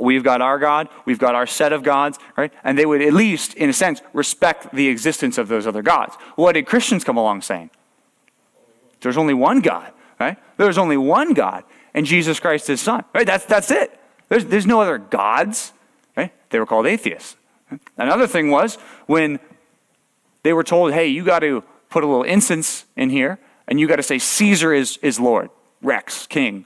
We've 0.00 0.24
got 0.24 0.40
our 0.40 0.58
God. 0.58 0.88
We've 1.04 1.18
got 1.18 1.34
our 1.34 1.46
set 1.46 1.72
of 1.72 1.82
gods, 1.82 2.18
right? 2.36 2.52
And 2.64 2.78
they 2.78 2.86
would 2.86 3.02
at 3.02 3.12
least, 3.12 3.54
in 3.54 3.68
a 3.68 3.72
sense, 3.72 4.00
respect 4.12 4.74
the 4.74 4.88
existence 4.88 5.38
of 5.38 5.48
those 5.48 5.66
other 5.66 5.82
gods. 5.82 6.16
What 6.36 6.52
did 6.52 6.66
Christians 6.66 7.04
come 7.04 7.16
along 7.16 7.42
saying? 7.42 7.70
There's 9.00 9.16
only 9.16 9.34
one 9.34 9.60
God, 9.60 9.92
right? 10.18 10.38
There's 10.56 10.78
only 10.78 10.96
one 10.96 11.32
God, 11.32 11.64
and 11.94 12.06
Jesus 12.06 12.38
Christ, 12.38 12.66
his 12.66 12.80
son, 12.80 13.04
right? 13.14 13.26
That's, 13.26 13.44
that's 13.44 13.70
it. 13.70 13.98
There's, 14.28 14.44
there's 14.44 14.66
no 14.66 14.80
other 14.80 14.98
gods, 14.98 15.72
right? 16.16 16.32
They 16.50 16.58
were 16.58 16.66
called 16.66 16.86
atheists. 16.86 17.36
Another 17.96 18.26
thing 18.26 18.50
was 18.50 18.76
when 19.06 19.38
they 20.42 20.52
were 20.52 20.64
told, 20.64 20.92
hey, 20.92 21.06
you 21.06 21.24
got 21.24 21.40
to 21.40 21.62
put 21.88 22.04
a 22.04 22.06
little 22.06 22.22
incense 22.22 22.84
in 22.96 23.10
here, 23.10 23.38
and 23.66 23.78
you 23.78 23.86
got 23.88 23.96
to 23.96 24.02
say, 24.02 24.18
Caesar 24.18 24.72
is, 24.72 24.98
is 25.02 25.18
Lord, 25.20 25.50
Rex, 25.82 26.26
King, 26.26 26.64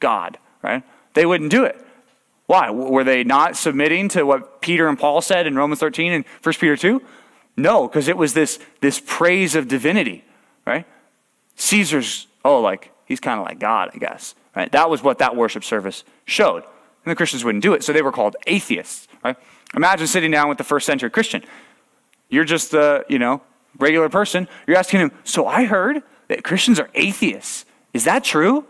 God, 0.00 0.38
right? 0.62 0.82
They 1.14 1.26
wouldn't 1.26 1.50
do 1.50 1.64
it. 1.64 1.85
Why? 2.46 2.70
Were 2.70 3.04
they 3.04 3.24
not 3.24 3.56
submitting 3.56 4.08
to 4.10 4.24
what 4.24 4.60
Peter 4.60 4.88
and 4.88 4.98
Paul 4.98 5.20
said 5.20 5.46
in 5.46 5.56
Romans 5.56 5.80
13 5.80 6.12
and 6.12 6.24
1 6.42 6.52
Peter 6.54 6.76
2? 6.76 7.02
No, 7.56 7.88
because 7.88 8.08
it 8.08 8.16
was 8.16 8.34
this, 8.34 8.58
this 8.80 9.02
praise 9.04 9.54
of 9.54 9.66
divinity, 9.66 10.24
right? 10.66 10.86
Caesar's, 11.56 12.26
oh, 12.44 12.60
like, 12.60 12.92
he's 13.04 13.20
kind 13.20 13.40
of 13.40 13.46
like 13.46 13.58
God, 13.58 13.90
I 13.94 13.98
guess. 13.98 14.34
Right? 14.54 14.70
That 14.72 14.88
was 14.88 15.02
what 15.02 15.18
that 15.18 15.36
worship 15.36 15.64
service 15.64 16.04
showed. 16.24 16.62
And 16.62 17.10
the 17.10 17.16
Christians 17.16 17.44
wouldn't 17.44 17.62
do 17.62 17.74
it, 17.74 17.84
so 17.84 17.92
they 17.92 18.02
were 18.02 18.12
called 18.12 18.36
atheists, 18.46 19.08
right? 19.24 19.36
Imagine 19.74 20.06
sitting 20.06 20.30
down 20.30 20.48
with 20.48 20.58
the 20.58 20.64
first 20.64 20.86
century 20.86 21.10
Christian. 21.10 21.42
You're 22.28 22.44
just 22.44 22.74
a, 22.74 23.04
you 23.08 23.18
know, 23.18 23.42
regular 23.78 24.08
person. 24.08 24.48
You're 24.66 24.76
asking 24.76 25.00
him, 25.00 25.12
so 25.24 25.46
I 25.46 25.64
heard 25.64 26.02
that 26.28 26.42
Christians 26.42 26.80
are 26.80 26.90
atheists. 26.94 27.64
Is 27.92 28.04
that 28.04 28.24
true? 28.24 28.64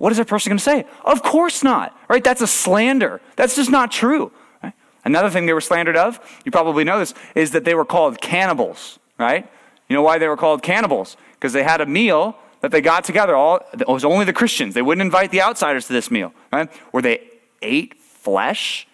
What 0.00 0.12
is 0.12 0.18
that 0.18 0.28
person 0.28 0.48
going 0.48 0.56
to 0.56 0.64
say? 0.64 0.86
Of 1.04 1.22
course 1.22 1.62
not. 1.62 1.94
Right? 2.08 2.24
That's 2.24 2.40
a 2.40 2.46
slander. 2.46 3.20
That's 3.36 3.54
just 3.54 3.70
not 3.70 3.92
true. 3.92 4.32
Right? 4.62 4.72
Another 5.04 5.28
thing 5.28 5.44
they 5.44 5.52
were 5.52 5.60
slandered 5.60 5.96
of, 5.96 6.18
you 6.42 6.50
probably 6.50 6.84
know 6.84 6.98
this, 6.98 7.12
is 7.34 7.50
that 7.50 7.66
they 7.66 7.74
were 7.74 7.84
called 7.84 8.18
cannibals. 8.18 8.98
Right? 9.18 9.46
You 9.90 9.94
know 9.94 10.00
why 10.00 10.16
they 10.16 10.26
were 10.26 10.38
called 10.38 10.62
cannibals? 10.62 11.18
Because 11.34 11.52
they 11.52 11.64
had 11.64 11.82
a 11.82 11.86
meal 11.86 12.34
that 12.62 12.70
they 12.70 12.80
got 12.80 13.04
together. 13.04 13.36
All 13.36 13.60
it 13.74 13.86
was 13.86 14.02
only 14.02 14.24
the 14.24 14.32
Christians. 14.32 14.72
They 14.72 14.80
wouldn't 14.80 15.04
invite 15.04 15.32
the 15.32 15.42
outsiders 15.42 15.86
to 15.88 15.92
this 15.92 16.10
meal. 16.10 16.32
Right? 16.50 16.72
Where 16.92 17.02
they 17.02 17.28
ate 17.60 18.00
flesh 18.00 18.88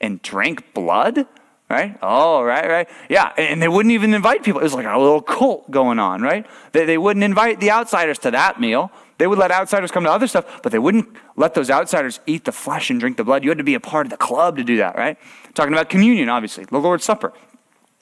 and 0.00 0.22
drank 0.22 0.72
blood. 0.72 1.26
Right? 1.68 1.98
Oh, 2.00 2.42
right, 2.42 2.66
right. 2.66 2.88
Yeah, 3.10 3.34
and 3.36 3.60
they 3.60 3.68
wouldn't 3.68 3.92
even 3.92 4.14
invite 4.14 4.42
people. 4.42 4.62
It 4.62 4.64
was 4.64 4.72
like 4.72 4.86
a 4.86 4.98
little 4.98 5.20
cult 5.20 5.70
going 5.70 5.98
on, 5.98 6.22
right? 6.22 6.46
They, 6.72 6.86
they 6.86 6.96
wouldn't 6.96 7.22
invite 7.22 7.60
the 7.60 7.70
outsiders 7.70 8.18
to 8.20 8.30
that 8.30 8.58
meal. 8.58 8.90
They 9.18 9.26
would 9.26 9.38
let 9.38 9.50
outsiders 9.50 9.90
come 9.90 10.04
to 10.04 10.10
other 10.10 10.26
stuff, 10.26 10.62
but 10.62 10.72
they 10.72 10.78
wouldn't 10.78 11.08
let 11.36 11.54
those 11.54 11.70
outsiders 11.70 12.20
eat 12.26 12.44
the 12.44 12.52
flesh 12.52 12.88
and 12.88 13.00
drink 13.00 13.16
the 13.16 13.24
blood. 13.24 13.42
You 13.42 13.50
had 13.50 13.58
to 13.58 13.64
be 13.64 13.74
a 13.74 13.80
part 13.80 14.06
of 14.06 14.10
the 14.10 14.16
club 14.16 14.56
to 14.56 14.64
do 14.64 14.76
that, 14.78 14.96
right? 14.96 15.18
Talking 15.54 15.72
about 15.72 15.88
communion, 15.88 16.28
obviously, 16.28 16.64
the 16.64 16.78
Lord's 16.78 17.04
Supper, 17.04 17.32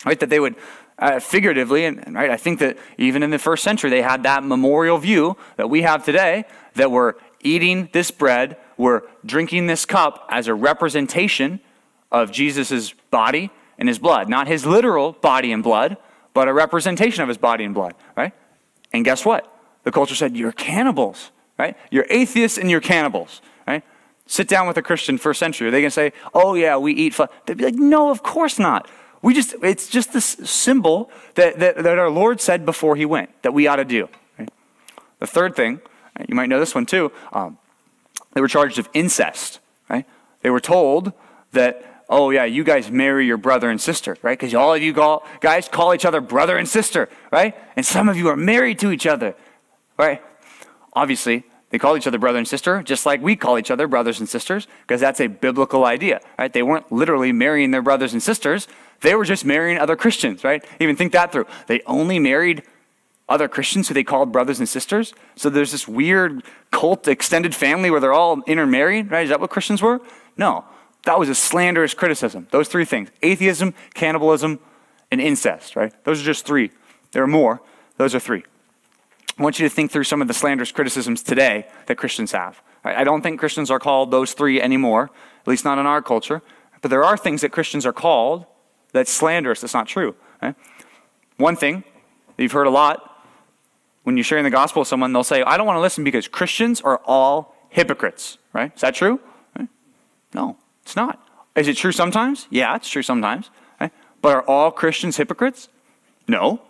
right? 0.04 0.20
That 0.20 0.28
they 0.28 0.40
would 0.40 0.56
uh, 0.98 1.18
figuratively, 1.20 1.84
and, 1.84 2.06
and 2.06 2.14
right, 2.14 2.30
I 2.30 2.36
think 2.36 2.58
that 2.60 2.78
even 2.98 3.22
in 3.22 3.30
the 3.30 3.38
first 3.38 3.62
century, 3.64 3.90
they 3.90 4.02
had 4.02 4.22
that 4.24 4.44
memorial 4.44 4.98
view 4.98 5.36
that 5.56 5.68
we 5.68 5.82
have 5.82 6.04
today 6.04 6.44
that 6.74 6.90
we're 6.90 7.14
eating 7.40 7.88
this 7.92 8.10
bread, 8.10 8.56
we're 8.76 9.02
drinking 9.24 9.66
this 9.66 9.84
cup 9.84 10.26
as 10.30 10.48
a 10.48 10.54
representation 10.54 11.60
of 12.12 12.30
Jesus' 12.30 12.92
body 13.10 13.50
and 13.78 13.88
his 13.88 13.98
blood. 13.98 14.28
Not 14.28 14.48
his 14.48 14.66
literal 14.66 15.12
body 15.12 15.52
and 15.52 15.62
blood, 15.62 15.96
but 16.34 16.48
a 16.48 16.52
representation 16.52 17.22
of 17.22 17.28
his 17.28 17.38
body 17.38 17.64
and 17.64 17.74
blood, 17.74 17.94
right? 18.16 18.32
And 18.92 19.04
guess 19.04 19.24
what? 19.24 19.52
The 19.86 19.92
culture 19.92 20.16
said, 20.16 20.36
You're 20.36 20.50
cannibals, 20.50 21.30
right? 21.60 21.76
You're 21.92 22.06
atheists 22.10 22.58
and 22.58 22.68
you're 22.68 22.80
cannibals, 22.80 23.40
right? 23.68 23.84
Sit 24.26 24.48
down 24.48 24.66
with 24.66 24.76
a 24.76 24.82
Christian 24.82 25.16
first 25.16 25.38
century. 25.38 25.68
Are 25.68 25.70
they 25.70 25.80
going 25.80 25.90
to 25.90 25.94
say, 25.94 26.12
Oh, 26.34 26.54
yeah, 26.54 26.76
we 26.76 26.92
eat 26.92 27.14
flesh? 27.14 27.30
They'd 27.46 27.56
be 27.56 27.64
like, 27.64 27.76
No, 27.76 28.10
of 28.10 28.24
course 28.24 28.58
not. 28.58 28.90
We 29.22 29.32
just, 29.32 29.54
it's 29.62 29.88
just 29.88 30.12
this 30.12 30.24
symbol 30.24 31.08
that, 31.36 31.60
that, 31.60 31.84
that 31.84 31.98
our 32.00 32.10
Lord 32.10 32.40
said 32.40 32.66
before 32.66 32.96
he 32.96 33.06
went 33.06 33.30
that 33.42 33.54
we 33.54 33.68
ought 33.68 33.76
to 33.76 33.84
do. 33.84 34.08
Right? 34.36 34.50
The 35.20 35.26
third 35.28 35.54
thing, 35.54 35.80
you 36.28 36.34
might 36.34 36.48
know 36.48 36.58
this 36.58 36.74
one 36.74 36.84
too, 36.84 37.12
um, 37.32 37.56
they 38.34 38.40
were 38.40 38.48
charged 38.48 38.80
of 38.80 38.88
incest, 38.92 39.60
right? 39.88 40.04
They 40.42 40.50
were 40.50 40.58
told 40.58 41.12
that 41.52 42.04
oh 42.08 42.30
yeah, 42.30 42.44
you 42.44 42.64
guys 42.64 42.90
marry 42.90 43.26
your 43.26 43.36
brother 43.36 43.70
and 43.70 43.80
sister, 43.80 44.16
right? 44.22 44.38
Because 44.38 44.52
all 44.52 44.74
of 44.74 44.82
you 44.82 44.92
guys 45.40 45.68
call 45.68 45.94
each 45.94 46.04
other 46.04 46.20
brother 46.20 46.56
and 46.56 46.68
sister, 46.68 47.08
right? 47.30 47.56
And 47.76 47.86
some 47.86 48.08
of 48.08 48.16
you 48.16 48.28
are 48.28 48.36
married 48.36 48.78
to 48.80 48.90
each 48.90 49.06
other, 49.06 49.34
right? 49.96 50.22
Obviously, 50.92 51.44
they 51.70 51.78
call 51.78 51.96
each 51.96 52.06
other 52.06 52.18
brother 52.18 52.38
and 52.38 52.48
sister, 52.48 52.82
just 52.82 53.06
like 53.06 53.20
we 53.20 53.36
call 53.36 53.58
each 53.58 53.70
other 53.70 53.88
brothers 53.88 54.20
and 54.20 54.28
sisters, 54.28 54.66
because 54.82 55.00
that's 55.00 55.20
a 55.20 55.26
biblical 55.26 55.84
idea, 55.84 56.20
right? 56.38 56.52
They 56.52 56.62
weren't 56.62 56.90
literally 56.92 57.32
marrying 57.32 57.70
their 57.70 57.82
brothers 57.82 58.12
and 58.12 58.22
sisters; 58.22 58.68
they 59.00 59.14
were 59.14 59.24
just 59.24 59.44
marrying 59.44 59.78
other 59.78 59.96
Christians, 59.96 60.44
right? 60.44 60.64
Even 60.80 60.96
think 60.96 61.12
that 61.12 61.32
through. 61.32 61.46
They 61.66 61.80
only 61.86 62.18
married 62.18 62.62
other 63.28 63.48
Christians 63.48 63.88
who 63.88 63.94
they 63.94 64.04
called 64.04 64.32
brothers 64.32 64.58
and 64.58 64.68
sisters. 64.68 65.12
So 65.34 65.50
there's 65.50 65.72
this 65.72 65.88
weird 65.88 66.44
cult 66.70 67.08
extended 67.08 67.54
family 67.54 67.90
where 67.90 68.00
they're 68.00 68.12
all 68.12 68.42
intermarried, 68.46 69.10
right? 69.10 69.24
Is 69.24 69.30
that 69.30 69.40
what 69.40 69.50
Christians 69.50 69.82
were? 69.82 70.00
No. 70.36 70.64
That 71.04 71.18
was 71.18 71.28
a 71.28 71.34
slanderous 71.34 71.94
criticism. 71.94 72.48
Those 72.50 72.68
three 72.68 72.84
things 72.84 73.10
atheism, 73.22 73.74
cannibalism, 73.94 74.60
and 75.10 75.20
incest, 75.20 75.76
right? 75.76 75.92
Those 76.04 76.20
are 76.20 76.24
just 76.24 76.46
three. 76.46 76.70
There 77.12 77.22
are 77.22 77.28
more. 77.28 77.60
Those 77.96 78.14
are 78.14 78.20
three. 78.20 78.44
I 79.38 79.42
want 79.42 79.58
you 79.58 79.68
to 79.68 79.74
think 79.74 79.90
through 79.90 80.04
some 80.04 80.22
of 80.22 80.28
the 80.28 80.34
slanderous 80.34 80.72
criticisms 80.72 81.22
today 81.22 81.66
that 81.86 81.96
Christians 81.96 82.32
have. 82.32 82.62
I 82.84 83.04
don't 83.04 83.22
think 83.22 83.40
Christians 83.40 83.70
are 83.70 83.78
called 83.78 84.10
those 84.10 84.32
three 84.32 84.60
anymore, 84.62 85.10
at 85.40 85.48
least 85.48 85.64
not 85.64 85.78
in 85.78 85.86
our 85.86 86.00
culture. 86.00 86.42
But 86.80 86.90
there 86.90 87.04
are 87.04 87.16
things 87.16 87.40
that 87.40 87.50
Christians 87.50 87.84
are 87.84 87.92
called 87.92 88.46
that's 88.92 89.12
slanderous, 89.12 89.60
that's 89.60 89.74
not 89.74 89.88
true. 89.88 90.14
One 91.36 91.56
thing 91.56 91.84
that 92.36 92.42
you've 92.42 92.52
heard 92.52 92.66
a 92.66 92.70
lot 92.70 93.24
when 94.04 94.16
you're 94.16 94.24
sharing 94.24 94.44
the 94.44 94.50
gospel 94.50 94.80
with 94.80 94.88
someone, 94.88 95.12
they'll 95.12 95.24
say, 95.24 95.42
I 95.42 95.56
don't 95.56 95.66
want 95.66 95.78
to 95.78 95.80
listen 95.80 96.04
because 96.04 96.28
Christians 96.28 96.80
are 96.80 97.00
all 97.04 97.56
hypocrites, 97.70 98.38
right? 98.52 98.72
Is 98.74 98.82
that 98.82 98.94
true? 98.94 99.20
No. 100.32 100.56
It's 100.82 100.94
not. 100.94 101.20
Is 101.56 101.66
it 101.66 101.76
true 101.76 101.90
sometimes? 101.90 102.46
Yeah, 102.48 102.76
it's 102.76 102.88
true 102.88 103.02
sometimes. 103.02 103.50
But 103.80 104.34
are 104.34 104.42
all 104.42 104.70
Christians 104.70 105.16
hypocrites? 105.16 105.68
No, 106.28 106.62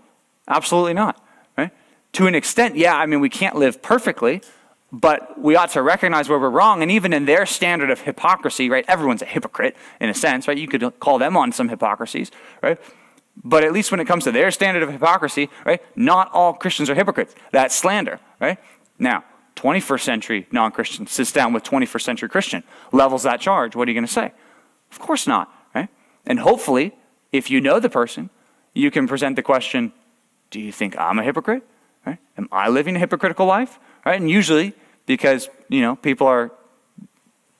absolutely 0.48 0.94
not. 0.94 1.22
To 2.16 2.26
an 2.26 2.34
extent, 2.34 2.76
yeah, 2.76 2.96
I 2.96 3.04
mean, 3.04 3.20
we 3.20 3.28
can't 3.28 3.56
live 3.56 3.82
perfectly, 3.82 4.40
but 4.90 5.38
we 5.38 5.54
ought 5.54 5.68
to 5.72 5.82
recognize 5.82 6.30
where 6.30 6.38
we're 6.38 6.48
wrong. 6.48 6.80
And 6.80 6.90
even 6.90 7.12
in 7.12 7.26
their 7.26 7.44
standard 7.44 7.90
of 7.90 8.00
hypocrisy, 8.00 8.70
right, 8.70 8.86
everyone's 8.88 9.20
a 9.20 9.26
hypocrite 9.26 9.76
in 10.00 10.08
a 10.08 10.14
sense, 10.14 10.48
right? 10.48 10.56
You 10.56 10.66
could 10.66 10.98
call 10.98 11.18
them 11.18 11.36
on 11.36 11.52
some 11.52 11.68
hypocrisies, 11.68 12.30
right? 12.62 12.80
But 13.44 13.64
at 13.64 13.72
least 13.74 13.90
when 13.90 14.00
it 14.00 14.06
comes 14.06 14.24
to 14.24 14.32
their 14.32 14.50
standard 14.50 14.82
of 14.82 14.90
hypocrisy, 14.90 15.50
right, 15.66 15.82
not 15.94 16.32
all 16.32 16.54
Christians 16.54 16.88
are 16.88 16.94
hypocrites. 16.94 17.34
That's 17.52 17.76
slander, 17.76 18.18
right? 18.40 18.56
Now, 18.98 19.22
21st 19.56 20.00
century 20.00 20.46
non 20.50 20.72
Christian 20.72 21.06
sits 21.06 21.32
down 21.32 21.52
with 21.52 21.64
21st 21.64 22.00
century 22.00 22.30
Christian, 22.30 22.62
levels 22.92 23.24
that 23.24 23.42
charge. 23.42 23.76
What 23.76 23.88
are 23.88 23.90
you 23.90 23.94
going 23.94 24.06
to 24.06 24.10
say? 24.10 24.32
Of 24.90 25.00
course 25.00 25.26
not, 25.26 25.52
right? 25.74 25.90
And 26.24 26.38
hopefully, 26.38 26.96
if 27.30 27.50
you 27.50 27.60
know 27.60 27.78
the 27.78 27.90
person, 27.90 28.30
you 28.72 28.90
can 28.90 29.06
present 29.06 29.36
the 29.36 29.42
question 29.42 29.92
Do 30.50 30.58
you 30.58 30.72
think 30.72 30.98
I'm 30.98 31.18
a 31.18 31.22
hypocrite? 31.22 31.62
Right? 32.06 32.18
Am 32.38 32.48
I 32.52 32.68
living 32.68 32.96
a 32.96 32.98
hypocritical 32.98 33.46
life? 33.46 33.78
Right? 34.04 34.20
And 34.20 34.30
usually, 34.30 34.74
because, 35.06 35.48
you 35.68 35.80
know, 35.80 35.96
people 35.96 36.26
are 36.26 36.52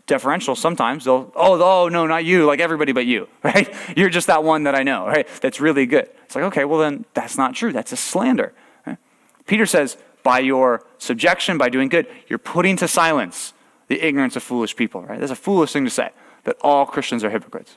deferential 0.07 0.55
sometimes 0.55 1.05
they'll 1.05 1.33
oh 1.35 1.61
oh 1.61 1.89
no 1.89 2.07
not 2.07 2.25
you 2.25 2.47
like 2.47 2.61
everybody 2.61 2.93
but 2.93 3.05
you 3.07 3.27
right 3.43 3.75
you're 3.97 4.09
just 4.09 4.29
that 4.29 4.45
one 4.45 4.63
that 4.63 4.73
i 4.73 4.85
know 4.85 5.05
right 5.05 5.27
that's 5.41 5.61
really 5.61 5.85
good 5.85 6.09
it's 6.25 6.37
like 6.37 6.45
okay 6.45 6.65
well 6.65 6.79
then 6.79 7.05
that's 7.13 7.37
not 7.37 7.57
true 7.57 7.73
that's 7.73 7.91
a 7.91 7.97
slander 7.97 8.53
right? 8.87 8.99
peter 9.47 9.67
says 9.67 9.97
by 10.27 10.41
your 10.41 10.85
subjection, 10.99 11.57
by 11.57 11.69
doing 11.69 11.89
good, 11.89 12.05
you're 12.27 12.37
putting 12.37 12.77
to 12.77 12.89
silence 12.89 13.53
the 13.87 14.05
ignorance 14.05 14.35
of 14.35 14.43
foolish 14.43 14.75
people, 14.75 15.01
right? 15.03 15.21
That's 15.21 15.31
a 15.31 15.37
foolish 15.37 15.73
thing 15.73 15.85
to 15.85 15.91
say, 15.91 16.11
that 16.43 16.57
all 16.63 16.85
Christians 16.85 17.23
are 17.23 17.31
hypocrites. 17.31 17.77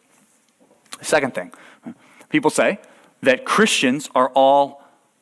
second 1.03 1.35
thing, 1.35 1.53
people 2.29 2.49
say 2.49 2.79
that 3.21 3.45
Christians 3.45 4.09
are 4.15 4.29
all 4.29 4.78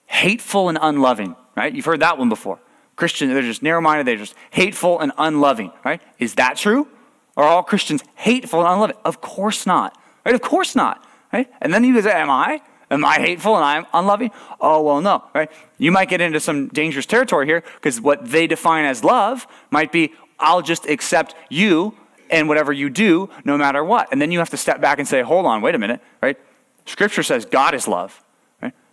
hateful 0.08 0.70
and 0.70 0.78
unloving, 0.82 1.36
right? 1.56 1.74
You've 1.74 1.86
heard 1.86 2.00
that 2.00 2.18
one 2.18 2.30
before. 2.30 2.60
Christians, 2.96 3.32
they're 3.34 3.44
just 3.44 3.62
narrow 3.62 3.82
minded, 3.82 4.08
they're 4.08 4.18
just 4.18 4.34
hateful 4.50 5.00
and 5.00 5.12
unloving, 5.18 5.72
right? 5.86 6.02
Is 6.18 6.36
that 6.36 6.58
true? 6.58 6.88
Are 7.36 7.44
all 7.44 7.62
Christians 7.62 8.04
hateful 8.16 8.62
and 8.62 8.70
unloving? 8.70 8.98
Of 9.06 9.22
course 9.22 9.68
not, 9.68 9.96
right? 10.26 10.34
Of 10.34 10.42
course 10.42 10.76
not, 10.76 11.06
right? 11.32 11.48
And 11.62 11.74
then 11.74 11.84
you 11.84 12.02
say, 12.02 12.12
Am 12.12 12.32
I? 12.32 12.62
Am 12.90 13.04
I 13.04 13.16
hateful 13.16 13.56
and 13.56 13.66
I'm 13.66 13.86
unloving? 13.94 14.32
Oh, 14.62 14.82
well, 14.82 15.02
no, 15.02 15.24
right? 15.36 15.52
You 15.78 15.92
might 15.92 16.08
get 16.08 16.22
into 16.22 16.40
some 16.40 16.70
dangerous 16.70 17.06
territory 17.06 17.46
here 17.46 17.64
because 17.76 18.00
what 18.00 18.26
they 18.30 18.48
define 18.48 18.86
as 18.86 19.04
love 19.04 19.46
might 19.72 19.92
be, 19.92 20.14
I'll 20.40 20.62
just 20.62 20.86
accept 20.88 21.36
you 21.50 21.96
and 22.30 22.48
whatever 22.48 22.72
you 22.72 22.90
do 22.90 23.30
no 23.44 23.58
matter 23.58 23.84
what. 23.84 24.08
And 24.12 24.22
then 24.22 24.32
you 24.32 24.40
have 24.40 24.50
to 24.52 24.58
step 24.58 24.80
back 24.80 25.00
and 25.00 25.08
say, 25.08 25.22
hold 25.22 25.46
on, 25.46 25.62
wait 25.62 25.76
a 25.76 25.78
minute, 25.78 26.02
right? 26.22 26.38
Scripture 26.86 27.24
says 27.24 27.46
God 27.46 27.74
is 27.74 27.88
love? 27.88 28.24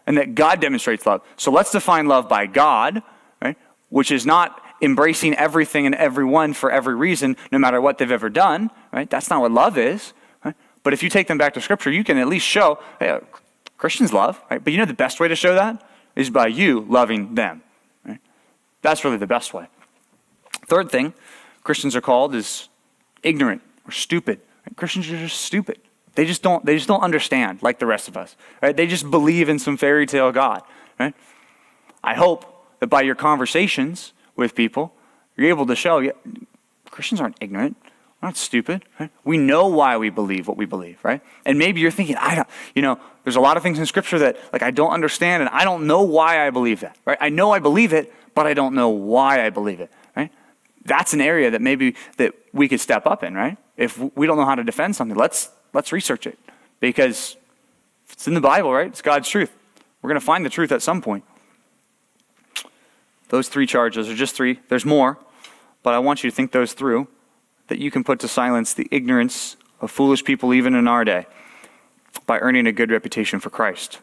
And 0.06 0.18
that 0.18 0.34
God 0.34 0.60
demonstrates 0.60 1.06
love. 1.06 1.22
So 1.36 1.50
let's 1.50 1.70
define 1.72 2.06
love 2.06 2.28
by 2.28 2.46
God, 2.46 3.02
right? 3.40 3.56
Which 3.88 4.10
is 4.10 4.26
not 4.26 4.60
embracing 4.82 5.34
everything 5.34 5.86
and 5.86 5.94
everyone 5.94 6.52
for 6.52 6.70
every 6.70 6.94
reason, 6.94 7.36
no 7.50 7.58
matter 7.58 7.80
what 7.80 7.96
they've 7.96 8.10
ever 8.10 8.28
done, 8.28 8.70
right? 8.92 9.08
That's 9.08 9.30
not 9.30 9.40
what 9.40 9.50
love 9.50 9.78
is. 9.78 10.12
Right? 10.44 10.54
But 10.82 10.92
if 10.92 11.02
you 11.02 11.08
take 11.08 11.26
them 11.26 11.38
back 11.38 11.54
to 11.54 11.60
Scripture, 11.60 11.90
you 11.90 12.04
can 12.04 12.18
at 12.18 12.28
least 12.28 12.46
show, 12.46 12.78
hey, 13.00 13.18
Christians 13.78 14.12
love, 14.12 14.40
right? 14.50 14.62
But 14.62 14.72
you 14.72 14.78
know 14.78 14.84
the 14.84 14.92
best 14.92 15.20
way 15.20 15.28
to 15.28 15.36
show 15.36 15.54
that 15.54 15.82
is 16.16 16.28
by 16.28 16.48
you 16.48 16.80
loving 16.88 17.34
them, 17.34 17.62
right? 18.04 18.20
That's 18.82 19.04
really 19.04 19.16
the 19.16 19.26
best 19.26 19.54
way. 19.54 19.66
Third 20.66 20.90
thing 20.90 21.14
Christians 21.62 21.96
are 21.96 22.00
called 22.00 22.34
is 22.34 22.68
ignorant 23.22 23.62
or 23.86 23.90
stupid. 23.90 24.40
Christians 24.76 25.10
are 25.10 25.18
just 25.18 25.40
stupid. 25.40 25.78
They 26.14 26.24
just 26.24 26.42
don't 26.42 26.64
they 26.64 26.76
just 26.76 26.88
don't 26.88 27.02
understand 27.02 27.62
like 27.62 27.78
the 27.78 27.86
rest 27.86 28.08
of 28.08 28.16
us. 28.16 28.36
Right? 28.62 28.76
They 28.76 28.86
just 28.86 29.10
believe 29.10 29.48
in 29.48 29.58
some 29.58 29.76
fairy 29.76 30.06
tale 30.06 30.32
God. 30.32 30.62
Right? 30.98 31.14
I 32.02 32.14
hope 32.14 32.66
that 32.80 32.88
by 32.88 33.02
your 33.02 33.14
conversations 33.14 34.12
with 34.36 34.54
people, 34.54 34.94
you're 35.36 35.48
able 35.48 35.66
to 35.66 35.76
show 35.76 35.98
yeah, 35.98 36.12
Christians 36.90 37.20
aren't 37.20 37.36
ignorant. 37.40 37.76
We're 38.20 38.28
not 38.28 38.36
stupid. 38.36 38.84
Right? 39.00 39.10
We 39.24 39.38
know 39.38 39.66
why 39.66 39.96
we 39.96 40.10
believe 40.10 40.46
what 40.46 40.56
we 40.56 40.66
believe, 40.66 40.98
right? 41.02 41.20
And 41.44 41.58
maybe 41.58 41.80
you're 41.80 41.90
thinking, 41.90 42.16
I 42.16 42.36
don't, 42.36 42.48
you 42.74 42.82
know, 42.82 43.00
there's 43.24 43.36
a 43.36 43.40
lot 43.40 43.56
of 43.56 43.62
things 43.62 43.78
in 43.78 43.86
Scripture 43.86 44.18
that 44.20 44.36
like 44.52 44.62
I 44.62 44.70
don't 44.70 44.92
understand, 44.92 45.42
and 45.42 45.50
I 45.50 45.64
don't 45.64 45.86
know 45.86 46.02
why 46.02 46.46
I 46.46 46.50
believe 46.50 46.80
that. 46.80 46.96
Right? 47.04 47.18
I 47.20 47.30
know 47.30 47.50
I 47.50 47.58
believe 47.58 47.92
it, 47.92 48.12
but 48.34 48.46
I 48.46 48.54
don't 48.54 48.74
know 48.74 48.90
why 48.90 49.44
I 49.44 49.50
believe 49.50 49.80
it. 49.80 49.90
Right? 50.16 50.30
That's 50.84 51.14
an 51.14 51.20
area 51.20 51.50
that 51.50 51.62
maybe 51.62 51.96
that 52.18 52.34
we 52.52 52.68
could 52.68 52.80
step 52.80 53.06
up 53.06 53.24
in, 53.24 53.34
right? 53.34 53.56
If 53.76 53.98
we 54.14 54.26
don't 54.26 54.36
know 54.36 54.44
how 54.44 54.54
to 54.54 54.64
defend 54.64 54.94
something, 54.94 55.16
let's 55.16 55.50
let's 55.74 55.92
research 55.92 56.26
it 56.26 56.38
because 56.80 57.36
it's 58.10 58.26
in 58.26 58.34
the 58.34 58.40
Bible, 58.40 58.72
right? 58.72 58.86
It's 58.86 59.02
God's 59.02 59.28
truth. 59.28 59.52
We're 60.00 60.08
going 60.08 60.20
to 60.20 60.24
find 60.24 60.44
the 60.44 60.50
truth 60.50 60.72
at 60.72 60.80
some 60.80 61.02
point. 61.02 61.24
Those 63.28 63.48
three 63.48 63.66
charges 63.66 64.08
are 64.08 64.14
just 64.14 64.34
three. 64.34 64.60
There's 64.68 64.84
more, 64.84 65.18
but 65.82 65.92
I 65.92 65.98
want 65.98 66.22
you 66.22 66.30
to 66.30 66.36
think 66.36 66.52
those 66.52 66.72
through 66.72 67.08
that 67.68 67.78
you 67.78 67.90
can 67.90 68.04
put 68.04 68.20
to 68.20 68.28
silence 68.28 68.74
the 68.74 68.86
ignorance 68.90 69.56
of 69.80 69.90
foolish 69.90 70.24
people 70.24 70.54
even 70.54 70.74
in 70.74 70.86
our 70.86 71.04
day 71.04 71.26
by 72.26 72.38
earning 72.38 72.66
a 72.66 72.72
good 72.72 72.90
reputation 72.90 73.40
for 73.40 73.50
Christ. 73.50 73.98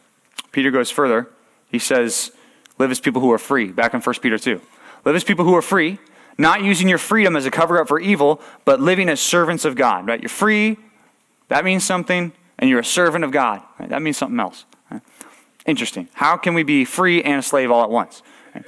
Peter 0.50 0.70
goes 0.70 0.90
further. 0.90 1.28
He 1.70 1.78
says, 1.78 2.32
Live 2.78 2.90
as 2.90 3.00
people 3.00 3.22
who 3.22 3.32
are 3.32 3.38
free, 3.38 3.68
back 3.68 3.94
in 3.94 4.00
1 4.00 4.14
Peter 4.20 4.38
2. 4.38 4.60
Live 5.04 5.16
as 5.16 5.24
people 5.24 5.44
who 5.44 5.54
are 5.54 5.62
free, 5.62 5.98
not 6.36 6.62
using 6.62 6.88
your 6.88 6.98
freedom 6.98 7.36
as 7.36 7.46
a 7.46 7.50
cover 7.50 7.80
up 7.80 7.88
for 7.88 8.00
evil, 8.00 8.40
but 8.64 8.80
living 8.80 9.08
as 9.08 9.20
servants 9.20 9.64
of 9.64 9.76
God. 9.76 10.06
Right? 10.06 10.20
You're 10.20 10.28
free, 10.28 10.78
that 11.52 11.66
means 11.66 11.84
something, 11.84 12.32
and 12.58 12.70
you're 12.70 12.80
a 12.80 12.84
servant 12.84 13.24
of 13.24 13.30
God. 13.30 13.60
Right? 13.78 13.90
That 13.90 14.00
means 14.00 14.16
something 14.16 14.40
else. 14.40 14.64
Right? 14.90 15.02
Interesting. 15.66 16.08
How 16.14 16.38
can 16.38 16.54
we 16.54 16.62
be 16.62 16.86
free 16.86 17.22
and 17.22 17.40
a 17.40 17.42
slave 17.42 17.70
all 17.70 17.82
at 17.82 17.90
once? 17.90 18.22
Right? 18.54 18.64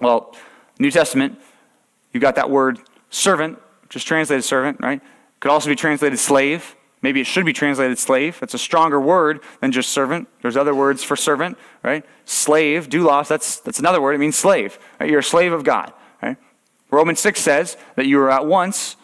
Well, 0.00 0.36
New 0.78 0.92
Testament, 0.92 1.36
you've 2.12 2.20
got 2.20 2.36
that 2.36 2.48
word 2.48 2.78
servant, 3.10 3.58
is 3.92 4.04
translated 4.04 4.44
servant, 4.44 4.78
right? 4.80 5.00
Could 5.40 5.50
also 5.50 5.68
be 5.68 5.74
translated 5.74 6.18
slave. 6.20 6.76
Maybe 7.02 7.20
it 7.20 7.26
should 7.26 7.44
be 7.44 7.52
translated 7.52 7.98
slave. 7.98 8.38
That's 8.38 8.54
a 8.54 8.58
stronger 8.58 9.00
word 9.00 9.40
than 9.60 9.72
just 9.72 9.88
servant. 9.88 10.28
There's 10.42 10.56
other 10.56 10.74
words 10.74 11.02
for 11.02 11.16
servant, 11.16 11.58
right? 11.82 12.04
Slave, 12.24 12.88
doulos, 12.88 13.26
that's, 13.26 13.58
that's 13.60 13.80
another 13.80 14.00
word. 14.00 14.14
It 14.14 14.18
means 14.18 14.36
slave. 14.36 14.78
Right? 15.00 15.10
You're 15.10 15.20
a 15.20 15.24
slave 15.24 15.52
of 15.52 15.64
God, 15.64 15.92
right? 16.22 16.36
Romans 16.90 17.18
6 17.18 17.40
says 17.40 17.76
that 17.96 18.06
you 18.06 18.18
were 18.18 18.30
at 18.30 18.46
once 18.46 18.96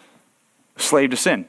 slave 0.77 1.11
to 1.11 1.17
sin. 1.17 1.47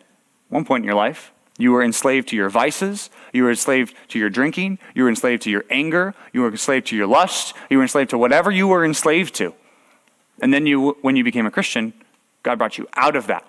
One 0.49 0.65
point 0.65 0.83
in 0.83 0.85
your 0.85 0.95
life, 0.95 1.32
you 1.57 1.71
were 1.71 1.83
enslaved 1.83 2.29
to 2.29 2.35
your 2.35 2.49
vices. 2.49 3.09
You 3.31 3.43
were 3.43 3.51
enslaved 3.51 3.93
to 4.09 4.19
your 4.19 4.29
drinking. 4.29 4.79
You 4.95 5.03
were 5.03 5.09
enslaved 5.09 5.43
to 5.43 5.51
your 5.51 5.65
anger. 5.69 6.15
You 6.31 6.41
were 6.41 6.47
enslaved 6.49 6.87
to 6.87 6.95
your 6.95 7.07
lust. 7.07 7.55
You 7.69 7.77
were 7.77 7.83
enslaved 7.83 8.09
to 8.11 8.17
whatever 8.17 8.49
you 8.49 8.67
were 8.67 8.83
enslaved 8.83 9.35
to. 9.35 9.53
And 10.41 10.53
then 10.53 10.65
you, 10.65 10.97
when 11.01 11.15
you 11.15 11.23
became 11.23 11.45
a 11.45 11.51
Christian, 11.51 11.93
God 12.41 12.57
brought 12.57 12.77
you 12.77 12.87
out 12.95 13.15
of 13.15 13.27
that. 13.27 13.45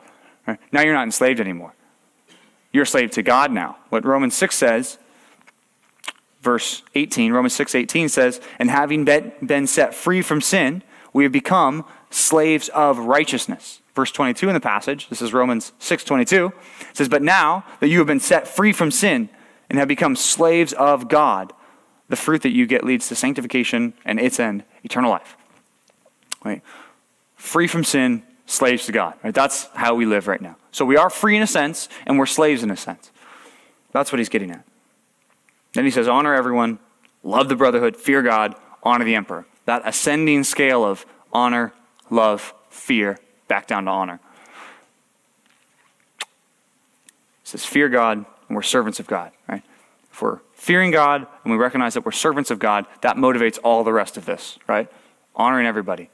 Right? 0.46 0.58
Now 0.70 0.82
you're 0.82 0.94
not 0.94 1.04
enslaved 1.04 1.40
anymore. 1.40 1.74
You're 2.72 2.82
a 2.82 2.86
slave 2.86 3.10
to 3.12 3.22
God 3.22 3.52
now. 3.52 3.78
What 3.88 4.04
Romans 4.04 4.34
6 4.34 4.54
says, 4.54 4.98
verse 6.42 6.82
18, 6.94 7.32
Romans 7.32 7.54
6 7.54 7.74
18 7.74 8.08
says, 8.08 8.40
And 8.58 8.68
having 8.68 9.04
been 9.04 9.66
set 9.66 9.94
free 9.94 10.20
from 10.20 10.40
sin, 10.40 10.82
we 11.12 11.22
have 11.22 11.32
become 11.32 11.84
slaves 12.10 12.68
of 12.70 12.98
righteousness. 12.98 13.80
Verse 13.94 14.10
22 14.10 14.48
in 14.48 14.54
the 14.54 14.60
passage, 14.60 15.08
this 15.08 15.22
is 15.22 15.32
Romans 15.32 15.72
6:22, 15.78 16.52
says, 16.92 17.08
"But 17.08 17.22
now 17.22 17.64
that 17.80 17.88
you 17.88 17.98
have 17.98 18.06
been 18.06 18.20
set 18.20 18.48
free 18.48 18.72
from 18.72 18.90
sin 18.90 19.28
and 19.70 19.78
have 19.78 19.88
become 19.88 20.16
slaves 20.16 20.72
of 20.72 21.08
God, 21.08 21.52
the 22.08 22.16
fruit 22.16 22.42
that 22.42 22.50
you 22.50 22.66
get 22.66 22.84
leads 22.84 23.08
to 23.08 23.14
sanctification 23.14 23.94
and 24.04 24.18
its 24.18 24.40
end, 24.40 24.64
eternal 24.82 25.10
life." 25.10 25.36
Right? 26.44 26.60
Free 27.36 27.68
from 27.68 27.84
sin, 27.84 28.24
slaves 28.46 28.86
to 28.86 28.92
God. 28.92 29.14
Right? 29.22 29.34
That's 29.34 29.68
how 29.74 29.94
we 29.94 30.06
live 30.06 30.26
right 30.26 30.40
now. 30.40 30.56
So 30.72 30.84
we 30.84 30.96
are 30.96 31.08
free 31.08 31.36
in 31.36 31.42
a 31.42 31.46
sense 31.46 31.88
and 32.04 32.18
we're 32.18 32.26
slaves 32.26 32.62
in 32.62 32.70
a 32.70 32.76
sense. 32.76 33.10
That's 33.92 34.10
what 34.10 34.18
he's 34.18 34.28
getting 34.28 34.50
at. 34.50 34.64
Then 35.72 35.84
he 35.84 35.90
says, 35.90 36.08
honor 36.08 36.34
everyone, 36.34 36.78
love 37.22 37.48
the 37.48 37.56
brotherhood, 37.56 37.96
fear 37.96 38.22
God, 38.22 38.56
honor 38.82 39.04
the 39.04 39.14
emperor. 39.14 39.46
That 39.66 39.82
ascending 39.84 40.44
scale 40.44 40.84
of 40.84 41.06
honor, 41.32 41.72
love, 42.10 42.54
fear, 42.70 43.18
back 43.48 43.66
down 43.66 43.84
to 43.84 43.90
honor. 43.90 44.20
It 46.20 46.26
says, 47.44 47.64
fear 47.64 47.88
God, 47.88 48.18
and 48.48 48.56
we're 48.56 48.62
servants 48.62 49.00
of 49.00 49.06
God, 49.06 49.32
right? 49.48 49.62
If 50.12 50.22
we're 50.22 50.38
fearing 50.54 50.90
God 50.90 51.26
and 51.42 51.52
we 51.52 51.58
recognize 51.58 51.94
that 51.94 52.04
we're 52.04 52.12
servants 52.12 52.50
of 52.50 52.58
God, 52.58 52.86
that 53.02 53.16
motivates 53.16 53.58
all 53.64 53.84
the 53.84 53.92
rest 53.92 54.16
of 54.16 54.24
this, 54.24 54.58
right? 54.68 54.90
Honoring 55.34 55.66
everybody, 55.66 56.08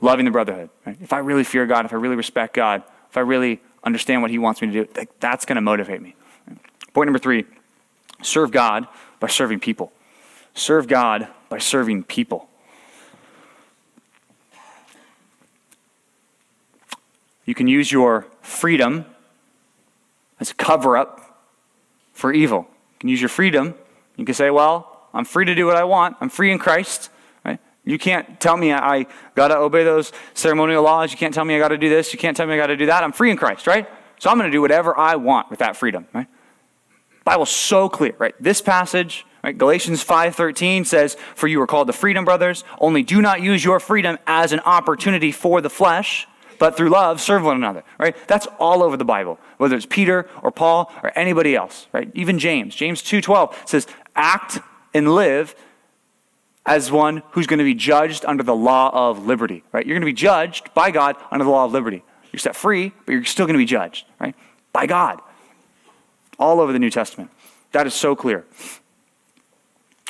loving 0.00 0.24
the 0.24 0.30
brotherhood. 0.30 0.70
Right? 0.86 0.96
If 1.00 1.12
I 1.12 1.18
really 1.18 1.44
fear 1.44 1.66
God, 1.66 1.84
if 1.84 1.92
I 1.92 1.96
really 1.96 2.16
respect 2.16 2.54
God, 2.54 2.82
if 3.10 3.16
I 3.16 3.20
really 3.20 3.60
understand 3.82 4.22
what 4.22 4.30
He 4.30 4.38
wants 4.38 4.62
me 4.62 4.70
to 4.70 4.84
do, 4.84 5.04
that's 5.20 5.44
going 5.44 5.56
to 5.56 5.62
motivate 5.62 6.00
me. 6.00 6.14
Point 6.94 7.08
number 7.08 7.18
three 7.18 7.44
serve 8.22 8.50
God 8.52 8.86
by 9.20 9.26
serving 9.26 9.60
people. 9.60 9.92
Serve 10.54 10.88
God 10.88 11.28
by 11.48 11.58
serving 11.58 12.04
people. 12.04 12.48
You 17.46 17.54
can 17.54 17.68
use 17.68 17.90
your 17.90 18.26
freedom 18.42 19.06
as 20.38 20.50
a 20.50 20.54
cover 20.54 20.96
up 20.96 21.40
for 22.12 22.32
evil. 22.32 22.66
You 22.94 22.98
can 22.98 23.08
use 23.08 23.20
your 23.20 23.28
freedom. 23.28 23.74
You 24.16 24.24
can 24.24 24.34
say, 24.34 24.50
Well, 24.50 25.08
I'm 25.14 25.24
free 25.24 25.46
to 25.46 25.54
do 25.54 25.64
what 25.64 25.76
I 25.76 25.84
want. 25.84 26.16
I'm 26.20 26.28
free 26.28 26.52
in 26.52 26.58
Christ. 26.58 27.08
Right? 27.44 27.60
You 27.84 27.98
can't 27.98 28.38
tell 28.40 28.56
me 28.56 28.72
I, 28.72 28.96
I 28.96 29.06
got 29.34 29.48
to 29.48 29.56
obey 29.56 29.84
those 29.84 30.12
ceremonial 30.34 30.82
laws. 30.82 31.12
You 31.12 31.18
can't 31.18 31.32
tell 31.32 31.44
me 31.44 31.54
I 31.54 31.58
got 31.58 31.68
to 31.68 31.78
do 31.78 31.88
this. 31.88 32.12
You 32.12 32.18
can't 32.18 32.36
tell 32.36 32.46
me 32.46 32.54
I 32.54 32.56
got 32.56 32.66
to 32.66 32.76
do 32.76 32.86
that. 32.86 33.02
I'm 33.02 33.12
free 33.12 33.30
in 33.30 33.36
Christ, 33.36 33.66
right? 33.66 33.88
So 34.18 34.28
I'm 34.28 34.38
going 34.38 34.50
to 34.50 34.54
do 34.54 34.60
whatever 34.60 34.96
I 34.98 35.16
want 35.16 35.50
with 35.50 35.60
that 35.60 35.76
freedom, 35.76 36.06
right? 36.12 36.26
Bible's 37.24 37.50
so 37.50 37.88
clear, 37.88 38.14
right? 38.18 38.34
This 38.40 38.60
passage, 38.60 39.26
right? 39.42 39.56
Galatians 39.56 40.02
5:13 40.04 40.84
says, 40.86 41.16
"For 41.34 41.48
you 41.48 41.60
are 41.60 41.66
called 41.66 41.88
to 41.88 41.92
freedom, 41.92 42.24
brothers. 42.24 42.64
Only 42.80 43.02
do 43.02 43.20
not 43.20 43.42
use 43.42 43.64
your 43.64 43.80
freedom 43.80 44.18
as 44.26 44.52
an 44.52 44.60
opportunity 44.60 45.32
for 45.32 45.60
the 45.60 45.70
flesh, 45.70 46.28
but 46.58 46.76
through 46.76 46.90
love 46.90 47.20
serve 47.20 47.44
one 47.44 47.56
another, 47.56 47.84
right? 47.98 48.16
That's 48.26 48.46
all 48.58 48.82
over 48.82 48.96
the 48.96 49.04
Bible, 49.04 49.38
whether 49.58 49.76
it's 49.76 49.86
Peter 49.86 50.28
or 50.42 50.50
Paul 50.50 50.92
or 51.02 51.12
anybody 51.16 51.54
else, 51.54 51.86
right? 51.92 52.10
Even 52.14 52.38
James. 52.38 52.74
James 52.74 53.02
2:12 53.02 53.54
says, 53.64 53.86
"Act 54.14 54.60
and 54.94 55.14
live 55.14 55.54
as 56.66 56.90
one 56.90 57.22
who's 57.30 57.46
going 57.46 57.58
to 57.58 57.64
be 57.64 57.74
judged 57.74 58.24
under 58.24 58.42
the 58.42 58.54
law 58.54 58.90
of 58.92 59.24
liberty, 59.24 59.62
right? 59.72 59.86
You're 59.86 59.94
going 59.94 60.02
to 60.02 60.06
be 60.06 60.12
judged 60.12 60.74
by 60.74 60.90
God 60.90 61.16
under 61.30 61.44
the 61.44 61.50
law 61.50 61.64
of 61.64 61.72
liberty. 61.72 62.02
You're 62.32 62.40
set 62.40 62.56
free, 62.56 62.92
but 63.06 63.12
you're 63.12 63.24
still 63.24 63.46
going 63.46 63.54
to 63.54 63.58
be 63.58 63.64
judged, 63.64 64.04
right? 64.18 64.34
By 64.72 64.86
God. 64.86 65.20
All 66.38 66.60
over 66.60 66.72
the 66.72 66.78
New 66.78 66.90
Testament. 66.90 67.30
That 67.72 67.86
is 67.86 67.94
so 67.94 68.16
clear. 68.16 68.44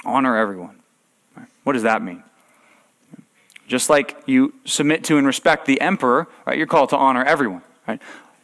Honor 0.04 0.36
everyone. 0.36 0.76
What 1.62 1.74
does 1.74 1.82
that 1.82 2.02
mean? 2.02 2.22
Just 3.66 3.90
like 3.90 4.16
you 4.26 4.54
submit 4.64 5.04
to 5.04 5.18
and 5.18 5.26
respect 5.26 5.66
the 5.66 5.80
emperor, 5.80 6.28
right? 6.46 6.56
You're 6.56 6.66
called 6.66 6.90
to 6.90 6.96
honor 6.96 7.24
everyone, 7.24 7.62
right? 7.86 8.00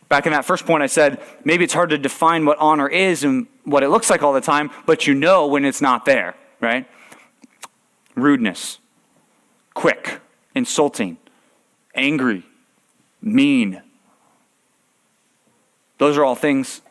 Back 0.09 0.27
in 0.27 0.33
that 0.33 0.45
first 0.45 0.67
point, 0.67 0.83
I 0.83 0.87
said 0.87 1.23
maybe 1.45 1.65
it's 1.65 1.73
hard 1.73 1.91
to 1.91 1.99
define 1.99 2.45
what 2.45 2.59
honor 2.59 2.89
is 2.89 3.25
and 3.25 3.47
what 3.65 3.83
it 3.83 3.89
looks 3.89 4.11
like 4.11 4.23
all 4.23 4.33
the 4.33 4.41
time, 4.41 4.71
but 4.85 5.07
you 5.07 5.15
know 5.15 5.47
when 5.47 5.65
it's 5.65 5.81
not 5.81 6.05
there, 6.05 6.35
right? 6.61 6.87
Rudeness, 8.15 8.79
quick, 9.75 10.21
insulting, 10.55 11.17
angry, 11.95 12.43
mean. 13.23 13.81
Those 15.99 16.19
are 16.19 16.25
all 16.25 16.35
things 16.35 16.83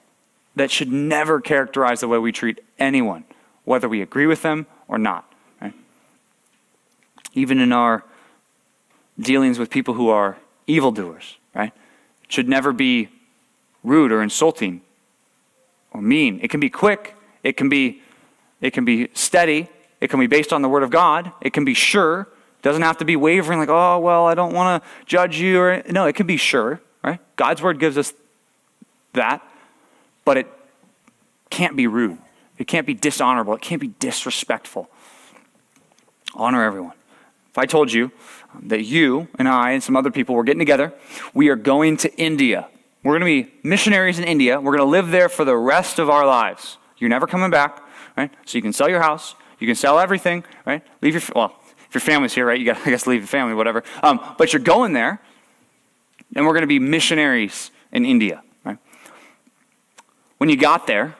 that 0.55 0.71
should 0.71 0.91
never 0.91 1.41
characterize 1.41 1.99
the 1.99 2.07
way 2.07 2.17
we 2.17 2.31
treat 2.31 2.61
anyone, 2.79 3.25
whether 3.65 3.87
we 3.87 4.01
agree 4.01 4.25
with 4.25 4.41
them 4.41 4.67
or 4.87 4.97
not. 4.97 5.31
Right? 5.61 5.73
Even 7.33 7.59
in 7.59 7.71
our 7.71 8.03
dealings 9.21 9.59
with 9.59 9.69
people 9.69 9.93
who 9.93 10.09
are 10.09 10.37
evildoers, 10.67 11.37
right? 11.53 11.71
It 12.23 12.31
should 12.31 12.49
never 12.49 12.73
be 12.73 13.09
rude 13.83 14.11
or 14.11 14.21
insulting 14.21 14.81
or 15.91 16.01
mean. 16.01 16.39
It 16.41 16.49
can 16.49 16.59
be 16.59 16.69
quick, 16.69 17.15
it 17.43 17.57
can 17.57 17.69
be 17.69 18.01
it 18.59 18.73
can 18.73 18.85
be 18.85 19.09
steady, 19.13 19.67
it 19.99 20.09
can 20.11 20.19
be 20.19 20.27
based 20.27 20.53
on 20.53 20.61
the 20.61 20.69
word 20.69 20.83
of 20.83 20.91
God, 20.91 21.31
it 21.41 21.51
can 21.51 21.65
be 21.65 21.73
sure. 21.73 22.21
It 22.59 22.61
doesn't 22.61 22.83
have 22.83 22.97
to 22.99 23.05
be 23.05 23.15
wavering 23.15 23.57
like, 23.57 23.69
"Oh, 23.69 23.97
well, 23.97 24.27
I 24.27 24.35
don't 24.35 24.53
want 24.53 24.83
to 24.83 24.89
judge 25.05 25.39
you." 25.39 25.59
Or 25.59 25.83
no, 25.89 26.05
it 26.05 26.13
can 26.13 26.27
be 26.27 26.37
sure, 26.37 26.79
right? 27.03 27.19
God's 27.35 27.61
word 27.61 27.79
gives 27.79 27.97
us 27.97 28.13
that, 29.13 29.41
but 30.25 30.37
it 30.37 30.47
can't 31.49 31.75
be 31.75 31.87
rude. 31.87 32.19
It 32.59 32.67
can't 32.67 32.85
be 32.85 32.93
dishonorable. 32.93 33.55
It 33.55 33.61
can't 33.61 33.81
be 33.81 33.93
disrespectful. 33.99 34.89
Honor 36.35 36.63
everyone. 36.63 36.93
If 37.51 37.57
I 37.57 37.65
told 37.65 37.91
you 37.91 38.11
that 38.63 38.85
you 38.85 39.27
and 39.37 39.47
I 39.47 39.71
and 39.71 39.83
some 39.83 39.97
other 39.97 40.09
people 40.09 40.35
were 40.35 40.43
getting 40.43 40.59
together, 40.59 40.93
we 41.33 41.49
are 41.49 41.57
going 41.57 41.97
to 41.97 42.15
India. 42.15 42.69
We're 43.03 43.19
going 43.19 43.43
to 43.43 43.43
be 43.43 43.53
missionaries 43.67 44.19
in 44.19 44.25
India. 44.25 44.59
We're 44.61 44.77
going 44.77 44.87
to 44.87 44.91
live 44.91 45.11
there 45.11 45.27
for 45.27 45.43
the 45.43 45.57
rest 45.57 45.99
of 45.99 46.09
our 46.09 46.25
lives. 46.25 46.77
You're 46.97 47.09
never 47.09 47.27
coming 47.27 47.51
back, 47.51 47.83
right? 48.15 48.31
So 48.45 48.57
you 48.57 48.61
can 48.61 48.71
sell 48.71 48.87
your 48.87 49.01
house, 49.01 49.35
you 49.59 49.67
can 49.67 49.75
sell 49.75 49.99
everything, 49.99 50.45
right? 50.65 50.81
Leave 51.01 51.13
your 51.13 51.23
well, 51.35 51.59
if 51.87 51.93
your 51.93 52.01
family's 52.01 52.33
here, 52.33 52.45
right? 52.45 52.57
You 52.59 52.65
got 52.65 52.77
I 52.87 52.89
guess 52.89 53.05
leave 53.05 53.21
your 53.21 53.27
family, 53.27 53.53
whatever. 53.53 53.83
Um, 54.01 54.19
but 54.37 54.53
you're 54.53 54.61
going 54.61 54.93
there, 54.93 55.19
and 56.35 56.45
we're 56.45 56.53
going 56.53 56.61
to 56.61 56.67
be 56.67 56.79
missionaries 56.79 57.71
in 57.91 58.05
India, 58.05 58.43
right? 58.63 58.77
When 60.37 60.49
you 60.49 60.55
got 60.55 60.87
there, 60.87 61.15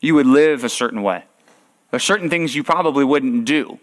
you 0.00 0.16
would 0.16 0.26
live 0.26 0.64
a 0.64 0.68
certain 0.68 1.02
way. 1.02 1.24
There's 1.90 2.04
certain 2.04 2.28
things 2.28 2.56
you 2.56 2.64
probably 2.64 3.04
wouldn't 3.04 3.44
do. 3.44 3.78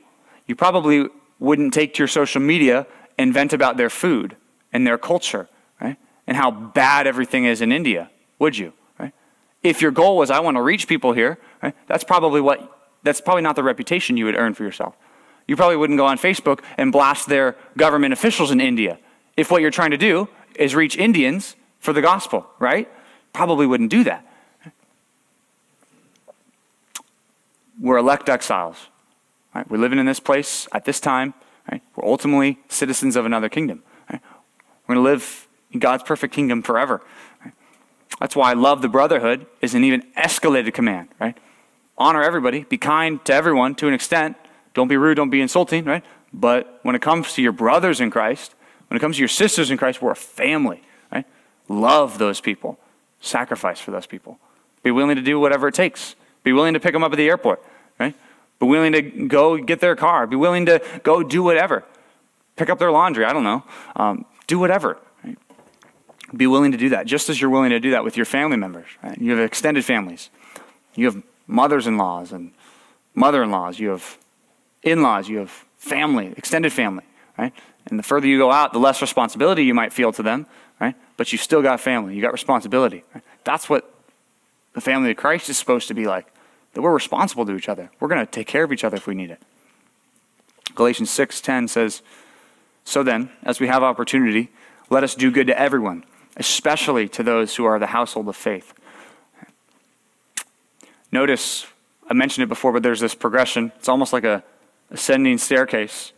You 0.45 0.55
probably 0.55 1.07
wouldn't 1.39 1.73
take 1.73 1.93
to 1.95 1.99
your 1.99 2.07
social 2.07 2.41
media 2.41 2.87
and 3.17 3.33
vent 3.33 3.53
about 3.53 3.77
their 3.77 3.89
food 3.89 4.35
and 4.73 4.85
their 4.85 4.97
culture, 4.97 5.47
right? 5.79 5.97
And 6.27 6.37
how 6.37 6.51
bad 6.51 7.07
everything 7.07 7.45
is 7.45 7.61
in 7.61 7.71
India, 7.71 8.09
would 8.39 8.57
you? 8.57 8.73
Right? 8.99 9.13
If 9.63 9.81
your 9.81 9.91
goal 9.91 10.17
was 10.17 10.29
I 10.29 10.39
want 10.39 10.57
to 10.57 10.61
reach 10.61 10.87
people 10.87 11.13
here, 11.13 11.37
right? 11.61 11.75
That's 11.87 12.03
probably 12.03 12.41
what 12.41 12.71
that's 13.03 13.21
probably 13.21 13.43
not 13.43 13.55
the 13.55 13.63
reputation 13.63 14.17
you 14.17 14.25
would 14.25 14.35
earn 14.35 14.55
for 14.55 14.63
yourself. 14.63 14.95
You 15.47 15.55
probably 15.55 15.77
wouldn't 15.77 15.97
go 15.97 16.07
on 16.07 16.17
Facebook 16.17 16.63
and 16.75 16.91
blast 16.91 17.29
their 17.29 17.55
government 17.77 18.13
officials 18.13 18.49
in 18.49 18.59
India 18.59 18.97
if 19.37 19.51
what 19.51 19.61
you're 19.61 19.71
trying 19.71 19.91
to 19.91 19.97
do 19.97 20.27
is 20.55 20.73
reach 20.73 20.97
Indians 20.97 21.55
for 21.79 21.93
the 21.93 22.01
gospel, 22.01 22.47
right? 22.57 22.89
Probably 23.33 23.67
wouldn't 23.67 23.91
do 23.91 24.03
that. 24.05 24.25
We're 27.79 27.97
elect 27.97 28.29
exiles. 28.29 28.77
Right? 29.55 29.69
We're 29.69 29.77
living 29.77 29.99
in 29.99 30.05
this 30.05 30.19
place 30.19 30.67
at 30.73 30.85
this 30.85 30.99
time. 30.99 31.33
Right? 31.71 31.81
We're 31.95 32.07
ultimately 32.07 32.59
citizens 32.67 33.15
of 33.15 33.25
another 33.25 33.49
kingdom. 33.49 33.83
Right? 34.11 34.21
We're 34.85 34.95
going 34.95 35.03
to 35.03 35.09
live 35.09 35.47
in 35.71 35.79
God's 35.79 36.03
perfect 36.03 36.33
kingdom 36.33 36.61
forever. 36.61 37.01
That's 38.19 38.35
why 38.35 38.51
I 38.51 38.53
love 38.53 38.81
the 38.81 38.89
brotherhood 38.89 39.47
is 39.61 39.73
an 39.73 39.83
even 39.83 40.03
escalated 40.17 40.73
command. 40.73 41.09
Right? 41.19 41.37
Honor 41.97 42.21
everybody. 42.21 42.63
Be 42.63 42.77
kind 42.77 43.23
to 43.25 43.33
everyone 43.33 43.75
to 43.75 43.87
an 43.87 43.93
extent. 43.93 44.35
Don't 44.73 44.89
be 44.89 44.97
rude. 44.97 45.15
Don't 45.15 45.29
be 45.29 45.41
insulting. 45.41 45.85
Right? 45.85 46.03
But 46.33 46.79
when 46.83 46.95
it 46.95 47.01
comes 47.01 47.33
to 47.33 47.41
your 47.41 47.53
brothers 47.53 48.01
in 48.01 48.11
Christ, 48.11 48.53
when 48.89 48.97
it 48.97 48.99
comes 48.99 49.15
to 49.15 49.21
your 49.21 49.29
sisters 49.29 49.71
in 49.71 49.77
Christ, 49.77 50.01
we're 50.01 50.11
a 50.11 50.15
family. 50.15 50.81
Right? 51.11 51.25
Love 51.69 52.17
those 52.17 52.41
people. 52.41 52.77
Sacrifice 53.21 53.79
for 53.79 53.91
those 53.91 54.05
people. 54.05 54.37
Be 54.83 54.91
willing 54.91 55.15
to 55.15 55.21
do 55.21 55.39
whatever 55.39 55.69
it 55.69 55.73
takes. 55.73 56.15
Be 56.43 56.53
willing 56.53 56.73
to 56.73 56.79
pick 56.79 56.93
them 56.93 57.03
up 57.03 57.11
at 57.11 57.17
the 57.17 57.27
airport. 57.27 57.63
Right? 57.99 58.15
Be 58.59 58.67
willing 58.67 58.93
to 58.93 59.01
go 59.01 59.57
get 59.57 59.79
their 59.79 59.95
car. 59.95 60.27
Be 60.27 60.35
willing 60.35 60.65
to 60.67 60.81
go 61.03 61.23
do 61.23 61.43
whatever. 61.43 61.83
Pick 62.55 62.69
up 62.69 62.79
their 62.79 62.91
laundry. 62.91 63.25
I 63.25 63.33
don't 63.33 63.43
know. 63.43 63.63
Um, 63.95 64.25
do 64.47 64.57
whatever. 64.59 64.97
Right? 65.23 65.37
Be 66.35 66.47
willing 66.47 66.71
to 66.71 66.77
do 66.77 66.89
that, 66.89 67.05
just 67.05 67.29
as 67.29 67.39
you're 67.39 67.49
willing 67.49 67.71
to 67.71 67.79
do 67.79 67.91
that 67.91 68.03
with 68.03 68.15
your 68.15 68.25
family 68.25 68.57
members. 68.57 68.87
Right? 69.03 69.17
You 69.19 69.31
have 69.31 69.39
extended 69.41 69.83
families. 69.83 70.29
You 70.95 71.05
have 71.07 71.21
mothers 71.47 71.85
in 71.85 71.97
laws 71.97 72.31
and 72.31 72.51
mother 73.13 73.43
in 73.43 73.51
laws. 73.51 73.79
You 73.79 73.89
have 73.89 74.17
in 74.83 75.01
laws. 75.01 75.27
You 75.27 75.39
have 75.39 75.51
family, 75.77 76.33
extended 76.37 76.71
family. 76.71 77.03
Right? 77.37 77.53
And 77.87 77.99
the 77.99 78.03
further 78.03 78.27
you 78.27 78.37
go 78.37 78.51
out, 78.51 78.71
the 78.71 78.79
less 78.79 79.01
responsibility 79.01 79.65
you 79.65 79.73
might 79.73 79.91
feel 79.91 80.13
to 80.13 80.23
them. 80.23 80.47
Right? 80.79 80.95
But 81.17 81.31
you 81.33 81.37
still 81.37 81.61
got 81.61 81.81
family. 81.81 82.15
You 82.15 82.21
got 82.21 82.31
responsibility. 82.31 83.03
Right? 83.13 83.23
That's 83.43 83.69
what 83.69 83.93
the 84.73 84.81
family 84.81 85.11
of 85.11 85.17
Christ 85.17 85.49
is 85.49 85.57
supposed 85.57 85.89
to 85.89 85.93
be 85.93 86.05
like 86.05 86.27
that 86.75 86.81
we're 86.81 86.93
responsible 86.93 87.45
to 87.45 87.55
each 87.55 87.67
other. 87.67 87.89
We're 87.99 88.09
going 88.09 88.23
to 88.25 88.31
take 88.31 88.47
care 88.47 88.63
of 88.63 88.71
each 88.71 88.83
other 88.83 88.97
if 88.97 89.07
we 89.07 89.15
need 89.15 89.31
it. 89.31 89.41
Galatians 90.75 91.09
6:10 91.09 91.67
says, 91.67 92.01
"So 92.83 93.01
then, 93.01 93.31
as 93.43 93.59
we 93.59 93.67
have 93.67 93.81
opportunity, 93.81 94.51
let 94.89 95.03
us 95.03 95.15
do 95.15 95.31
good 95.31 95.47
to 95.47 95.59
everyone, 95.59 96.03
especially 96.37 97.07
to 97.09 97.23
those 97.23 97.55
who 97.55 97.65
are 97.65 97.79
the 97.79 97.87
household 97.87 98.27
of 98.27 98.35
faith." 98.35 98.73
Notice 101.11 101.65
I 102.09 102.13
mentioned 102.13 102.43
it 102.43 102.47
before, 102.49 102.71
but 102.71 102.83
there's 102.83 102.99
this 102.99 103.15
progression. 103.15 103.71
It's 103.77 103.89
almost 103.89 104.13
like 104.13 104.23
a 104.23 104.43
ascending 104.91 105.37
staircase. 105.37 106.11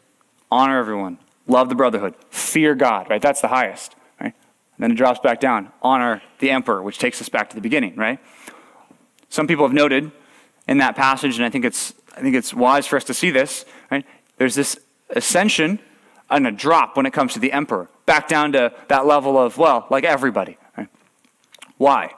Honor 0.51 0.79
everyone, 0.79 1.17
love 1.47 1.69
the 1.69 1.75
brotherhood, 1.75 2.15
fear 2.29 2.75
God, 2.75 3.09
right? 3.09 3.21
That's 3.21 3.41
the 3.41 3.47
highest, 3.47 3.95
right? 4.19 4.33
And 4.33 4.79
then 4.79 4.91
it 4.91 4.95
drops 4.95 5.19
back 5.19 5.39
down. 5.39 5.71
Honor 5.81 6.21
the 6.39 6.51
emperor, 6.51 6.81
which 6.81 6.97
takes 6.97 7.21
us 7.21 7.29
back 7.29 7.49
to 7.49 7.55
the 7.55 7.61
beginning, 7.61 7.95
right? 7.95 8.19
Some 9.29 9.47
people 9.47 9.65
have 9.65 9.73
noted 9.73 10.11
in 10.67 10.77
that 10.79 10.95
passage, 10.95 11.37
and 11.37 11.45
I 11.45 11.49
think 11.49 11.65
it's, 11.65 11.93
I 12.15 12.21
think 12.21 12.35
it's 12.35 12.53
wise 12.53 12.85
for 12.87 12.97
us 12.97 13.03
to 13.05 13.13
see 13.13 13.31
this. 13.31 13.65
Right? 13.91 14.05
There's 14.37 14.55
this 14.55 14.79
ascension 15.09 15.79
and 16.29 16.45
a 16.45 16.51
drop 16.51 16.97
when 16.97 17.05
it 17.05 17.13
comes 17.13 17.33
to 17.33 17.39
the 17.39 17.51
emperor, 17.51 17.89
back 18.05 18.27
down 18.27 18.51
to 18.51 18.73
that 18.89 19.05
level 19.05 19.37
of, 19.37 19.57
well, 19.57 19.87
like 19.89 20.03
everybody. 20.03 20.57
Right? 20.77 20.89
Why? 21.77 22.13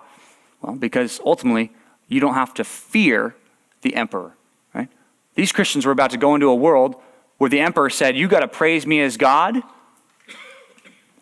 Well, 0.62 0.76
because 0.76 1.20
ultimately, 1.24 1.72
you 2.08 2.20
don't 2.20 2.34
have 2.34 2.54
to 2.56 2.64
fear 2.64 3.36
the 3.82 3.96
emperor. 3.96 4.36
Right? 4.74 4.90
These 5.36 5.52
Christians 5.52 5.86
were 5.86 5.92
about 5.92 6.12
to 6.12 6.18
go 6.18 6.34
into 6.36 6.48
a 6.48 6.56
world 6.56 6.96
where 7.38 7.50
the 7.50 7.60
emperor 7.60 7.90
said, 7.90 8.18
You 8.18 8.28
got 8.28 8.40
to 8.40 8.48
praise 8.48 8.88
me 8.88 9.00
as 9.02 9.16
God, 9.16 9.62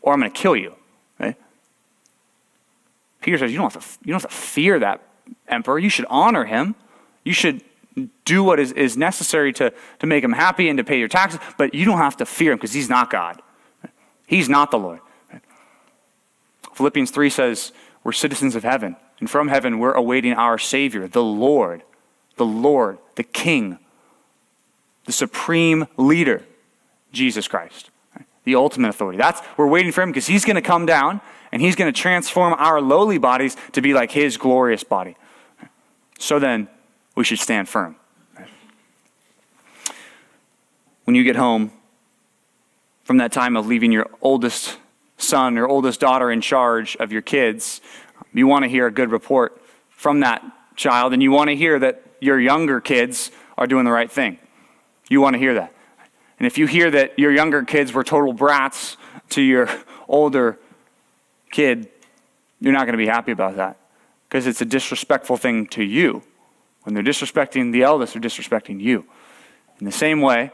or 0.01 0.13
I'm 0.13 0.19
going 0.19 0.31
to 0.31 0.37
kill 0.37 0.55
you. 0.55 0.73
Peter 3.27 3.37
says, 3.37 3.51
you 3.51 3.57
don't, 3.57 3.73
have 3.73 3.83
to, 3.83 4.05
you 4.05 4.13
don't 4.13 4.21
have 4.21 4.31
to 4.31 4.37
fear 4.37 4.79
that 4.79 5.01
emperor. 5.49 5.77
You 5.77 5.89
should 5.89 6.05
honor 6.09 6.45
him. 6.45 6.75
You 7.27 7.33
should 7.33 7.61
do 8.23 8.41
what 8.41 8.57
is, 8.57 8.71
is 8.71 8.95
necessary 8.95 9.51
to, 9.53 9.73
to 9.99 10.07
make 10.07 10.23
him 10.23 10.31
happy 10.31 10.69
and 10.69 10.77
to 10.77 10.83
pay 10.85 10.97
your 10.97 11.09
taxes, 11.09 11.41
but 11.57 11.73
you 11.73 11.83
don't 11.83 11.97
have 11.97 12.15
to 12.17 12.25
fear 12.25 12.53
him 12.53 12.57
because 12.57 12.71
he's 12.71 12.89
not 12.89 13.09
God. 13.09 13.41
He's 14.25 14.47
not 14.47 14.71
the 14.71 14.79
Lord. 14.79 15.01
Philippians 16.73 17.11
3 17.11 17.29
says, 17.29 17.73
We're 18.05 18.13
citizens 18.13 18.55
of 18.55 18.63
heaven, 18.63 18.95
and 19.19 19.29
from 19.29 19.49
heaven 19.49 19.77
we're 19.77 19.91
awaiting 19.91 20.33
our 20.33 20.57
Savior, 20.57 21.05
the 21.05 21.23
Lord, 21.23 21.83
the 22.37 22.45
Lord, 22.45 22.97
the 23.15 23.23
King, 23.23 23.77
the 25.03 25.11
supreme 25.11 25.87
leader, 25.97 26.45
Jesus 27.11 27.49
Christ, 27.49 27.89
the 28.45 28.55
ultimate 28.55 28.89
authority. 28.89 29.17
That's 29.17 29.41
we're 29.57 29.67
waiting 29.67 29.91
for 29.91 30.01
him 30.01 30.11
because 30.11 30.27
he's 30.27 30.45
going 30.45 30.55
to 30.55 30.61
come 30.61 30.85
down 30.85 31.19
and 31.51 31.61
he's 31.61 31.75
going 31.75 31.91
to 31.91 32.01
transform 32.01 32.53
our 32.53 32.79
lowly 32.79 33.17
bodies 33.17 33.57
to 33.73 33.81
be 33.81 33.93
like 33.93 34.11
his 34.11 34.37
glorious 34.37 34.85
body. 34.85 35.17
So 36.19 36.39
then, 36.39 36.67
we 37.17 37.23
should 37.23 37.39
stand 37.39 37.67
firm. 37.67 37.95
When 41.03 41.15
you 41.15 41.23
get 41.23 41.35
home 41.35 41.71
from 43.03 43.17
that 43.17 43.31
time 43.31 43.57
of 43.57 43.65
leaving 43.65 43.91
your 43.91 44.07
oldest 44.21 44.77
son 45.17 45.57
or 45.57 45.67
oldest 45.67 45.99
daughter 45.99 46.29
in 46.31 46.41
charge 46.41 46.95
of 46.97 47.11
your 47.11 47.23
kids, 47.23 47.81
you 48.33 48.45
want 48.45 48.63
to 48.63 48.69
hear 48.69 48.85
a 48.85 48.91
good 48.91 49.09
report 49.09 49.59
from 49.89 50.19
that 50.19 50.43
child, 50.75 51.11
and 51.11 51.23
you 51.23 51.31
want 51.31 51.49
to 51.49 51.55
hear 51.55 51.79
that 51.79 52.03
your 52.19 52.39
younger 52.39 52.79
kids 52.79 53.31
are 53.57 53.65
doing 53.65 53.83
the 53.83 53.91
right 53.91 54.11
thing. 54.11 54.37
You 55.09 55.19
want 55.19 55.33
to 55.33 55.39
hear 55.39 55.55
that. 55.55 55.73
And 56.37 56.45
if 56.45 56.59
you 56.59 56.67
hear 56.67 56.91
that 56.91 57.17
your 57.17 57.31
younger 57.31 57.63
kids 57.63 57.93
were 57.93 58.03
total 58.03 58.31
brats 58.31 58.95
to 59.29 59.41
your 59.41 59.67
older 60.07 60.59
kid, 61.49 61.89
you're 62.59 62.73
not 62.73 62.85
going 62.85 62.93
to 62.93 63.03
be 63.03 63.07
happy 63.07 63.31
about 63.31 63.55
that 63.55 63.77
because 64.29 64.45
it's 64.45 64.61
a 64.61 64.65
disrespectful 64.65 65.37
thing 65.37 65.65
to 65.67 65.83
you. 65.83 66.21
When 66.87 66.93
they're 66.93 67.03
disrespecting 67.03 67.73
the 67.73 67.83
eldest, 67.83 68.13
they're 68.13 68.21
disrespecting 68.21 68.79
you. 68.79 69.05
In 69.81 69.85
the 69.85 69.91
same 69.91 70.21
way, 70.21 70.51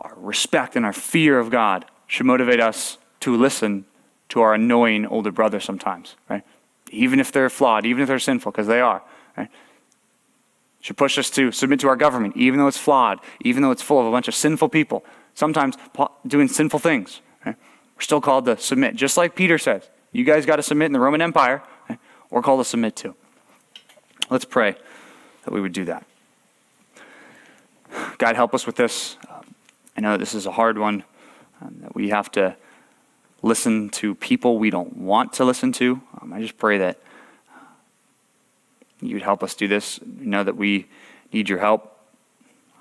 our 0.00 0.14
respect 0.16 0.76
and 0.76 0.86
our 0.86 0.94
fear 0.94 1.38
of 1.38 1.50
God 1.50 1.84
should 2.06 2.24
motivate 2.24 2.58
us 2.58 2.96
to 3.20 3.36
listen 3.36 3.84
to 4.30 4.40
our 4.40 4.54
annoying 4.54 5.04
older 5.04 5.30
brother 5.30 5.60
sometimes, 5.60 6.16
right? 6.30 6.42
Even 6.90 7.20
if 7.20 7.32
they're 7.32 7.50
flawed, 7.50 7.84
even 7.84 8.00
if 8.00 8.08
they're 8.08 8.18
sinful, 8.18 8.50
because 8.50 8.66
they 8.66 8.80
are, 8.80 9.02
right? 9.36 9.50
Should 10.80 10.96
push 10.96 11.18
us 11.18 11.28
to 11.32 11.52
submit 11.52 11.80
to 11.80 11.88
our 11.88 11.96
government, 11.96 12.34
even 12.34 12.58
though 12.58 12.66
it's 12.66 12.78
flawed, 12.78 13.18
even 13.42 13.62
though 13.62 13.72
it's 13.72 13.82
full 13.82 14.00
of 14.00 14.06
a 14.06 14.10
bunch 14.10 14.26
of 14.26 14.34
sinful 14.34 14.70
people. 14.70 15.04
sometimes 15.34 15.76
doing 16.26 16.48
sinful 16.48 16.80
things. 16.80 17.20
Right? 17.44 17.56
We're 17.96 18.00
still 18.00 18.22
called 18.22 18.46
to 18.46 18.56
submit, 18.56 18.96
just 18.96 19.18
like 19.18 19.34
Peter 19.34 19.58
says. 19.58 19.90
You 20.12 20.24
guys 20.24 20.46
got 20.46 20.56
to 20.56 20.62
submit 20.62 20.86
in 20.86 20.92
the 20.92 21.00
Roman 21.00 21.20
Empire. 21.20 21.62
Right? 21.90 21.98
We're 22.30 22.42
called 22.42 22.60
to 22.60 22.64
submit 22.64 22.96
too. 22.96 23.14
Let's 24.30 24.46
pray 24.46 24.74
that 25.44 25.52
we 25.52 25.60
would 25.60 25.72
do 25.72 25.84
that. 25.84 26.06
God, 28.16 28.36
help 28.36 28.54
us 28.54 28.66
with 28.66 28.76
this. 28.76 29.16
I 29.96 30.00
know 30.00 30.12
that 30.12 30.18
this 30.18 30.34
is 30.34 30.46
a 30.46 30.52
hard 30.52 30.78
one, 30.78 31.04
um, 31.60 31.76
that 31.82 31.94
we 31.94 32.08
have 32.08 32.30
to 32.32 32.56
listen 33.42 33.90
to 33.90 34.14
people 34.14 34.58
we 34.58 34.70
don't 34.70 34.96
want 34.96 35.34
to 35.34 35.44
listen 35.44 35.72
to. 35.72 36.00
Um, 36.20 36.32
I 36.32 36.40
just 36.40 36.56
pray 36.56 36.78
that 36.78 36.98
you'd 39.00 39.22
help 39.22 39.42
us 39.42 39.54
do 39.54 39.68
this. 39.68 40.00
We 40.00 40.24
know 40.24 40.42
that 40.42 40.56
we 40.56 40.86
need 41.30 41.50
your 41.50 41.58
help. 41.58 41.98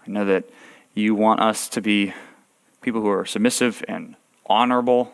I 0.07 0.11
know 0.11 0.23
that 0.25 0.45
you 0.93 1.13
want 1.13 1.41
us 1.41 1.67
to 1.69 1.81
be 1.81 2.13
people 2.81 3.01
who 3.01 3.09
are 3.09 3.25
submissive 3.25 3.83
and 3.87 4.15
honorable 4.45 5.11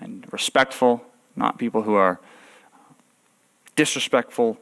and 0.00 0.24
respectful, 0.32 1.04
not 1.34 1.58
people 1.58 1.82
who 1.82 1.94
are 1.94 2.20
disrespectful. 3.74 4.58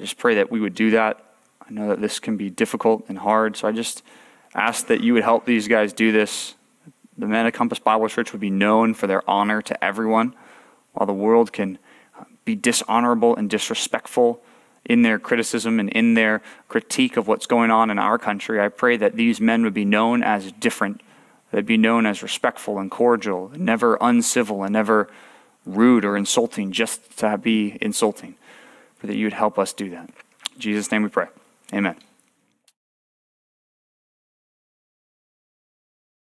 I 0.00 0.02
just 0.02 0.16
pray 0.16 0.36
that 0.36 0.50
we 0.50 0.60
would 0.60 0.74
do 0.74 0.92
that. 0.92 1.22
I 1.60 1.70
know 1.70 1.88
that 1.88 2.00
this 2.00 2.20
can 2.20 2.38
be 2.38 2.48
difficult 2.48 3.04
and 3.10 3.18
hard, 3.18 3.54
so 3.54 3.68
I 3.68 3.72
just 3.72 4.02
ask 4.54 4.86
that 4.86 5.02
you 5.02 5.12
would 5.12 5.24
help 5.24 5.44
these 5.44 5.68
guys 5.68 5.92
do 5.92 6.10
this. 6.10 6.54
The 7.18 7.26
men 7.26 7.44
of 7.44 7.52
Compass 7.52 7.78
Bible 7.78 8.08
Church 8.08 8.32
would 8.32 8.40
be 8.40 8.48
known 8.48 8.94
for 8.94 9.06
their 9.06 9.28
honor 9.28 9.60
to 9.60 9.84
everyone, 9.84 10.34
while 10.94 11.04
the 11.04 11.12
world 11.12 11.52
can 11.52 11.78
uh, 12.18 12.24
be 12.46 12.54
dishonorable 12.54 13.36
and 13.36 13.50
disrespectful 13.50 14.42
in 14.86 15.02
their 15.02 15.18
criticism 15.18 15.78
and 15.78 15.90
in 15.90 16.14
their 16.14 16.40
critique 16.68 17.18
of 17.18 17.28
what's 17.28 17.44
going 17.44 17.70
on 17.70 17.90
in 17.90 17.98
our 17.98 18.16
country. 18.16 18.58
I 18.58 18.68
pray 18.68 18.96
that 18.96 19.16
these 19.16 19.38
men 19.38 19.64
would 19.64 19.74
be 19.74 19.84
known 19.84 20.22
as 20.22 20.50
different, 20.52 21.02
they'd 21.50 21.66
be 21.66 21.76
known 21.76 22.06
as 22.06 22.22
respectful 22.22 22.78
and 22.78 22.90
cordial, 22.90 23.52
never 23.54 23.98
uncivil 24.00 24.62
and 24.62 24.72
never 24.72 25.10
rude 25.66 26.06
or 26.06 26.16
insulting 26.16 26.72
just 26.72 27.18
to 27.18 27.36
be 27.36 27.76
insulting. 27.82 28.36
For 29.00 29.06
that 29.06 29.16
you 29.16 29.26
would 29.26 29.32
help 29.32 29.58
us 29.58 29.72
do 29.72 29.90
that. 29.90 30.10
In 30.54 30.60
Jesus' 30.60 30.92
name 30.92 31.02
we 31.02 31.08
pray. 31.08 31.26
Amen. 31.72 31.96